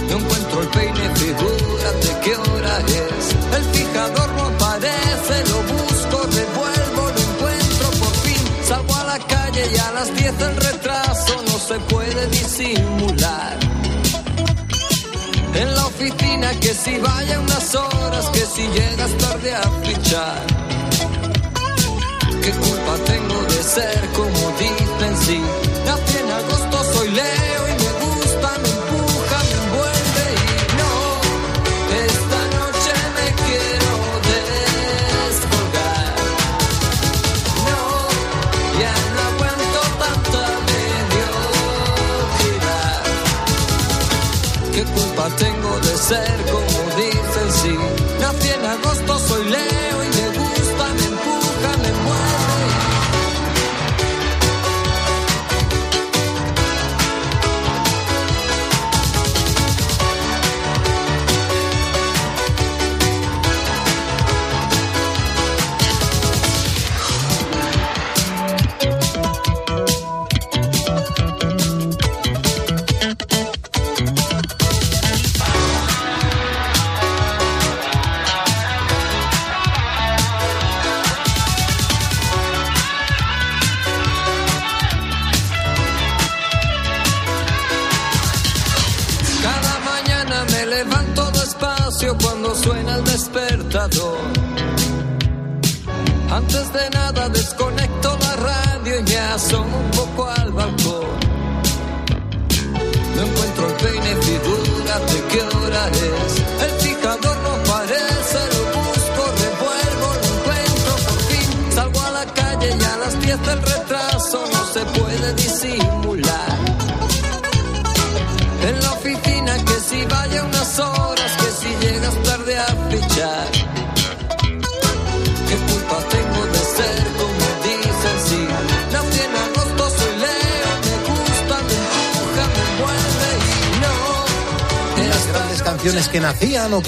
No 0.10 0.18
encuentro 0.18 0.62
el 0.62 0.68
peine, 0.68 1.16
figúrate 1.16 2.10
qué 2.24 2.36
hora 2.36 2.80
es. 2.80 3.26
El 3.58 3.64
fijador 3.76 4.30
no 4.34 4.44
aparece, 4.44 5.36
lo 5.52 5.60
busco, 5.74 6.18
revuelvo, 6.36 7.04
lo 7.16 7.22
encuentro 7.30 7.88
por 8.02 8.14
fin. 8.26 8.66
Salgo 8.68 8.96
a 8.96 9.04
la 9.06 9.20
calle 9.20 9.72
y 9.74 9.78
a 9.78 9.92
las 9.94 10.14
10 10.14 10.42
el 10.42 10.56
retraso 10.58 11.44
no 11.48 11.60
se 11.60 11.80
puede 11.94 12.28
disimular. 12.28 13.58
En 15.54 15.76
la 15.76 15.86
oficina 15.86 16.60
que 16.60 16.74
si 16.74 16.98
vaya 16.98 17.40
unas 17.40 17.74
horas, 17.74 18.26
que 18.34 18.46
si 18.46 18.68
llegas 18.68 19.18
tarde 19.18 19.56
a 19.56 19.64
fichar. 19.86 20.83
¿Qué 22.44 22.52
culpa 22.52 22.96
tengo 23.06 23.42
de 23.44 23.64
ser 23.64 24.10
como 24.12 24.52
dicen 24.60 25.18
sí? 25.26 25.42
Nací 25.86 26.18
en 26.18 26.30
agosto, 26.30 26.84
soy 26.94 27.10
Leo 27.12 27.64
y 27.70 27.74
me 27.84 27.92
gusta, 28.04 28.50
me 28.64 28.70
empuja, 28.70 29.38
me 29.50 29.56
envuelve 29.64 30.26
y 30.36 30.46
no. 30.80 30.94
Esta 32.06 32.42
noche 32.60 32.94
me 33.18 33.28
quiero 33.46 33.92
descolgar. 34.32 36.14
No, 37.68 37.82
ya 38.82 38.96
no 39.14 39.22
aguanto 39.32 39.80
tanta 40.04 40.44
mediocridad. 42.28 43.04
¿Qué 44.74 44.84
culpa 44.84 45.26
tengo 45.38 45.72
de 45.80 45.94
ser 45.98 46.43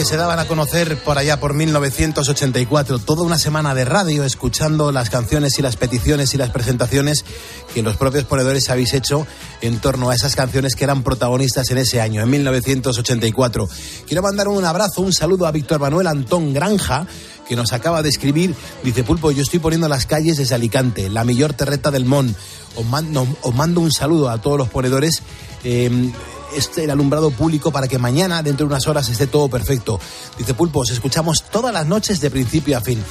se 0.05 0.17
daban 0.17 0.37
a 0.37 0.45
conocer 0.45 1.01
por 1.03 1.17
allá 1.17 1.39
por 1.39 1.55
1984. 1.55 2.99
Toda 2.99 3.23
una 3.23 3.39
semana 3.39 3.73
de 3.73 3.85
radio 3.85 4.23
escuchando 4.23 4.91
las 4.91 5.09
canciones 5.09 5.57
y 5.57 5.63
las 5.63 5.77
peticiones 5.77 6.33
y 6.35 6.37
las 6.37 6.51
presentaciones 6.51 7.25
que 7.73 7.81
los 7.81 7.97
propios 7.97 8.25
ponedores 8.25 8.69
habéis 8.69 8.93
hecho 8.93 9.25
en 9.61 9.79
torno 9.79 10.11
a 10.11 10.15
esas 10.15 10.35
canciones 10.35 10.75
que 10.75 10.83
eran 10.83 11.01
protagonistas 11.01 11.71
en 11.71 11.79
ese 11.79 12.01
año, 12.01 12.21
en 12.21 12.29
1984. 12.29 13.67
Quiero 14.05 14.21
mandar 14.21 14.47
un 14.47 14.63
abrazo, 14.63 15.01
un 15.01 15.11
saludo 15.11 15.47
a 15.47 15.51
Víctor 15.51 15.79
Manuel 15.79 16.05
Antón 16.05 16.53
Granja 16.53 17.07
que 17.47 17.55
nos 17.55 17.73
acaba 17.73 18.03
de 18.03 18.09
escribir. 18.09 18.53
Dice, 18.83 19.03
Pulpo, 19.03 19.31
yo 19.31 19.41
estoy 19.41 19.59
poniendo 19.59 19.87
las 19.87 20.05
calles 20.05 20.37
desde 20.37 20.53
Alicante, 20.53 21.09
la 21.09 21.23
mejor 21.23 21.53
terreta 21.53 21.89
del 21.89 22.05
Mon. 22.05 22.35
Os 22.75 22.85
mando, 22.85 23.81
un 23.81 23.91
saludo 23.91 24.29
a 24.29 24.39
todos 24.39 24.57
los 24.57 24.69
ponedores. 24.69 25.23
eh, 25.63 26.11
este, 26.55 26.85
el 26.85 26.91
alumbrado 26.91 27.31
público 27.31 27.71
para 27.71 27.87
que 27.87 27.97
mañana, 27.97 28.41
dentro 28.43 28.65
de 28.65 28.73
unas 28.73 28.87
horas, 28.87 29.09
esté 29.09 29.27
todo 29.27 29.49
perfecto. 29.49 29.99
Dice 30.37 30.53
Pulpo, 30.53 30.79
os 30.79 30.89
escuchamos 30.89 31.43
todas 31.51 31.73
las 31.73 31.85
noches 31.85 32.21
de 32.21 32.31
principio 32.31 32.77
a 32.77 32.81
fin. 32.81 33.03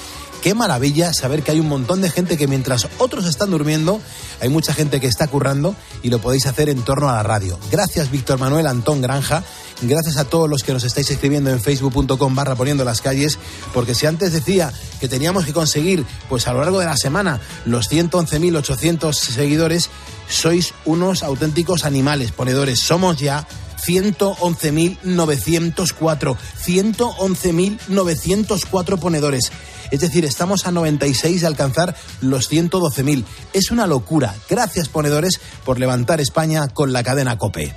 Qué 0.45 0.53
maravilla 0.53 1.14
saber 1.14 1.42
que 1.42 1.53
hay 1.53 1.61
un 1.61 1.68
montón 1.68 2.03
de 2.03 2.11
gente 2.11 2.36
que 2.36 2.47
mientras 2.47 2.86
otros 2.99 3.24
están 3.24 3.51
durmiendo, 3.51 3.99
hay 4.42 4.51
mucha 4.51 4.74
gente 4.74 5.01
que 5.01 5.07
está 5.07 5.26
currando 5.26 5.74
y 6.03 6.11
lo 6.11 6.18
podéis 6.18 6.45
hacer 6.45 6.68
en 6.68 6.82
torno 6.82 7.09
a 7.09 7.14
la 7.14 7.22
radio. 7.22 7.59
Gracias 7.70 8.11
Víctor 8.11 8.38
Manuel 8.38 8.66
Antón 8.66 9.01
Granja, 9.01 9.42
gracias 9.80 10.18
a 10.18 10.26
todos 10.26 10.51
los 10.51 10.62
que 10.62 10.74
nos 10.74 10.84
estáis 10.84 11.11
escribiendo 11.11 11.49
en 11.49 11.62
facebook.com 11.62 12.34
barra 12.34 12.57
poniendo 12.57 12.84
las 12.84 13.01
calles, 13.01 13.38
porque 13.72 13.95
si 13.95 14.05
antes 14.05 14.34
decía 14.34 14.70
que 15.01 15.09
teníamos 15.09 15.47
que 15.47 15.55
conseguir, 15.55 16.05
pues 16.28 16.47
a 16.47 16.53
lo 16.53 16.61
largo 16.61 16.78
de 16.78 16.86
la 16.86 16.99
semana, 16.99 17.40
los 17.64 17.90
111.800 17.90 19.14
seguidores, 19.14 19.88
sois 20.28 20.74
unos 20.84 21.22
auténticos 21.22 21.84
animales, 21.84 22.32
ponedores. 22.32 22.80
Somos 22.80 23.18
ya 23.18 23.46
111.904. 23.84 26.36
111.904 26.64 28.98
ponedores. 28.98 29.52
Es 29.90 30.00
decir, 30.00 30.24
estamos 30.24 30.66
a 30.66 30.72
96 30.72 31.42
de 31.42 31.46
alcanzar 31.46 31.94
los 32.20 32.50
112.000. 32.50 33.24
Es 33.52 33.70
una 33.70 33.86
locura. 33.86 34.34
Gracias, 34.48 34.88
ponedores, 34.88 35.40
por 35.64 35.78
levantar 35.78 36.20
España 36.20 36.66
con 36.68 36.92
la 36.92 37.02
cadena 37.02 37.38
Cope. 37.38 37.74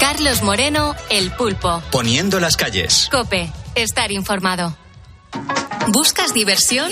Carlos 0.00 0.42
Moreno, 0.42 0.96
El 1.10 1.30
Pulpo. 1.30 1.82
Poniendo 1.90 2.40
las 2.40 2.56
calles. 2.56 3.08
Cope, 3.10 3.52
estar 3.74 4.10
informado. 4.10 4.74
¿Buscas 5.88 6.32
diversión? 6.32 6.90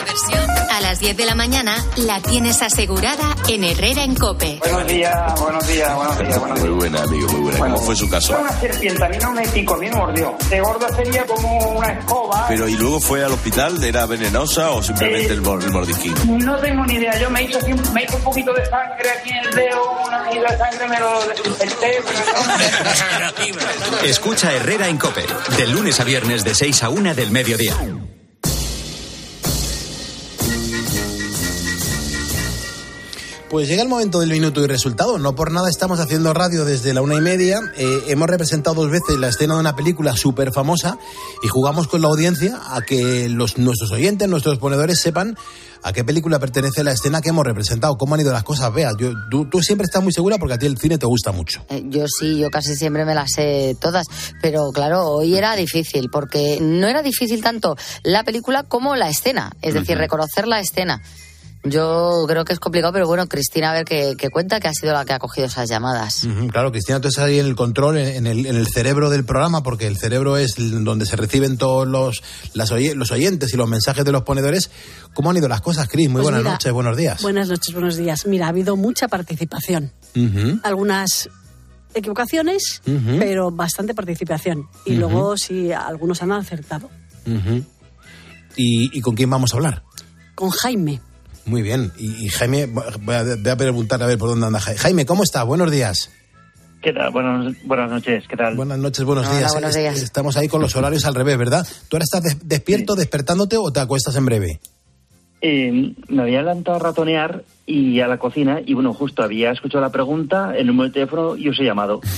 A 0.71 0.81
las 0.81 0.99
10 0.99 1.17
de 1.17 1.25
la 1.25 1.35
mañana 1.35 1.75
la 1.97 2.21
tienes 2.21 2.61
asegurada 2.63 3.37
en 3.49 3.65
Herrera 3.65 4.03
en 4.03 4.15
Cope. 4.15 4.59
Buenos 4.61 4.87
días, 4.87 5.41
buenos 5.41 5.67
días, 5.69 5.95
buenos 5.95 6.19
días, 6.19 6.39
buenos 6.39 6.57
días. 6.59 6.69
Muy 6.71 6.79
buena, 6.79 7.03
amigo, 7.03 7.29
muy 7.33 7.41
buena. 7.43 7.59
¿Cómo 7.59 7.77
fue 7.79 7.97
su 7.97 8.09
caso? 8.11 8.33
Fue 8.35 8.43
una 8.43 8.53
serpiente, 8.61 9.05
a 9.05 9.09
mí 9.09 9.17
no 9.23 9.33
me 9.33 9.49
picó, 9.49 9.75
a 9.75 9.79
mí 9.79 9.87
me 9.89 9.97
mordió. 9.97 10.37
De 10.49 10.61
gordo 10.61 10.87
sería 10.97 11.25
como 11.27 11.59
una 11.79 11.93
escoba. 11.93 12.47
Pero 12.49 12.69
¿y 12.69 12.75
luego 12.77 13.01
fue 13.01 13.25
al 13.25 13.33
hospital? 13.33 13.83
¿Era 13.83 14.07
venenosa 14.07 14.71
o 14.71 14.83
simplemente 14.83 15.33
el, 15.33 15.43
mor- 15.43 15.63
el 15.63 15.71
mordisquín? 15.71 16.15
No 16.45 16.57
tengo 16.59 16.85
ni 16.87 16.95
idea, 16.95 17.19
yo 17.19 17.31
me 17.31 17.43
hice, 17.45 17.59
así, 17.59 17.73
me 17.93 18.03
hice 18.05 18.17
un 18.17 18.23
poquito 18.23 18.53
de 18.53 18.65
sangre 18.67 19.11
aquí 19.19 19.31
en 19.31 19.37
el 19.47 19.55
dedo, 19.55 19.93
una 20.07 20.23
medida 20.25 20.51
de 20.51 20.59
sangre 20.59 20.89
me 20.89 20.99
lo 21.01 21.27
desinfecté, 21.29 21.99
Escucha 24.09 24.53
Herrera 24.53 24.89
en 24.89 24.99
Cope. 24.99 25.25
De 25.57 25.67
lunes 25.69 26.01
a 26.01 26.05
viernes 26.05 26.45
de 26.45 26.55
6 26.55 26.83
a 26.83 26.89
1 26.91 27.15
del 27.15 27.31
mediodía. 27.31 27.77
Pues 33.51 33.67
llega 33.67 33.83
el 33.83 33.89
momento 33.89 34.21
del 34.21 34.31
minuto 34.31 34.63
y 34.63 34.69
resultado. 34.69 35.19
No 35.19 35.35
por 35.35 35.51
nada 35.51 35.69
estamos 35.69 35.99
haciendo 35.99 36.33
radio 36.33 36.65
desde 36.65 36.95
la 36.95 37.03
una 37.03 37.17
y 37.17 37.21
media. 37.21 37.59
Eh, 37.77 38.05
hemos 38.07 38.31
representado 38.31 38.77
dos 38.77 38.93
veces 38.93 39.19
la 39.19 39.27
escena 39.27 39.55
de 39.55 39.61
una 39.61 39.75
película 39.75 40.17
súper 40.17 40.53
famosa 40.53 40.99
y 41.43 41.49
jugamos 41.49 41.89
con 41.89 42.01
la 42.01 42.07
audiencia 42.07 42.61
a 42.69 42.81
que 42.83 43.29
los, 43.29 43.59
nuestros 43.59 43.91
oyentes, 43.91 44.29
nuestros 44.29 44.59
ponedores 44.59 45.01
sepan 45.01 45.37
a 45.83 45.93
qué 45.93 46.05
película 46.05 46.39
pertenece 46.39 46.85
la 46.85 46.93
escena 46.93 47.21
que 47.21 47.31
hemos 47.31 47.45
representado, 47.45 47.97
cómo 47.99 48.15
han 48.15 48.21
ido 48.21 48.33
las 48.33 48.45
cosas. 48.45 48.73
Veas, 48.73 48.95
yo, 48.97 49.15
tú, 49.29 49.47
tú 49.47 49.61
siempre 49.63 49.85
estás 49.85 50.01
muy 50.01 50.13
segura 50.13 50.39
porque 50.39 50.55
a 50.55 50.59
ti 50.59 50.67
el 50.67 50.79
cine 50.79 50.97
te 50.97 51.07
gusta 51.07 51.33
mucho. 51.33 51.65
Eh, 51.71 51.83
Yo 51.87 52.05
sí, 52.07 52.39
yo 52.39 52.51
casi 52.51 52.77
siempre 52.77 53.05
me 53.05 53.17
las 53.17 53.33
sé 53.33 53.77
todas, 53.81 54.07
pero 54.41 54.71
claro, 54.71 55.09
hoy 55.09 55.37
era 55.37 55.57
difícil, 55.57 56.09
porque 56.09 56.59
no 56.61 56.87
era 56.87 57.03
difícil 57.03 57.43
tanto 57.43 57.77
la 58.05 58.23
película 58.23 58.63
como 58.63 58.95
la 58.95 59.09
escena, 59.09 59.51
es 59.61 59.75
decir, 59.75 59.99
reconocer 59.99 60.47
la 60.47 60.61
escena. 60.61 61.03
Yo 61.63 62.25
creo 62.27 62.47
que 62.47 62.55
es 62.55 62.59
complicado, 62.59 62.91
pero 62.95 63.07
bueno, 63.07 63.27
Cristina, 63.29 63.71
a 63.71 63.75
ver 63.75 63.85
qué, 63.85 64.15
qué 64.17 64.31
cuenta, 64.31 64.61
que 64.61 64.69
ha 64.69 64.73
sido 64.73 64.95
la 64.95 65.05
que 65.05 65.13
ha 65.13 65.19
cogido 65.19 65.47
esas 65.47 65.69
llamadas. 65.69 66.27
Claro, 66.51 66.73
Cristina, 66.73 67.01
tú 67.03 67.09
estás 67.09 67.25
ahí 67.25 67.39
en 67.39 67.45
el 67.45 67.55
control, 67.55 67.99
en 67.99 68.21
en 68.21 68.27
el, 68.27 68.47
en 68.47 68.57
el 68.57 68.67
cerebro 68.67 69.11
del 69.11 69.25
programa, 69.27 69.63
porque 69.63 69.87
el 69.87 69.99
cerebro 69.99 70.39
es 70.39 70.55
donde 70.57 71.05
se 71.05 71.17
reciben 71.17 71.59
todos 71.59 71.87
los, 71.87 72.23
las 72.55 72.71
oye- 72.73 72.95
los 72.95 73.11
oyentes 73.11 73.53
y 73.53 73.59
los 73.59 73.69
mensajes 73.69 74.07
de 74.07 74.13
los 74.13 74.23
ponedores. 74.23 74.71
¿Cómo 75.13 75.29
han 75.31 75.37
ido 75.37 75.49
las 75.49 75.61
cosas, 75.61 75.87
Cris? 75.89 76.09
Muy 76.09 76.23
Pues 76.23 76.25
buenas 76.25 76.41
mira, 76.41 76.53
noches, 76.53 76.73
buenos 76.73 76.97
días. 76.97 77.21
Buenas 77.23 77.49
noches, 77.49 77.75
buenos 77.75 77.97
días. 77.97 78.27
Mira, 78.27 78.47
ha 78.47 78.49
habido 78.49 78.77
mucha 78.77 79.09
participación. 79.09 79.93
Algunas 80.63 81.29
equivocaciones, 81.93 82.81
pero 83.19 83.51
bastante 83.51 83.95
participación. 83.95 84.67
Y 84.87 84.95
luego 84.95 85.37
sí, 85.37 85.73
algunos 85.73 86.23
han 86.23 86.33
acertado. 86.33 86.89
Ujú. 87.27 87.65
¿Y, 88.57 88.97
y 88.97 89.01
con 89.03 89.15
quién 89.15 89.29
vamos 89.29 89.53
a 89.53 89.57
hablar? 89.57 89.83
Con 90.35 90.49
Jaime. 90.51 91.01
Muy 91.51 91.63
bien. 91.63 91.93
Y, 91.99 92.27
y 92.27 92.29
Jaime, 92.29 92.67
voy 92.67 93.15
a, 93.15 93.25
voy 93.25 93.49
a 93.51 93.57
preguntar 93.57 94.01
a 94.03 94.07
ver 94.07 94.17
por 94.19 94.29
dónde 94.29 94.47
anda 94.47 94.61
Jaime. 94.61 94.79
Jaime, 94.79 95.05
¿cómo 95.07 95.25
estás? 95.25 95.45
Buenos 95.45 95.71
días. 95.71 96.11
¿Qué 96.81 96.93
tal? 96.93 97.11
Buenos, 97.11 97.55
buenas 97.65 97.91
noches, 97.91 98.25
¿qué 98.29 98.37
tal? 98.37 98.55
Buenas 98.57 98.79
noches, 98.79 99.05
buenos 99.05 99.27
Hola, 99.27 99.37
días. 99.39 99.53
buenos 99.53 99.71
Es- 99.71 99.77
días. 99.77 100.01
Estamos 100.03 100.37
ahí 100.37 100.47
con 100.49 100.63
los 100.63 100.75
horarios 100.77 101.05
al 101.05 101.15
revés, 101.15 101.37
¿verdad? 101.37 101.67
¿Tú 101.89 101.97
ahora 101.97 102.05
estás 102.05 102.23
des- 102.23 102.49
despierto, 102.49 102.95
despertándote 102.95 103.57
o 103.59 103.71
te 103.73 103.81
acuestas 103.81 104.15
en 104.17 104.25
breve? 104.27 104.61
Eh, 105.43 105.95
me 106.09 106.23
había 106.23 106.41
levantado 106.43 106.77
a 106.77 106.81
ratonear 106.81 107.45
y 107.67 108.01
a 108.01 108.07
la 108.09 108.19
cocina 108.19 108.61
y 108.65 108.75
bueno, 108.75 108.93
justo 108.95 109.23
había 109.23 109.51
escuchado 109.51 109.83
la 109.83 109.91
pregunta, 109.91 110.55
el 110.57 110.67
número 110.69 110.89
de 110.89 110.93
teléfono 110.95 111.37
y 111.37 111.49
os 111.49 111.59
he 111.59 111.65
llamado. 111.65 112.01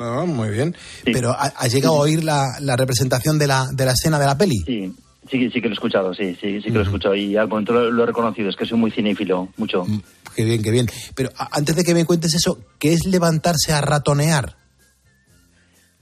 Ah, 0.00 0.24
muy 0.26 0.50
bien. 0.50 0.74
Pero 1.04 1.30
¿ha- 1.30 1.52
¿has 1.56 1.72
llegado 1.72 1.96
a 1.96 2.00
oír 2.00 2.22
la, 2.22 2.46
la 2.60 2.76
representación 2.76 3.38
de 3.38 3.46
la, 3.46 3.66
de 3.72 3.84
la 3.86 3.92
escena 3.92 4.18
de 4.18 4.26
la 4.26 4.36
peli? 4.38 4.58
Sí, 4.66 4.92
sí, 5.30 5.50
sí 5.50 5.60
que 5.60 5.68
lo 5.68 5.70
he 5.70 5.74
escuchado, 5.74 6.14
sí, 6.14 6.36
sí, 6.40 6.60
sí 6.60 6.64
que 6.64 6.70
lo 6.72 6.80
he 6.80 6.84
escuchado 6.84 7.14
y 7.14 7.36
al 7.36 7.48
momento 7.48 7.72
lo, 7.72 7.90
lo 7.90 8.02
he 8.02 8.06
reconocido, 8.06 8.48
es 8.48 8.56
que 8.56 8.66
soy 8.66 8.78
muy 8.78 8.90
cinéfilo, 8.90 9.48
mucho. 9.56 9.86
Qué 10.34 10.44
bien, 10.44 10.62
qué 10.62 10.70
bien. 10.70 10.86
Pero 11.14 11.30
antes 11.36 11.76
de 11.76 11.84
que 11.84 11.94
me 11.94 12.04
cuentes 12.04 12.34
eso, 12.34 12.58
¿qué 12.78 12.92
es 12.92 13.06
levantarse 13.06 13.72
a 13.72 13.80
ratonear? 13.80 14.59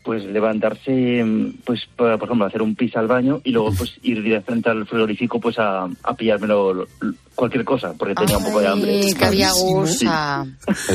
Pues 0.08 0.24
levantarse, 0.24 1.22
mm, 1.22 1.56
pues 1.66 1.80
por 1.94 2.18
por 2.18 2.28
ejemplo, 2.28 2.46
hacer 2.46 2.62
un 2.62 2.74
pis 2.74 2.96
al 2.96 3.06
baño 3.06 3.42
y 3.44 3.50
luego 3.50 3.72
pues 3.76 3.92
ir 4.02 4.22
directamente 4.22 4.70
al 4.70 4.86
frigorífico 4.86 5.38
pues 5.38 5.58
a, 5.58 5.84
a 5.84 6.14
pillármelo 6.16 6.72
lo- 6.72 6.86
cualquier 7.34 7.62
cosa, 7.62 7.92
porque 7.92 8.14
tenía 8.14 8.38
un 8.38 8.44
poco 8.44 8.60
de 8.60 8.68
hambre. 8.68 9.00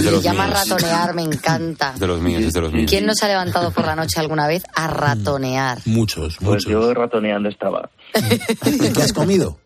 Qué 0.04 0.12
los 0.12 0.24
llama 0.24 0.48
míos. 0.48 0.68
ratonear, 0.68 1.14
me 1.14 1.22
encanta. 1.22 1.94
de 1.96 2.08
los 2.08 2.20
míos, 2.22 2.42
es 2.44 2.54
de 2.54 2.62
los 2.62 2.74
míos. 2.74 2.90
¿Quién 2.90 3.06
no 3.06 3.14
se 3.14 3.26
ha 3.26 3.28
levantado 3.30 3.70
por 3.70 3.86
la 3.86 3.96
noche 3.96 4.20
alguna 4.20 4.48
vez 4.48 4.64
a 4.76 4.88
ratonear? 4.88 5.78
Muchos, 5.86 6.38
Pues 6.44 6.66
yo 6.66 6.92
ratoneando 6.96 7.50
estaba. 7.50 7.92
¿Qué 8.14 9.02
has 9.04 9.14
comido? 9.14 9.60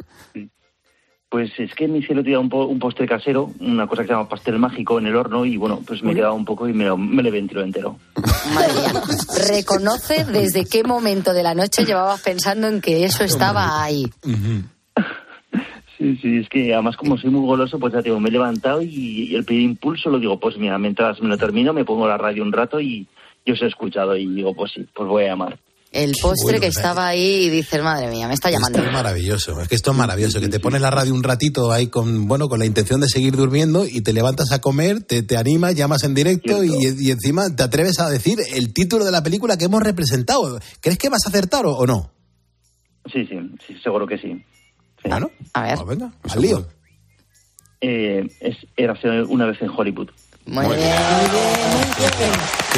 Pues 1.30 1.52
es 1.60 1.74
que 1.76 1.90
me 1.90 1.98
hice 1.98 2.14
el 2.14 2.20
otro 2.20 2.30
día 2.30 2.40
un, 2.40 2.48
po- 2.48 2.66
un 2.68 2.80
postre 2.80 3.06
casero, 3.06 3.52
una 3.60 3.86
cosa 3.86 4.02
que 4.04 4.08
se 4.08 4.14
llama 4.14 4.30
pastel 4.30 4.58
mágico 4.60 4.98
en 4.98 5.08
el 5.08 5.16
horno 5.18 5.44
y 5.46 5.58
bueno, 5.58 5.82
pues 5.86 6.02
me 6.02 6.14
he 6.14 6.16
quedado 6.16 6.34
un 6.34 6.46
poco 6.46 6.70
y 6.70 6.74
me 6.74 6.86
lo, 6.86 6.98
me 6.98 7.22
lo 7.22 7.28
he 7.28 7.32
ventilado 7.34 7.66
entero. 7.66 7.98
Reconoce 9.50 10.24
desde 10.24 10.66
qué 10.66 10.84
momento 10.84 11.34
de 11.34 11.44
la 11.44 11.54
noche 11.54 11.84
llevabas 11.86 12.22
pensando 12.22 12.68
en 12.68 12.80
que 12.80 13.04
eso 13.04 13.26
estaba 13.26 13.84
ahí. 13.84 14.06
Sí, 15.98 16.16
sí, 16.22 16.38
es 16.38 16.48
que 16.48 16.74
además 16.74 16.96
como 16.96 17.18
soy 17.18 17.30
muy 17.32 17.46
goloso, 17.46 17.78
pues 17.80 17.92
ya 17.92 18.00
te 18.02 18.06
digo, 18.10 18.20
me 18.22 18.30
he 18.30 18.32
levantado 18.32 18.82
y, 18.82 18.88
y 19.32 19.36
el 19.36 19.44
primer 19.44 19.64
impulso 19.64 20.10
lo 20.10 20.20
digo, 20.20 20.40
pues 20.40 20.58
mira, 20.58 20.78
mientras 20.78 21.20
me 21.22 21.28
lo 21.28 21.38
termino 21.38 21.74
me 21.74 21.84
pongo 21.84 22.08
la 22.08 22.18
radio 22.18 22.44
un 22.44 22.54
rato 22.54 22.80
y 22.80 23.06
yo 23.46 23.54
os 23.56 23.62
he 23.62 23.66
escuchado 23.68 24.16
y 24.16 24.28
digo, 24.28 24.54
pues 24.54 24.72
sí, 24.74 24.86
pues 24.94 25.10
voy 25.10 25.24
a 25.26 25.28
llamar. 25.30 25.58
El 25.98 26.12
postre 26.22 26.44
Bueno, 26.44 26.60
que 26.60 26.72
sea, 26.72 26.82
estaba 26.82 27.08
ahí 27.08 27.46
y 27.46 27.50
dices, 27.50 27.82
madre 27.82 28.08
mía, 28.08 28.28
me 28.28 28.36
está 28.36 28.52
llamando. 28.52 28.78
Esto 28.78 28.88
es 28.88 28.94
maravilloso, 28.94 29.60
es 29.60 29.68
que 29.68 29.74
esto 29.74 29.90
es 29.92 29.98
maravilloso, 29.98 30.40
que 30.40 30.48
te 30.48 30.60
pones 30.60 30.80
la 30.80 30.92
radio 30.92 31.12
un 31.12 31.24
ratito 31.24 31.72
ahí 31.72 31.88
con, 31.88 32.28
bueno, 32.28 32.48
con 32.48 32.60
la 32.60 32.68
intención 32.68 33.02
de 33.02 33.10
seguir 33.10 33.36
durmiendo 33.36 33.84
y 33.84 34.02
te 34.02 34.14
levantas 34.14 34.52
a 34.52 34.62
comer, 34.62 35.02
te, 35.02 35.24
te 35.24 35.38
animas, 35.38 35.74
llamas 35.74 36.04
en 36.04 36.14
directo 36.14 36.64
y, 36.64 36.70
y 37.00 37.10
encima 37.10 37.50
te 37.56 37.64
atreves 37.64 38.00
a 38.00 38.12
decir 38.12 38.38
el 38.54 38.74
título 38.74 39.06
de 39.06 39.12
la 39.12 39.24
película 39.24 39.58
que 39.58 39.66
hemos 39.66 39.82
representado. 39.82 40.60
¿Crees 40.82 41.00
que 41.00 41.10
vas 41.10 41.26
a 41.26 41.30
acertar 41.30 41.66
o, 41.66 41.76
o 41.76 41.88
no? 41.88 42.12
Sí, 43.12 43.26
sí, 43.26 43.40
sí, 43.66 43.76
seguro 43.82 44.06
que 44.06 44.20
sí. 44.20 44.34
sí. 45.02 45.10
Ah, 45.10 45.20
¿no? 45.20 45.32
A 45.54 45.64
ver. 45.64 45.78
Pues 45.78 45.98
venga, 45.98 46.14
al 46.30 46.42
lío. 46.42 46.68
Eh, 47.82 48.24
es, 48.40 48.56
era 48.76 48.94
una 49.28 49.48
vez 49.48 49.60
en 49.64 49.70
Hollywood. 49.70 50.10
Muy 50.46 50.64
bien. 50.64 50.78
Qué 50.78 50.86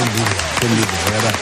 envidia, 0.01 0.25
qué 0.59 0.67
envidia, 0.67 0.87
de 1.05 1.11
verdad. 1.11 1.35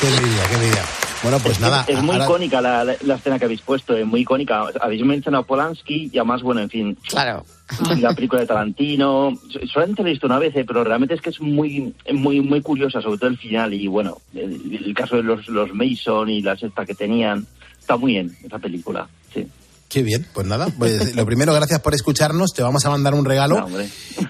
Qué 0.00 0.06
envidia, 0.08 0.42
qué 0.48 0.54
envidia. 0.54 0.84
Bueno, 1.22 1.38
pues 1.40 1.58
nada. 1.58 1.84
Es, 1.88 2.00
muy 2.00 2.12
ahora- 2.14 2.24
icónica 2.26 2.60
la, 2.60 2.84
la- 2.84 2.96
la 3.02 3.14
escena 3.16 3.38
que 3.38 3.46
habéis 3.46 3.62
puesto, 3.62 3.96
es 3.96 4.06
muy 4.06 4.20
icónica. 4.20 4.66
Habéis 4.80 5.04
mencionado 5.04 5.42
a 5.42 5.46
Polanski 5.46 6.08
y 6.12 6.18
además, 6.18 6.42
bueno, 6.42 6.60
en 6.60 6.70
fin. 6.70 6.96
Claro. 7.08 7.44
La 8.00 8.14
película 8.14 8.40
de 8.42 8.46
Tarantino. 8.46 9.32
So- 9.50 9.66
Solamente 9.66 10.02
la 10.02 10.08
he 10.08 10.12
visto 10.12 10.26
una 10.26 10.38
vez, 10.38 10.54
eh, 10.54 10.64
pero 10.64 10.84
realmente 10.84 11.14
es 11.14 11.20
que 11.20 11.30
es 11.30 11.40
muy, 11.40 11.92
muy, 12.12 12.40
muy 12.40 12.60
curiosa, 12.62 13.02
sobre 13.02 13.18
todo 13.18 13.30
el 13.30 13.38
final. 13.38 13.74
Y 13.74 13.88
bueno, 13.88 14.18
el, 14.34 14.80
el 14.86 14.94
caso 14.94 15.16
de 15.16 15.24
los, 15.24 15.48
los 15.48 15.74
Mason 15.74 16.30
y 16.30 16.40
la 16.42 16.56
sexta 16.56 16.86
que 16.86 16.94
tenían. 16.94 17.46
Está 17.80 17.96
muy 17.96 18.12
bien 18.12 18.36
esa 18.44 18.58
película. 18.58 19.08
Qué 19.88 20.02
bien, 20.02 20.26
pues 20.34 20.46
nada, 20.46 20.68
pues 20.78 21.14
lo 21.16 21.24
primero, 21.24 21.54
gracias 21.54 21.80
por 21.80 21.94
escucharnos, 21.94 22.52
te 22.54 22.62
vamos 22.62 22.84
a 22.84 22.90
mandar 22.90 23.14
un 23.14 23.24
regalo 23.24 23.66
No, 23.66 23.68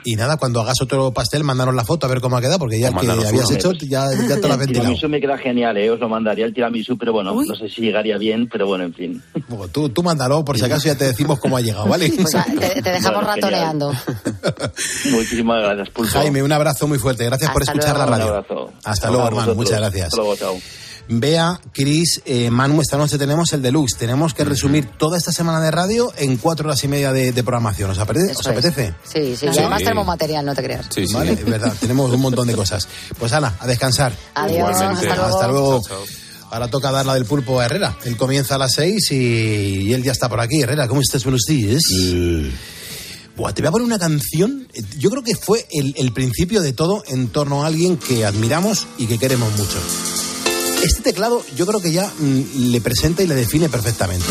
y 0.05 0.15
nada, 0.15 0.37
cuando 0.37 0.61
hagas 0.61 0.77
otro 0.81 1.13
pastel, 1.13 1.43
mándanos 1.43 1.75
la 1.75 1.85
foto 1.85 2.07
a 2.07 2.09
ver 2.09 2.21
cómo 2.21 2.37
ha 2.37 2.41
quedado, 2.41 2.61
porque 2.61 2.79
ya 2.79 2.89
el 2.91 2.95
que 2.97 3.11
habías 3.11 3.47
uno. 3.49 3.57
hecho 3.57 3.73
ya, 3.73 4.07
ya 4.29 4.37
te 4.37 4.43
lo 4.43 4.47
has 4.49 4.53
El 4.53 4.59
ventilado. 4.59 4.69
tiramisú 4.85 5.09
me 5.09 5.21
queda 5.21 5.37
genial, 5.37 5.77
¿eh? 5.77 5.91
Os 5.91 5.99
lo 5.99 6.09
mandaría 6.09 6.45
el 6.47 6.55
tiramisú, 6.55 6.97
pero 6.97 7.13
bueno, 7.13 7.35
no 7.35 7.55
sé 7.57 7.69
si 7.69 7.81
llegaría 7.83 8.17
bien, 8.19 8.49
pero 8.51 8.69
bueno, 8.69 8.85
en 8.85 8.95
fin. 8.95 9.23
Bueno, 9.49 9.67
Tú, 9.67 9.89
tú 9.89 10.03
mándalo, 10.05 10.45
por 10.45 10.57
si 10.57 10.65
acaso 10.65 10.87
ya 10.87 10.97
te 10.97 11.07
decimos 11.07 11.41
cómo 11.41 11.57
ha 11.57 11.61
llegado, 11.61 11.87
¿vale? 11.89 12.13
O 12.25 12.27
sea, 12.29 12.45
te, 12.45 12.81
te 12.81 12.91
dejamos 12.91 13.25
Bueno, 13.25 13.35
ratoneando. 13.35 13.93
Muchísimas 15.11 15.61
gracias, 15.63 15.91
Pulpo. 15.91 16.13
Jaime, 16.13 16.43
un 16.43 16.53
abrazo 16.53 16.87
muy 16.87 16.99
fuerte, 16.99 17.25
gracias 17.25 17.51
por 17.51 17.63
Hasta 17.63 17.73
escuchar 17.73 17.97
luego. 17.97 18.11
la 18.11 18.17
radio. 18.17 18.31
Un 18.33 18.37
abrazo. 18.39 18.73
Hasta 18.85 19.09
luego, 19.09 19.25
A 19.25 19.29
hermano, 19.29 19.55
muchas 19.57 19.79
gracias. 19.81 20.05
Hasta 20.07 20.17
luego, 20.19 20.37
chao. 20.37 20.55
Bea, 21.11 21.61
Cris, 21.73 22.21
eh, 22.27 22.51
Manu, 22.51 22.81
esta 22.83 22.97
noche 22.99 23.17
tenemos 23.19 23.53
el 23.55 23.63
deluxe. 23.63 23.97
Tenemos 23.97 24.35
que 24.35 24.45
resumir 24.45 24.87
toda 24.99 25.17
esta 25.17 25.33
semana 25.33 25.61
de 25.61 25.71
radio 25.71 26.13
en 26.17 26.37
cuatro 26.37 26.69
horas 26.69 26.85
y 26.85 26.89
media 26.89 27.13
de, 27.13 27.33
de 27.33 27.43
programación. 27.43 27.91
¿Os 27.91 27.99
apetece? 27.99 28.33
¿Os 28.37 28.47
apetece? 28.47 28.95
Sí, 29.05 29.35
sí, 29.37 29.47
y 29.47 29.53
Sí. 29.53 29.59
además 29.61 29.79
tenemos 29.83 30.07
material, 30.07 30.45
no 30.45 30.55
te 30.55 30.63
creas. 30.63 30.89
Vale, 31.13 31.33
es 31.33 31.45
verdad, 31.45 31.73
tenemos 31.81 32.13
un 32.13 32.21
montón 32.21 32.47
de 32.47 32.55
cosas. 32.55 32.87
Pues 33.19 33.33
Ana, 33.33 33.57
a 33.59 33.67
descansar. 33.67 34.13
Adiós, 34.35 34.57
Igualmente. 34.59 35.09
hasta 35.11 35.17
luego. 35.49 35.77
Hasta 35.79 35.95
luego. 35.95 36.07
Ahora 36.51 36.69
toca 36.69 36.91
dar 36.91 37.05
la 37.07 37.15
del 37.15 37.25
pulpo 37.27 37.61
a 37.61 37.67
Herrera. 37.67 37.97
Él 38.05 38.17
comienza 38.17 38.55
a 38.55 38.59
las 38.59 38.73
seis 38.73 39.11
y, 39.11 39.17
y 39.17 39.93
él 39.95 40.03
ya 40.03 40.13
está 40.13 40.29
por 40.29 40.41
aquí. 40.41 40.61
Herrera, 40.63 40.89
¿cómo 40.89 41.01
estás? 41.03 41.23
Buenos 41.25 41.43
días. 41.49 41.83
Buah, 43.37 43.53
te 43.53 43.63
voy 43.63 43.69
a 43.69 43.71
poner 43.71 43.87
una 43.87 43.99
canción. 43.99 44.67
Yo 44.99 45.11
creo 45.11 45.23
que 45.23 45.37
fue 45.37 45.67
el, 45.73 45.95
el 45.97 46.13
principio 46.13 46.61
de 46.61 46.73
todo 46.73 47.03
en 47.07 47.29
torno 47.29 47.63
a 47.65 47.67
alguien 47.67 47.97
que 47.97 48.25
admiramos 48.25 48.87
y 48.99 49.07
que 49.07 49.19
queremos 49.19 49.51
mucho. 49.59 49.79
Este 50.83 51.03
teclado 51.03 51.45
yo 51.57 51.67
creo 51.67 51.81
que 51.81 51.93
ya 51.93 52.07
mm, 52.19 52.71
le 52.71 52.81
presenta 52.81 53.23
y 53.23 53.27
le 53.27 53.35
define 53.35 53.69
perfectamente. 53.69 54.27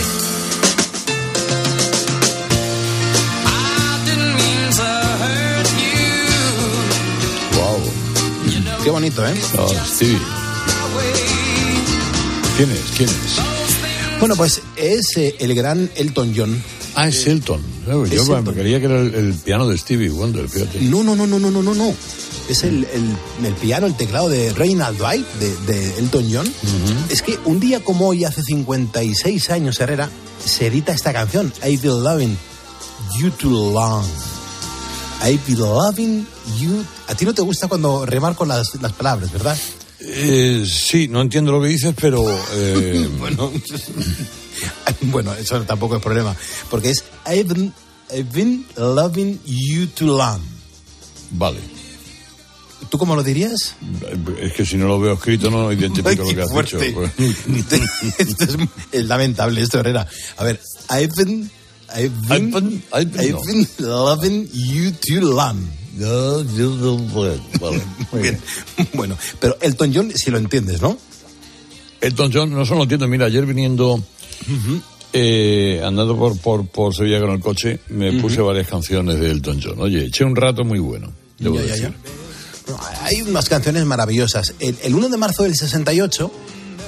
Wow. 7.55 8.83
Qué 8.83 8.89
bonito, 8.89 9.25
¿eh? 9.27 9.33
Stevie. 9.85 10.17
¿Quién 12.55 12.71
es? 12.71 12.81
¿Quién 12.95 13.09
es? 13.09 14.19
Bueno, 14.19 14.35
pues 14.35 14.61
es 14.75 15.15
eh, 15.17 15.35
el 15.39 15.53
gran 15.53 15.89
Elton 15.95 16.33
John. 16.35 16.61
Ah, 16.95 17.07
es 17.07 17.27
Elton. 17.27 17.61
Yo 17.85 18.03
Es 18.05 18.27
me 18.27 18.37
Elton. 18.37 18.55
creía 18.55 18.79
que 18.79 18.85
era 18.85 18.99
el, 18.99 19.13
el 19.13 19.33
piano 19.33 19.67
de 19.67 19.77
Stevie 19.77 20.09
Wonder, 20.09 20.49
fíjate. 20.49 20.81
No, 20.81 21.03
no, 21.03 21.15
no, 21.15 21.27
no, 21.27 21.39
no, 21.39 21.51
no, 21.51 21.61
no, 21.61 21.75
no. 21.75 21.93
Es 22.49 22.63
el, 22.63 22.85
el- 22.93 23.45
el 23.45 23.53
piano, 23.55 23.87
el 23.87 23.95
teclado 23.97 24.29
de 24.29 24.53
Reynald 24.53 24.97
Dwight, 24.97 25.25
de, 25.39 25.55
de 25.73 25.99
Elton 25.99 26.29
John. 26.31 26.53
Es 27.09 27.21
que 27.21 27.37
un 27.45 27.59
día 27.59 27.83
como 27.83 28.07
hoy, 28.07 28.23
hace 28.23 28.41
56 28.43 29.49
años, 29.49 29.79
Herrera, 29.79 30.09
se 30.45 30.67
edita 30.67 30.93
esta 30.93 31.11
canción, 31.13 31.51
I've 31.65 31.81
been 31.81 32.03
loving 32.03 32.37
you 33.19 33.29
too 33.31 33.71
long. 33.73 34.05
I've 35.23 35.41
been 35.47 35.59
loving 35.59 36.27
you... 36.59 36.83
A 37.07 37.15
ti 37.15 37.25
no 37.25 37.33
te 37.33 37.41
gusta 37.41 37.67
cuando 37.67 38.05
remarco 38.05 38.45
las, 38.45 38.67
las 38.81 38.93
palabras, 38.93 39.31
¿verdad? 39.31 39.57
Eh, 39.99 40.63
sí, 40.69 41.07
no 41.07 41.21
entiendo 41.21 41.51
lo 41.51 41.61
que 41.61 41.67
dices, 41.69 41.93
pero... 41.99 42.23
eh, 42.53 43.09
bueno, 43.19 43.51
bueno, 45.01 45.33
eso 45.33 45.59
tampoco 45.63 45.97
es 45.97 46.01
problema. 46.03 46.35
Porque 46.69 46.91
es 46.91 47.03
I've 47.25 47.45
been, 47.53 47.73
I've 48.11 48.31
been 48.31 48.65
loving 48.77 49.39
you 49.45 49.87
too 49.87 50.05
long. 50.17 50.39
Vale. 51.31 51.59
¿Tú 52.89 52.97
cómo 52.97 53.15
lo 53.15 53.23
dirías? 53.23 53.75
Es 54.41 54.53
que 54.53 54.65
si 54.65 54.77
no 54.77 54.87
lo 54.87 54.99
veo 54.99 55.13
escrito 55.13 55.49
no 55.49 55.71
identifico 55.71 56.09
Ay, 56.09 56.15
lo 56.15 56.27
que 56.27 56.41
has 56.41 56.51
fuerte. 56.51 56.77
dicho. 56.87 57.03
esto 58.19 58.43
es, 58.45 58.57
es 58.91 59.05
lamentable, 59.05 59.61
esto, 59.61 59.79
Herrera. 59.79 60.07
A 60.37 60.43
ver, 60.43 60.59
I've 60.89 61.11
been, 61.15 61.49
I've 61.95 62.11
been, 62.27 62.83
I've 62.93 63.11
been, 63.11 63.67
loving 63.79 64.47
you 64.53 64.91
too 64.91 65.21
long. 65.21 65.57
No, 65.97 66.43
yo 66.55 66.69
no 66.75 66.97
puedo. 67.11 67.39
Vale, 67.59 67.81
muy 68.11 68.21
Bien. 68.21 68.39
Bueno, 68.93 69.17
pero 69.39 69.57
Elton 69.61 69.91
John, 69.93 70.11
si 70.15 70.29
lo 70.29 70.37
entiendes, 70.37 70.81
¿no? 70.81 70.97
Elton 71.99 72.31
John, 72.31 72.51
no 72.51 72.63
solo 72.65 72.77
lo 72.77 72.83
entiendo, 72.83 73.07
mira, 73.07 73.25
ayer 73.25 73.45
viniendo, 73.47 74.01
eh, 75.13 75.81
andando 75.83 76.15
por, 76.15 76.37
por, 76.39 76.67
por 76.67 76.95
Sevilla 76.95 77.19
con 77.19 77.31
el 77.31 77.39
coche, 77.39 77.79
me 77.89 78.13
puse 78.13 78.39
varias 78.41 78.67
canciones 78.67 79.19
de 79.19 79.31
Elton 79.31 79.59
John. 79.63 79.79
Oye, 79.81 80.05
eché 80.05 80.23
un 80.23 80.35
rato 80.35 80.63
muy 80.63 80.77
bueno, 80.79 81.11
debo 81.39 81.55
Ya, 81.55 81.61
ya, 81.61 81.67
decir. 81.67 81.83
ya. 81.83 81.89
No, 81.89 81.95
Hay 83.01 83.21
unas 83.21 83.49
canciones 83.49 83.85
maravillosas. 83.85 84.53
El, 84.59 84.77
el 84.83 84.95
1 84.95 85.09
de 85.09 85.17
marzo 85.17 85.43
del 85.43 85.55
68, 85.55 86.31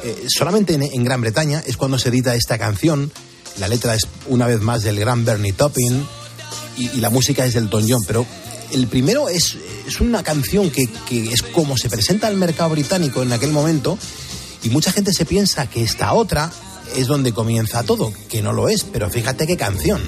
eh, 0.04 0.26
solamente 0.28 0.74
en, 0.74 1.04
Gran 1.04 1.22
Bretaña, 1.22 1.64
es 1.66 1.78
cuando 1.78 1.98
se 2.00 2.10
edita 2.10 2.36
esta 2.36 2.58
canción. 2.58 3.12
La 3.60 3.68
letra 3.68 3.96
es 3.96 4.08
una 4.28 4.48
vez 4.48 4.62
más 4.62 4.84
del 4.84 5.00
gran 5.00 5.26
Bernie 5.26 5.54
Taupin 5.54 6.06
y, 6.78 6.88
la 7.00 7.10
música 7.10 7.46
es 7.46 7.54
del 7.54 7.66
Elton 7.66 7.86
John. 7.88 8.04
Pero 8.06 8.26
el 8.72 8.88
primero 8.88 9.30
es, 9.30 9.58
es 9.88 10.00
una 10.00 10.24
canción 10.24 10.70
que, 10.70 10.88
que 11.08 11.32
es 11.32 11.42
como 11.42 11.78
se 11.78 11.90
presenta 11.90 12.28
al 12.28 12.38
mercado 12.38 12.70
británico 12.72 13.24
en 13.24 13.34
aquel 13.34 13.52
momento 13.52 13.98
y 14.64 14.70
mucha 14.70 14.92
gente 14.92 15.14
se 15.14 15.26
piensa 15.26 15.68
que 15.70 15.84
esta 15.84 16.14
otra 16.14 16.52
es 16.96 17.08
donde 17.08 17.34
comienza 17.34 17.84
todo, 17.84 18.12
que 18.30 18.42
no 18.42 18.52
lo 18.52 18.68
es, 18.68 18.84
pero 18.84 19.10
fíjate 19.10 19.48
qué 19.48 19.58
canción. 19.58 20.02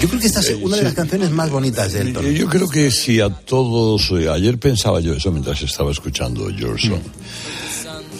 Yo 0.00 0.08
creo 0.08 0.20
que 0.20 0.26
esta 0.26 0.40
es 0.40 0.56
una 0.60 0.76
de 0.76 0.82
las 0.82 0.94
canciones 0.94 1.30
más 1.30 1.50
bonitas 1.50 1.92
de 1.92 2.00
Elton. 2.02 2.26
Eh, 2.26 2.34
Yo 2.34 2.48
creo 2.48 2.68
que 2.68 2.90
si 2.90 3.20
a 3.20 3.28
todos, 3.30 4.10
eh, 4.12 4.28
ayer 4.28 4.58
pensaba 4.58 5.00
yo 5.00 5.14
eso 5.14 5.30
mientras 5.32 5.60
estaba 5.62 5.90
escuchando 5.90 6.50
Your 6.50 6.80
Song, 6.80 7.00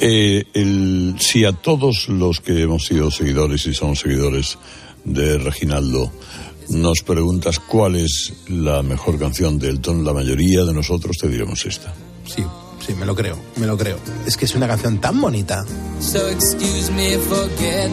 Eh, 0.00 0.44
el- 0.54 1.14
si 1.20 1.44
a 1.44 1.52
todos 1.52 2.08
los 2.08 2.40
que 2.40 2.62
hemos 2.62 2.84
sido 2.86 3.10
seguidores 3.12 3.64
y 3.66 3.74
somos 3.74 4.00
seguidores 4.00 4.58
de 5.04 5.38
Reginaldo 5.38 6.10
nos 6.70 7.02
preguntas 7.02 7.60
cuál 7.60 7.94
es 7.96 8.32
la 8.48 8.82
mejor 8.82 9.18
canción 9.18 9.58
de 9.58 9.68
Elton, 9.68 10.04
la 10.04 10.12
mayoría 10.12 10.64
de 10.64 10.72
nosotros 10.74 11.16
te 11.18 11.28
diremos 11.28 11.64
esta. 11.64 11.94
Sí, 12.26 12.42
sí, 12.84 12.92
me 12.94 13.06
lo 13.06 13.14
creo, 13.14 13.38
me 13.56 13.66
lo 13.66 13.76
creo. 13.78 13.98
Es 14.26 14.36
que 14.36 14.46
es 14.46 14.54
una 14.56 14.66
canción 14.66 14.98
tan 15.00 15.20
bonita. 15.20 15.64
So 16.00 16.28
excuse 16.28 16.90
me 16.92 17.16
for 17.18 17.48
getting, 17.58 17.92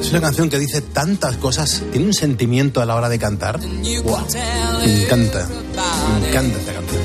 Es 0.00 0.10
una 0.10 0.20
canción 0.20 0.48
que 0.48 0.58
dice 0.58 0.80
tantas 0.80 1.36
cosas, 1.36 1.82
tiene 1.92 2.06
un 2.06 2.14
sentimiento 2.14 2.80
a 2.80 2.86
la 2.86 2.94
hora 2.94 3.08
de 3.08 3.18
cantar. 3.18 3.58
Buah, 4.02 4.22
me 4.84 5.02
encanta, 5.04 5.46
me 6.20 6.28
encanta 6.28 6.58
esta 6.58 6.72
canción. 6.74 7.02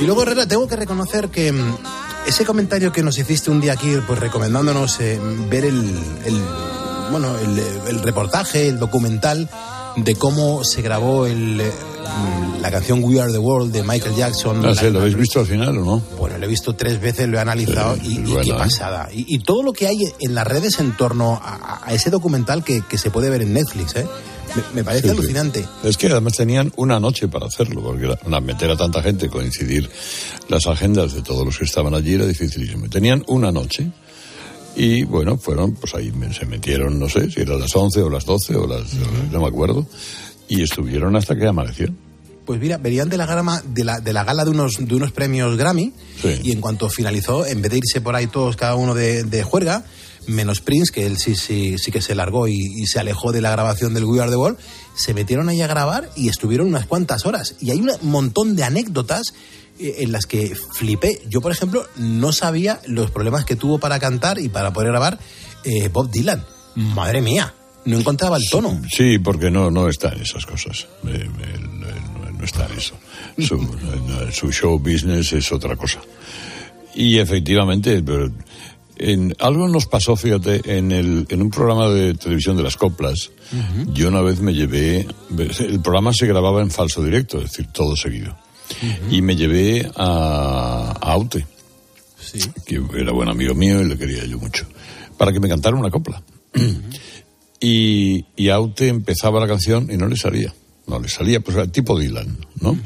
Y 0.00 0.04
luego, 0.04 0.22
Herrera, 0.22 0.46
tengo 0.46 0.66
que 0.66 0.76
reconocer 0.76 1.28
que 1.28 1.52
mm, 1.52 1.76
ese 2.26 2.44
comentario 2.44 2.92
que 2.92 3.02
nos 3.02 3.18
hiciste 3.18 3.50
un 3.50 3.60
día 3.60 3.72
aquí, 3.74 3.96
pues 4.06 4.18
recomendándonos 4.18 4.98
eh, 5.00 5.20
ver 5.48 5.64
el, 5.64 5.78
el- 6.24 6.42
bueno, 7.10 7.36
el, 7.38 7.58
el 7.88 8.02
reportaje, 8.02 8.68
el 8.68 8.78
documental 8.78 9.48
de 9.96 10.14
cómo 10.16 10.64
se 10.64 10.82
grabó 10.82 11.26
el, 11.26 11.60
eh, 11.60 11.70
la 12.60 12.70
canción 12.70 13.02
We 13.04 13.20
Are 13.20 13.30
the 13.32 13.38
World 13.38 13.72
de 13.72 13.82
Michael 13.82 14.14
Jackson. 14.16 14.60
No 14.62 14.68
La- 14.68 14.74
sé, 14.74 14.90
¿lo 14.90 15.00
habéis 15.00 15.16
visto 15.16 15.40
al 15.40 15.46
final 15.46 15.76
o 15.78 15.84
no? 15.84 16.02
Bueno, 16.18 16.38
lo 16.38 16.44
he 16.44 16.48
visto 16.48 16.74
tres 16.74 17.00
veces, 17.00 17.28
lo 17.28 17.38
he 17.38 17.40
analizado 17.40 17.96
y, 18.02 18.18
y 18.20 18.36
qué 18.42 18.52
pasada. 18.54 19.08
Y, 19.12 19.24
y 19.34 19.38
todo 19.40 19.62
lo 19.62 19.72
que 19.72 19.86
hay 19.86 19.98
en 20.20 20.34
las 20.34 20.46
redes 20.46 20.78
en 20.80 20.96
torno 20.96 21.40
a, 21.42 21.80
a 21.84 21.92
ese 21.94 22.10
documental 22.10 22.64
que, 22.64 22.82
que 22.88 22.98
se 22.98 23.10
puede 23.10 23.28
ver 23.30 23.42
en 23.42 23.52
Netflix, 23.52 23.96
¿eh? 23.96 24.06
Me, 24.54 24.62
me 24.74 24.84
parece 24.84 25.08
Sí, 25.08 25.14
sí. 25.14 25.18
alucinante. 25.18 25.64
Es 25.82 25.96
que 25.96 26.08
además 26.08 26.34
tenían 26.34 26.72
una 26.76 27.00
noche 27.00 27.26
para 27.28 27.46
hacerlo, 27.46 27.80
porque 27.82 28.14
la- 28.28 28.40
meter 28.40 28.70
a 28.70 28.76
tanta 28.76 29.02
gente, 29.02 29.28
coincidir 29.30 29.88
las 30.48 30.66
agendas 30.66 31.14
de 31.14 31.22
todos 31.22 31.44
los 31.46 31.56
que 31.58 31.64
estaban 31.64 31.94
allí 31.94 32.14
era 32.14 32.26
dificilísimo. 32.26 32.88
Tenían 32.90 33.24
una 33.28 33.50
noche 33.50 33.90
y 34.76 35.04
bueno, 35.04 35.36
fueron, 35.38 35.72
pues 35.74 35.94
ahí 35.94 36.12
se 36.38 36.46
metieron, 36.46 36.98
no 36.98 37.08
sé, 37.08 37.30
si 37.30 37.40
eran 37.40 37.60
las 37.60 37.74
11 37.74 38.02
o 38.02 38.10
las 38.10 38.24
12 38.24 38.56
o 38.56 38.66
las, 38.66 38.94
no 39.30 39.40
me 39.40 39.46
acuerdo. 39.46 39.86
Y 40.48 40.62
estuvieron 40.62 41.16
hasta 41.16 41.36
que 41.36 41.46
amaneció. 41.46 41.88
Pues 42.44 42.60
mira, 42.60 42.78
venían 42.78 43.08
de 43.08 43.16
la, 43.16 43.26
grama, 43.26 43.62
de 43.64 43.84
la, 43.84 44.00
de 44.00 44.12
la 44.12 44.24
gala 44.24 44.44
de 44.44 44.50
unos, 44.50 44.76
de 44.86 44.94
unos 44.94 45.12
premios 45.12 45.56
Grammy 45.56 45.92
y 46.42 46.52
en 46.52 46.60
cuanto 46.60 46.88
finalizó, 46.88 47.46
en 47.46 47.62
vez 47.62 47.70
de 47.70 47.78
irse 47.78 48.00
por 48.00 48.16
ahí 48.16 48.26
todos 48.26 48.56
cada 48.56 48.74
uno 48.74 48.94
de, 48.94 49.22
de 49.22 49.42
juerga, 49.44 49.84
menos 50.26 50.60
Prince, 50.60 50.92
que 50.92 51.06
él 51.06 51.18
sí, 51.18 51.36
sí, 51.36 51.78
sí 51.78 51.92
que 51.92 52.02
se 52.02 52.14
largó 52.14 52.48
y, 52.48 52.54
y 52.54 52.86
se 52.86 52.98
alejó 52.98 53.32
de 53.32 53.40
la 53.40 53.50
grabación 53.50 53.94
del 53.94 54.04
We 54.04 54.20
Are 54.20 54.30
the 54.30 54.36
World, 54.36 54.58
se 54.94 55.14
metieron 55.14 55.48
ahí 55.48 55.62
a 55.62 55.66
grabar 55.66 56.10
y 56.16 56.28
estuvieron 56.28 56.66
unas 56.66 56.86
cuantas 56.86 57.26
horas. 57.26 57.54
Y 57.60 57.70
hay 57.70 57.80
un 57.80 57.90
montón 58.02 58.56
de 58.56 58.64
anécdotas 58.64 59.34
en 59.82 60.12
las 60.12 60.26
que 60.26 60.54
flipé. 60.54 61.22
Yo, 61.28 61.40
por 61.40 61.52
ejemplo, 61.52 61.86
no 61.96 62.32
sabía 62.32 62.80
los 62.86 63.10
problemas 63.10 63.44
que 63.44 63.56
tuvo 63.56 63.78
para 63.78 63.98
cantar 63.98 64.38
y 64.38 64.48
para 64.48 64.72
poder 64.72 64.90
grabar 64.90 65.18
eh, 65.64 65.88
Bob 65.88 66.10
Dylan. 66.10 66.44
Madre 66.74 67.20
mía, 67.20 67.54
no 67.84 67.98
encontraba 67.98 68.36
el 68.36 68.44
tono. 68.50 68.80
Sí, 68.90 69.18
porque 69.18 69.50
no, 69.50 69.70
no 69.70 69.88
está 69.88 70.12
en 70.12 70.22
esas 70.22 70.46
cosas. 70.46 70.86
Eh, 71.06 71.28
no 72.38 72.44
está 72.44 72.66
en 72.66 72.78
eso. 72.78 72.94
Su, 73.38 73.54
eh, 73.56 74.32
su 74.32 74.50
show 74.50 74.78
business 74.78 75.32
es 75.32 75.52
otra 75.52 75.76
cosa. 75.76 76.00
Y 76.94 77.18
efectivamente, 77.18 78.02
pero 78.02 78.30
en, 78.96 79.34
algo 79.38 79.68
nos 79.68 79.86
pasó, 79.86 80.16
fíjate, 80.16 80.60
en, 80.76 80.92
el, 80.92 81.26
en 81.28 81.42
un 81.42 81.50
programa 81.50 81.88
de 81.88 82.14
televisión 82.14 82.56
de 82.56 82.62
las 82.62 82.76
coplas. 82.76 83.30
Yo 83.88 84.08
una 84.08 84.22
vez 84.22 84.40
me 84.40 84.54
llevé. 84.54 85.06
El 85.58 85.80
programa 85.80 86.12
se 86.12 86.26
grababa 86.26 86.62
en 86.62 86.70
falso 86.70 87.02
directo, 87.04 87.38
es 87.38 87.50
decir, 87.50 87.66
todo 87.72 87.96
seguido. 87.96 88.36
Y 89.10 89.22
me 89.22 89.36
llevé 89.36 89.90
a, 89.96 90.94
a 91.00 91.12
Aute, 91.12 91.46
que 92.66 92.80
era 92.96 93.12
buen 93.12 93.28
amigo 93.28 93.54
mío 93.54 93.80
y 93.80 93.84
le 93.84 93.96
quería 93.96 94.24
yo 94.24 94.38
mucho, 94.38 94.66
para 95.16 95.32
que 95.32 95.40
me 95.40 95.48
cantara 95.48 95.76
una 95.76 95.90
copla. 95.90 96.22
y, 97.60 98.24
y 98.36 98.48
Aute 98.48 98.88
empezaba 98.88 99.40
la 99.40 99.48
canción 99.48 99.90
y 99.90 99.96
no 99.96 100.06
le 100.06 100.16
salía. 100.16 100.52
No 100.86 100.98
le 100.98 101.08
salía, 101.08 101.40
pues 101.40 101.56
era 101.56 101.66
tipo 101.68 101.98
Dylan, 101.98 102.36
¿no? 102.60 102.76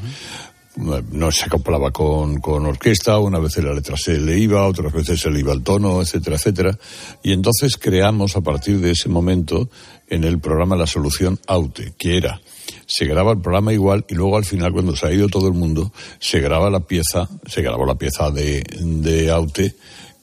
No 0.77 1.33
se 1.33 1.47
acoplaba 1.47 1.91
con, 1.91 2.39
con 2.39 2.67
orquesta, 2.67 3.19
una 3.19 3.39
vez 3.39 3.57
la 3.57 3.73
letra 3.73 3.97
se 3.97 4.19
le 4.19 4.39
iba, 4.39 4.67
otras 4.67 4.93
veces 4.93 5.19
se 5.19 5.31
le 5.31 5.41
iba 5.41 5.55
el 5.55 5.63
tono, 5.63 6.03
etcétera, 6.03 6.37
etcétera. 6.37 6.79
Y 7.23 7.33
entonces 7.33 7.79
creamos 7.79 8.37
a 8.37 8.43
partir 8.43 8.81
de 8.81 8.91
ese 8.91 9.09
momento 9.09 9.71
en 10.09 10.25
el 10.25 10.39
programa 10.39 10.77
la 10.77 10.87
solución 10.87 11.41
Aute, 11.47 11.95
que 11.97 12.19
era, 12.19 12.43
se 12.87 13.05
graba 13.05 13.33
el 13.33 13.41
programa 13.41 13.73
igual 13.73 14.05
y 14.09 14.15
luego 14.15 14.37
al 14.37 14.45
final 14.45 14.73
cuando 14.73 14.95
se 14.95 15.07
ha 15.07 15.13
ido 15.13 15.29
todo 15.29 15.49
el 15.49 15.55
mundo, 15.55 15.93
se 16.19 16.41
graba 16.41 16.71
la 16.71 16.81
pieza, 16.81 17.29
se 17.47 17.63
grabó 17.63 17.85
la 17.85 17.97
pieza 17.97 18.31
de, 18.31 18.63
de 18.81 19.31
Aute, 19.31 19.75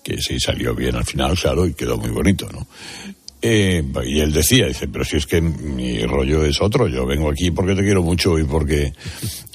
que 0.01 0.17
sí 0.21 0.39
salió 0.39 0.73
bien 0.73 0.95
al 0.95 1.05
final, 1.05 1.37
claro, 1.37 1.65
y 1.65 1.73
quedó 1.73 1.97
muy 1.97 2.09
bonito, 2.09 2.47
¿no? 2.51 2.67
Eh, 3.45 3.83
y 4.05 4.21
él 4.21 4.31
decía, 4.31 4.67
dice, 4.67 4.87
pero 4.87 5.03
si 5.03 5.17
es 5.17 5.25
que 5.27 5.41
mi 5.41 6.01
rollo 6.05 6.45
es 6.45 6.61
otro, 6.61 6.87
yo 6.87 7.05
vengo 7.05 7.29
aquí 7.29 7.51
porque 7.51 7.75
te 7.75 7.81
quiero 7.81 8.01
mucho 8.01 8.39
y 8.39 8.45
porque 8.45 8.93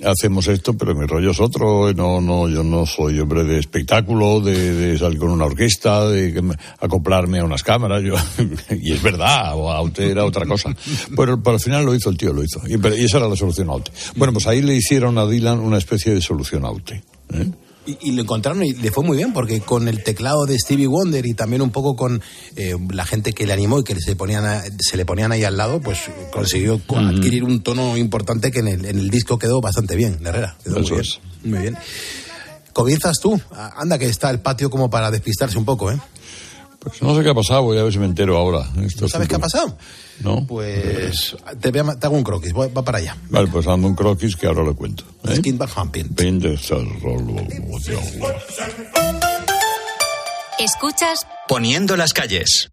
hacemos 0.04 0.46
esto, 0.48 0.74
pero 0.76 0.94
mi 0.94 1.06
rollo 1.06 1.30
es 1.30 1.40
otro, 1.40 1.90
no, 1.94 2.20
no, 2.20 2.50
yo 2.50 2.62
no 2.62 2.84
soy 2.84 3.18
hombre 3.18 3.44
de 3.44 3.58
espectáculo, 3.58 4.40
de, 4.42 4.74
de 4.74 4.98
salir 4.98 5.18
con 5.18 5.30
una 5.30 5.46
orquesta, 5.46 6.06
de 6.06 6.38
acoplarme 6.80 7.38
a 7.38 7.44
unas 7.44 7.62
cámaras, 7.62 8.02
yo, 8.02 8.14
y 8.78 8.92
es 8.92 9.02
verdad, 9.02 9.52
o 9.56 9.70
Aute 9.72 10.10
era 10.10 10.26
otra 10.26 10.44
cosa. 10.44 10.68
Pero, 11.16 11.42
pero 11.42 11.54
al 11.54 11.60
final 11.60 11.86
lo 11.86 11.94
hizo 11.94 12.10
el 12.10 12.18
tío, 12.18 12.34
lo 12.34 12.44
hizo, 12.44 12.60
y, 12.68 12.76
pero- 12.76 12.94
y 12.94 13.04
esa 13.04 13.16
era 13.16 13.28
la 13.28 13.36
solución 13.36 13.70
Aute. 13.70 13.90
Bueno, 14.16 14.34
pues 14.34 14.46
ahí 14.48 14.60
le 14.60 14.74
hicieron 14.74 15.16
a 15.16 15.24
Dylan 15.26 15.60
una 15.60 15.78
especie 15.78 16.12
de 16.12 16.20
solución 16.20 16.66
Aute. 16.66 17.02
¿eh? 17.32 17.50
Y, 17.88 17.96
y 18.02 18.12
lo 18.12 18.20
encontraron 18.22 18.62
y 18.62 18.72
le 18.74 18.90
fue 18.90 19.02
muy 19.02 19.16
bien, 19.16 19.32
porque 19.32 19.60
con 19.60 19.88
el 19.88 20.02
teclado 20.04 20.44
de 20.44 20.58
Stevie 20.58 20.86
Wonder 20.86 21.24
y 21.24 21.32
también 21.32 21.62
un 21.62 21.70
poco 21.70 21.96
con 21.96 22.20
eh, 22.56 22.76
la 22.90 23.06
gente 23.06 23.32
que 23.32 23.46
le 23.46 23.54
animó 23.54 23.78
y 23.80 23.84
que 23.84 23.98
se, 23.98 24.14
ponían 24.14 24.44
a- 24.44 24.62
se 24.78 24.96
le 24.98 25.06
ponían 25.06 25.32
ahí 25.32 25.42
al 25.44 25.56
lado, 25.56 25.80
pues 25.80 25.98
consiguió 26.30 26.80
co- 26.86 26.98
adquirir 26.98 27.44
un 27.44 27.62
tono 27.62 27.96
importante 27.96 28.50
que 28.50 28.58
en 28.58 28.68
el, 28.68 28.84
en 28.84 28.98
el 28.98 29.08
disco 29.08 29.38
quedó 29.38 29.60
bastante 29.62 29.96
bien, 29.96 30.18
Herrera. 30.22 30.56
Quedó 30.62 30.74
muy 30.80 30.84
Eso 30.84 30.94
bien. 30.96 31.50
Muy 31.54 31.58
bien. 31.60 31.78
Comienzas 32.72 33.18
tú. 33.20 33.40
A- 33.52 33.80
Anda, 33.80 33.98
que 33.98 34.06
está 34.06 34.30
el 34.30 34.40
patio 34.40 34.70
como 34.70 34.90
para 34.90 35.10
despistarse 35.10 35.56
un 35.58 35.64
poco, 35.64 35.90
¿eh? 35.90 35.98
Pues 36.88 37.02
no 37.02 37.16
sé 37.16 37.22
qué 37.22 37.30
ha 37.30 37.34
pasado, 37.34 37.62
voy 37.62 37.78
a 37.78 37.82
ver 37.84 37.92
si 37.92 37.98
me 37.98 38.06
entero 38.06 38.36
ahora. 38.36 38.68
Esto 38.84 39.02
¿No 39.02 39.08
sabes 39.08 39.24
es 39.26 39.28
qué 39.28 39.36
ha 39.36 39.38
pasado? 39.38 39.76
No. 40.20 40.44
Pues 40.46 41.36
te, 41.60 41.70
voy 41.70 41.80
a- 41.90 41.98
te 41.98 42.06
hago 42.06 42.16
un 42.16 42.24
croquis, 42.24 42.52
voy- 42.52 42.70
va 42.76 42.82
para 42.82 42.98
allá. 42.98 43.16
Vale, 43.30 43.48
pues 43.48 43.66
dame 43.66 43.86
un 43.86 43.94
croquis 43.94 44.34
que 44.36 44.46
ahora 44.46 44.64
le 44.64 44.74
cuento. 44.74 45.04
¿eh? 45.24 45.36
Skin. 45.36 45.58
Escuchas 50.58 51.26
Poniendo 51.46 51.96
las 51.96 52.12
calles. 52.12 52.68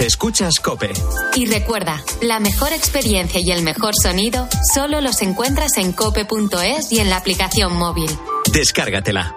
Escuchas 0.00 0.60
Cope. 0.60 0.90
y 1.36 1.44
recuerda, 1.46 2.02
la 2.22 2.40
mejor 2.40 2.72
experiencia 2.72 3.40
y 3.40 3.50
el 3.50 3.62
mejor 3.62 3.92
sonido 4.02 4.48
solo 4.74 5.00
los 5.02 5.20
encuentras 5.22 5.76
en 5.76 5.92
cope.es 5.92 6.90
y 6.90 6.98
en 7.00 7.10
la 7.10 7.18
aplicación 7.18 7.76
móvil. 7.76 8.10
Descárgatela. 8.52 9.36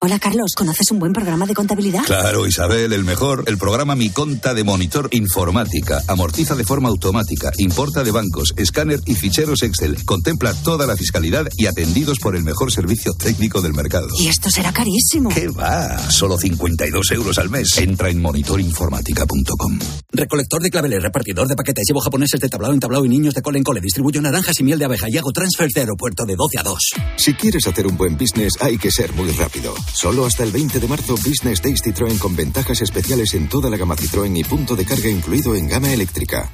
Hola 0.00 0.20
Carlos, 0.20 0.52
¿conoces 0.56 0.92
un 0.92 1.00
buen 1.00 1.12
programa 1.12 1.44
de 1.44 1.54
contabilidad? 1.54 2.04
Claro, 2.04 2.46
Isabel, 2.46 2.92
el 2.92 3.02
mejor, 3.02 3.42
el 3.48 3.58
programa 3.58 3.96
Mi 3.96 4.10
Conta 4.10 4.54
de 4.54 4.62
Monitor 4.62 5.08
Informática. 5.10 6.00
Amortiza 6.06 6.54
de 6.54 6.62
forma 6.62 6.88
automática, 6.88 7.50
importa 7.58 8.04
de 8.04 8.12
bancos, 8.12 8.54
escáner 8.56 9.00
y 9.06 9.16
ficheros 9.16 9.64
Excel. 9.64 10.04
Contempla 10.04 10.54
toda 10.54 10.86
la 10.86 10.96
fiscalidad 10.96 11.48
y 11.56 11.66
atendidos 11.66 12.20
por 12.20 12.36
el 12.36 12.44
mejor 12.44 12.70
servicio 12.70 13.12
técnico 13.14 13.60
del 13.60 13.74
mercado. 13.74 14.06
Y 14.20 14.28
esto 14.28 14.52
será 14.52 14.72
carísimo. 14.72 15.30
¿Qué 15.30 15.48
va? 15.48 15.98
Solo 16.12 16.38
52 16.38 17.10
euros 17.10 17.36
al 17.38 17.50
mes. 17.50 17.76
Entra 17.76 18.08
en 18.08 18.22
monitorinformática.com. 18.22 19.80
Recolector 20.12 20.62
de 20.62 20.70
claveles, 20.70 21.02
repartidor 21.02 21.48
de 21.48 21.56
paquetes, 21.56 21.84
llevo 21.88 21.98
japoneses 21.98 22.38
de 22.38 22.48
tablao 22.48 22.72
en 22.72 22.78
tablao 22.78 23.04
y 23.04 23.08
niños 23.08 23.34
de 23.34 23.42
cole 23.42 23.58
en 23.58 23.64
cole, 23.64 23.80
distribuyo 23.80 24.22
naranjas 24.22 24.60
y 24.60 24.62
miel 24.62 24.78
de 24.78 24.84
abeja 24.84 25.08
y 25.10 25.18
hago 25.18 25.32
transfers 25.32 25.72
de 25.72 25.80
aeropuerto 25.80 26.24
de 26.24 26.36
12 26.36 26.58
a 26.60 26.62
2. 26.62 26.78
Si 27.16 27.34
quieres 27.34 27.66
hacer 27.66 27.88
un 27.88 27.96
buen 27.96 28.16
business, 28.16 28.52
hay 28.60 28.78
que 28.78 28.92
ser 28.92 29.12
muy 29.14 29.32
rápido. 29.32 29.74
Solo 29.92 30.26
hasta 30.26 30.44
el 30.44 30.52
20 30.52 30.80
de 30.80 30.88
marzo, 30.88 31.14
Business 31.16 31.60
Days 31.62 31.82
Citroën 31.82 32.18
con 32.18 32.36
ventajas 32.36 32.80
especiales 32.82 33.34
en 33.34 33.48
toda 33.48 33.68
la 33.70 33.76
gama 33.76 33.96
Citroën 33.96 34.36
y 34.36 34.44
punto 34.44 34.76
de 34.76 34.84
carga 34.84 35.08
incluido 35.08 35.54
en 35.54 35.68
gama 35.68 35.92
eléctrica. 35.92 36.50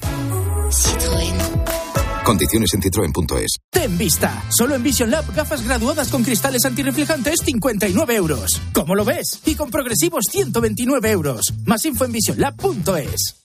Condiciones 2.25 2.73
en 2.73 2.83
citroen.es. 2.83 3.59
Ten 3.71 3.99
vista. 3.99 4.43
Solo 4.49 4.75
en 4.75 4.83
Vision 4.83 5.11
Lab 5.11 5.35
gafas 5.35 5.63
graduadas 5.63 6.09
con 6.09 6.25
cristales 6.25 6.65
antirreflejantes 6.65 7.37
59 7.45 8.17
euros. 8.17 8.61
¿Cómo 8.73 8.95
lo 8.95 9.05
ves? 9.05 9.41
Y 9.45 9.55
con 9.55 9.71
progresivos 9.71 10.25
129 10.31 11.11
euros. 11.11 11.43
Más 11.67 11.85
info 11.85 12.07
en 12.07 12.13
visionlab.es. 12.13 13.45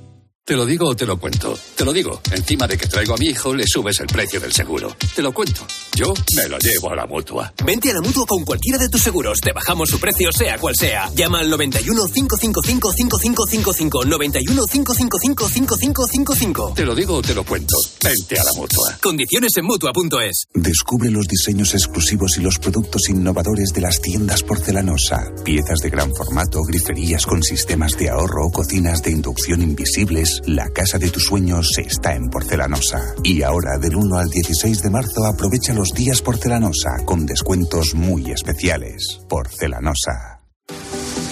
Te 0.43 0.55
lo 0.55 0.65
digo 0.65 0.87
o 0.87 0.95
te 0.95 1.05
lo 1.05 1.19
cuento. 1.19 1.57
Te 1.75 1.85
lo 1.85 1.93
digo. 1.93 2.19
Encima 2.31 2.65
de 2.65 2.75
que 2.75 2.87
traigo 2.87 3.13
a 3.13 3.17
mi 3.17 3.27
hijo, 3.27 3.53
le 3.53 3.63
subes 3.67 3.99
el 3.99 4.07
precio 4.07 4.39
del 4.39 4.51
seguro. 4.51 4.95
Te 5.15 5.21
lo 5.21 5.31
cuento. 5.31 5.61
Yo 5.95 6.15
me 6.35 6.49
lo 6.49 6.57
llevo 6.57 6.91
a 6.91 6.95
la 6.95 7.05
mutua. 7.05 7.53
Vente 7.63 7.91
a 7.91 7.93
la 7.93 8.01
mutua 8.01 8.25
con 8.25 8.43
cualquiera 8.43 8.79
de 8.79 8.89
tus 8.89 9.03
seguros. 9.03 9.39
Te 9.39 9.53
bajamos 9.53 9.89
su 9.89 9.99
precio, 9.99 10.31
sea 10.31 10.57
cual 10.57 10.75
sea. 10.75 11.11
Llama 11.13 11.39
al 11.39 11.49
91 11.51 12.05
555 12.07 12.91
5555. 12.91 14.05
91 14.05 14.65
555 14.65 15.47
5555. 15.47 16.73
Te 16.75 16.85
lo 16.85 16.95
digo 16.95 17.17
o 17.17 17.21
te 17.21 17.35
lo 17.35 17.45
cuento. 17.45 17.75
Vente 18.03 18.39
a 18.39 18.43
la 18.43 18.53
mutua. 18.53 18.97
Condiciones 18.99 19.55
en 19.57 19.65
mutua.es. 19.65 20.45
Descubre 20.55 21.11
los 21.11 21.27
diseños 21.27 21.75
exclusivos 21.75 22.37
y 22.37 22.41
los 22.41 22.57
productos 22.57 23.09
innovadores 23.09 23.69
de 23.73 23.81
las 23.81 24.01
tiendas 24.01 24.41
porcelanosa. 24.41 25.31
Piezas 25.45 25.79
de 25.81 25.91
gran 25.91 26.11
formato, 26.15 26.63
griferías 26.63 27.27
con 27.27 27.43
sistemas 27.43 27.91
de 27.91 28.09
ahorro, 28.09 28.49
cocinas 28.51 29.03
de 29.03 29.11
inducción 29.11 29.61
invisibles. 29.61 30.30
La 30.45 30.69
casa 30.69 30.97
de 30.97 31.09
tus 31.09 31.25
sueños 31.25 31.67
está 31.77 32.15
en 32.15 32.29
porcelanosa. 32.29 32.99
Y 33.23 33.43
ahora, 33.43 33.77
del 33.77 33.95
1 33.95 34.17
al 34.17 34.29
16 34.29 34.81
de 34.81 34.89
marzo, 34.89 35.25
aprovecha 35.25 35.73
los 35.73 35.89
días 35.93 36.21
porcelanosa 36.21 36.89
con 37.05 37.25
descuentos 37.25 37.93
muy 37.93 38.31
especiales. 38.31 39.19
Porcelanosa. 39.27 40.41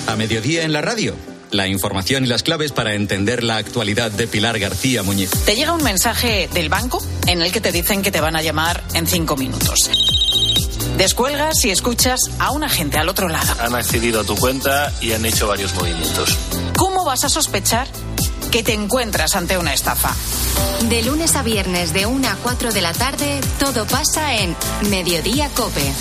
A 0.08 0.16
mediodía 0.16 0.64
en 0.64 0.74
la 0.74 0.82
radio, 0.82 1.16
La 1.52 1.68
información 1.68 2.26
y 2.26 2.28
las 2.28 2.44
claves 2.44 2.72
para 2.72 2.94
entender 2.94 3.44
la 3.44 3.58
actualidad 3.58 4.12
de 4.12 4.28
Pilar 4.28 4.60
García 4.60 5.02
Muñiz. 5.02 5.32
Te 5.46 5.56
llega 5.56 5.74
un 5.74 5.84
mensaje 5.84 6.48
del 6.54 6.70
banco 6.70 7.04
en 7.26 7.42
el 7.42 7.52
que 7.52 7.60
te 7.60 7.72
dicen 7.72 8.04
que 8.04 8.12
te 8.12 8.22
van 8.22 8.36
a 8.36 8.44
llamar 8.44 8.84
en 8.94 9.08
cinco 9.08 9.36
minutos. 9.36 9.90
Descuelgas 10.98 11.64
y 11.66 11.72
escuchas 11.72 12.20
a 12.40 12.52
un 12.52 12.64
agente 12.64 12.98
al 12.98 13.10
otro 13.10 13.30
lado. 13.30 13.54
Han 13.62 13.74
accedido 13.74 14.22
a 14.22 14.24
tu 14.26 14.36
cuenta 14.36 14.94
y 15.02 15.14
han 15.14 15.26
hecho 15.26 15.48
varios 15.48 15.74
movimientos. 15.74 16.38
¿Cómo 16.78 17.06
vas 17.06 17.24
a 17.24 17.30
sospechar 17.30 17.88
que 18.50 18.64
te 18.64 18.74
encuentras 18.74 19.36
ante 19.36 19.58
una 19.58 19.74
estafa? 19.74 20.16
De 20.90 21.04
lunes 21.04 21.36
a 21.36 21.44
viernes 21.44 21.94
de 21.94 22.06
1 22.06 22.28
a 22.28 22.36
4 22.36 22.72
de 22.72 22.82
la 22.82 22.94
tarde, 22.94 23.40
todo 23.60 23.86
pasa 23.86 24.36
en 24.38 24.56
Mediodía 24.90 25.50
Cope. 25.50 25.94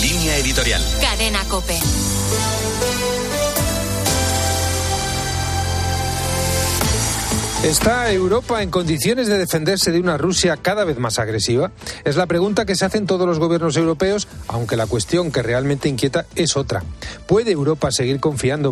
Línea 0.00 0.36
editorial. 0.36 0.82
Cadena 1.00 1.44
Cope. 1.48 1.78
¿Está 7.68 8.10
Europa 8.10 8.62
en 8.62 8.70
condiciones 8.70 9.26
de 9.26 9.36
defenderse 9.36 9.92
de 9.92 10.00
una 10.00 10.16
Rusia 10.16 10.56
cada 10.56 10.84
vez 10.84 10.98
más 10.98 11.18
agresiva? 11.18 11.70
Es 12.02 12.16
la 12.16 12.24
pregunta 12.24 12.64
que 12.64 12.74
se 12.74 12.86
hacen 12.86 13.04
todos 13.04 13.26
los 13.26 13.38
gobiernos 13.38 13.76
europeos, 13.76 14.26
aunque 14.46 14.74
la 14.74 14.86
cuestión 14.86 15.30
que 15.30 15.42
realmente 15.42 15.86
inquieta 15.86 16.24
es 16.34 16.56
otra. 16.56 16.82
¿Puede 17.26 17.52
Europa 17.52 17.92
seguir 17.92 18.20
confiando 18.20 18.66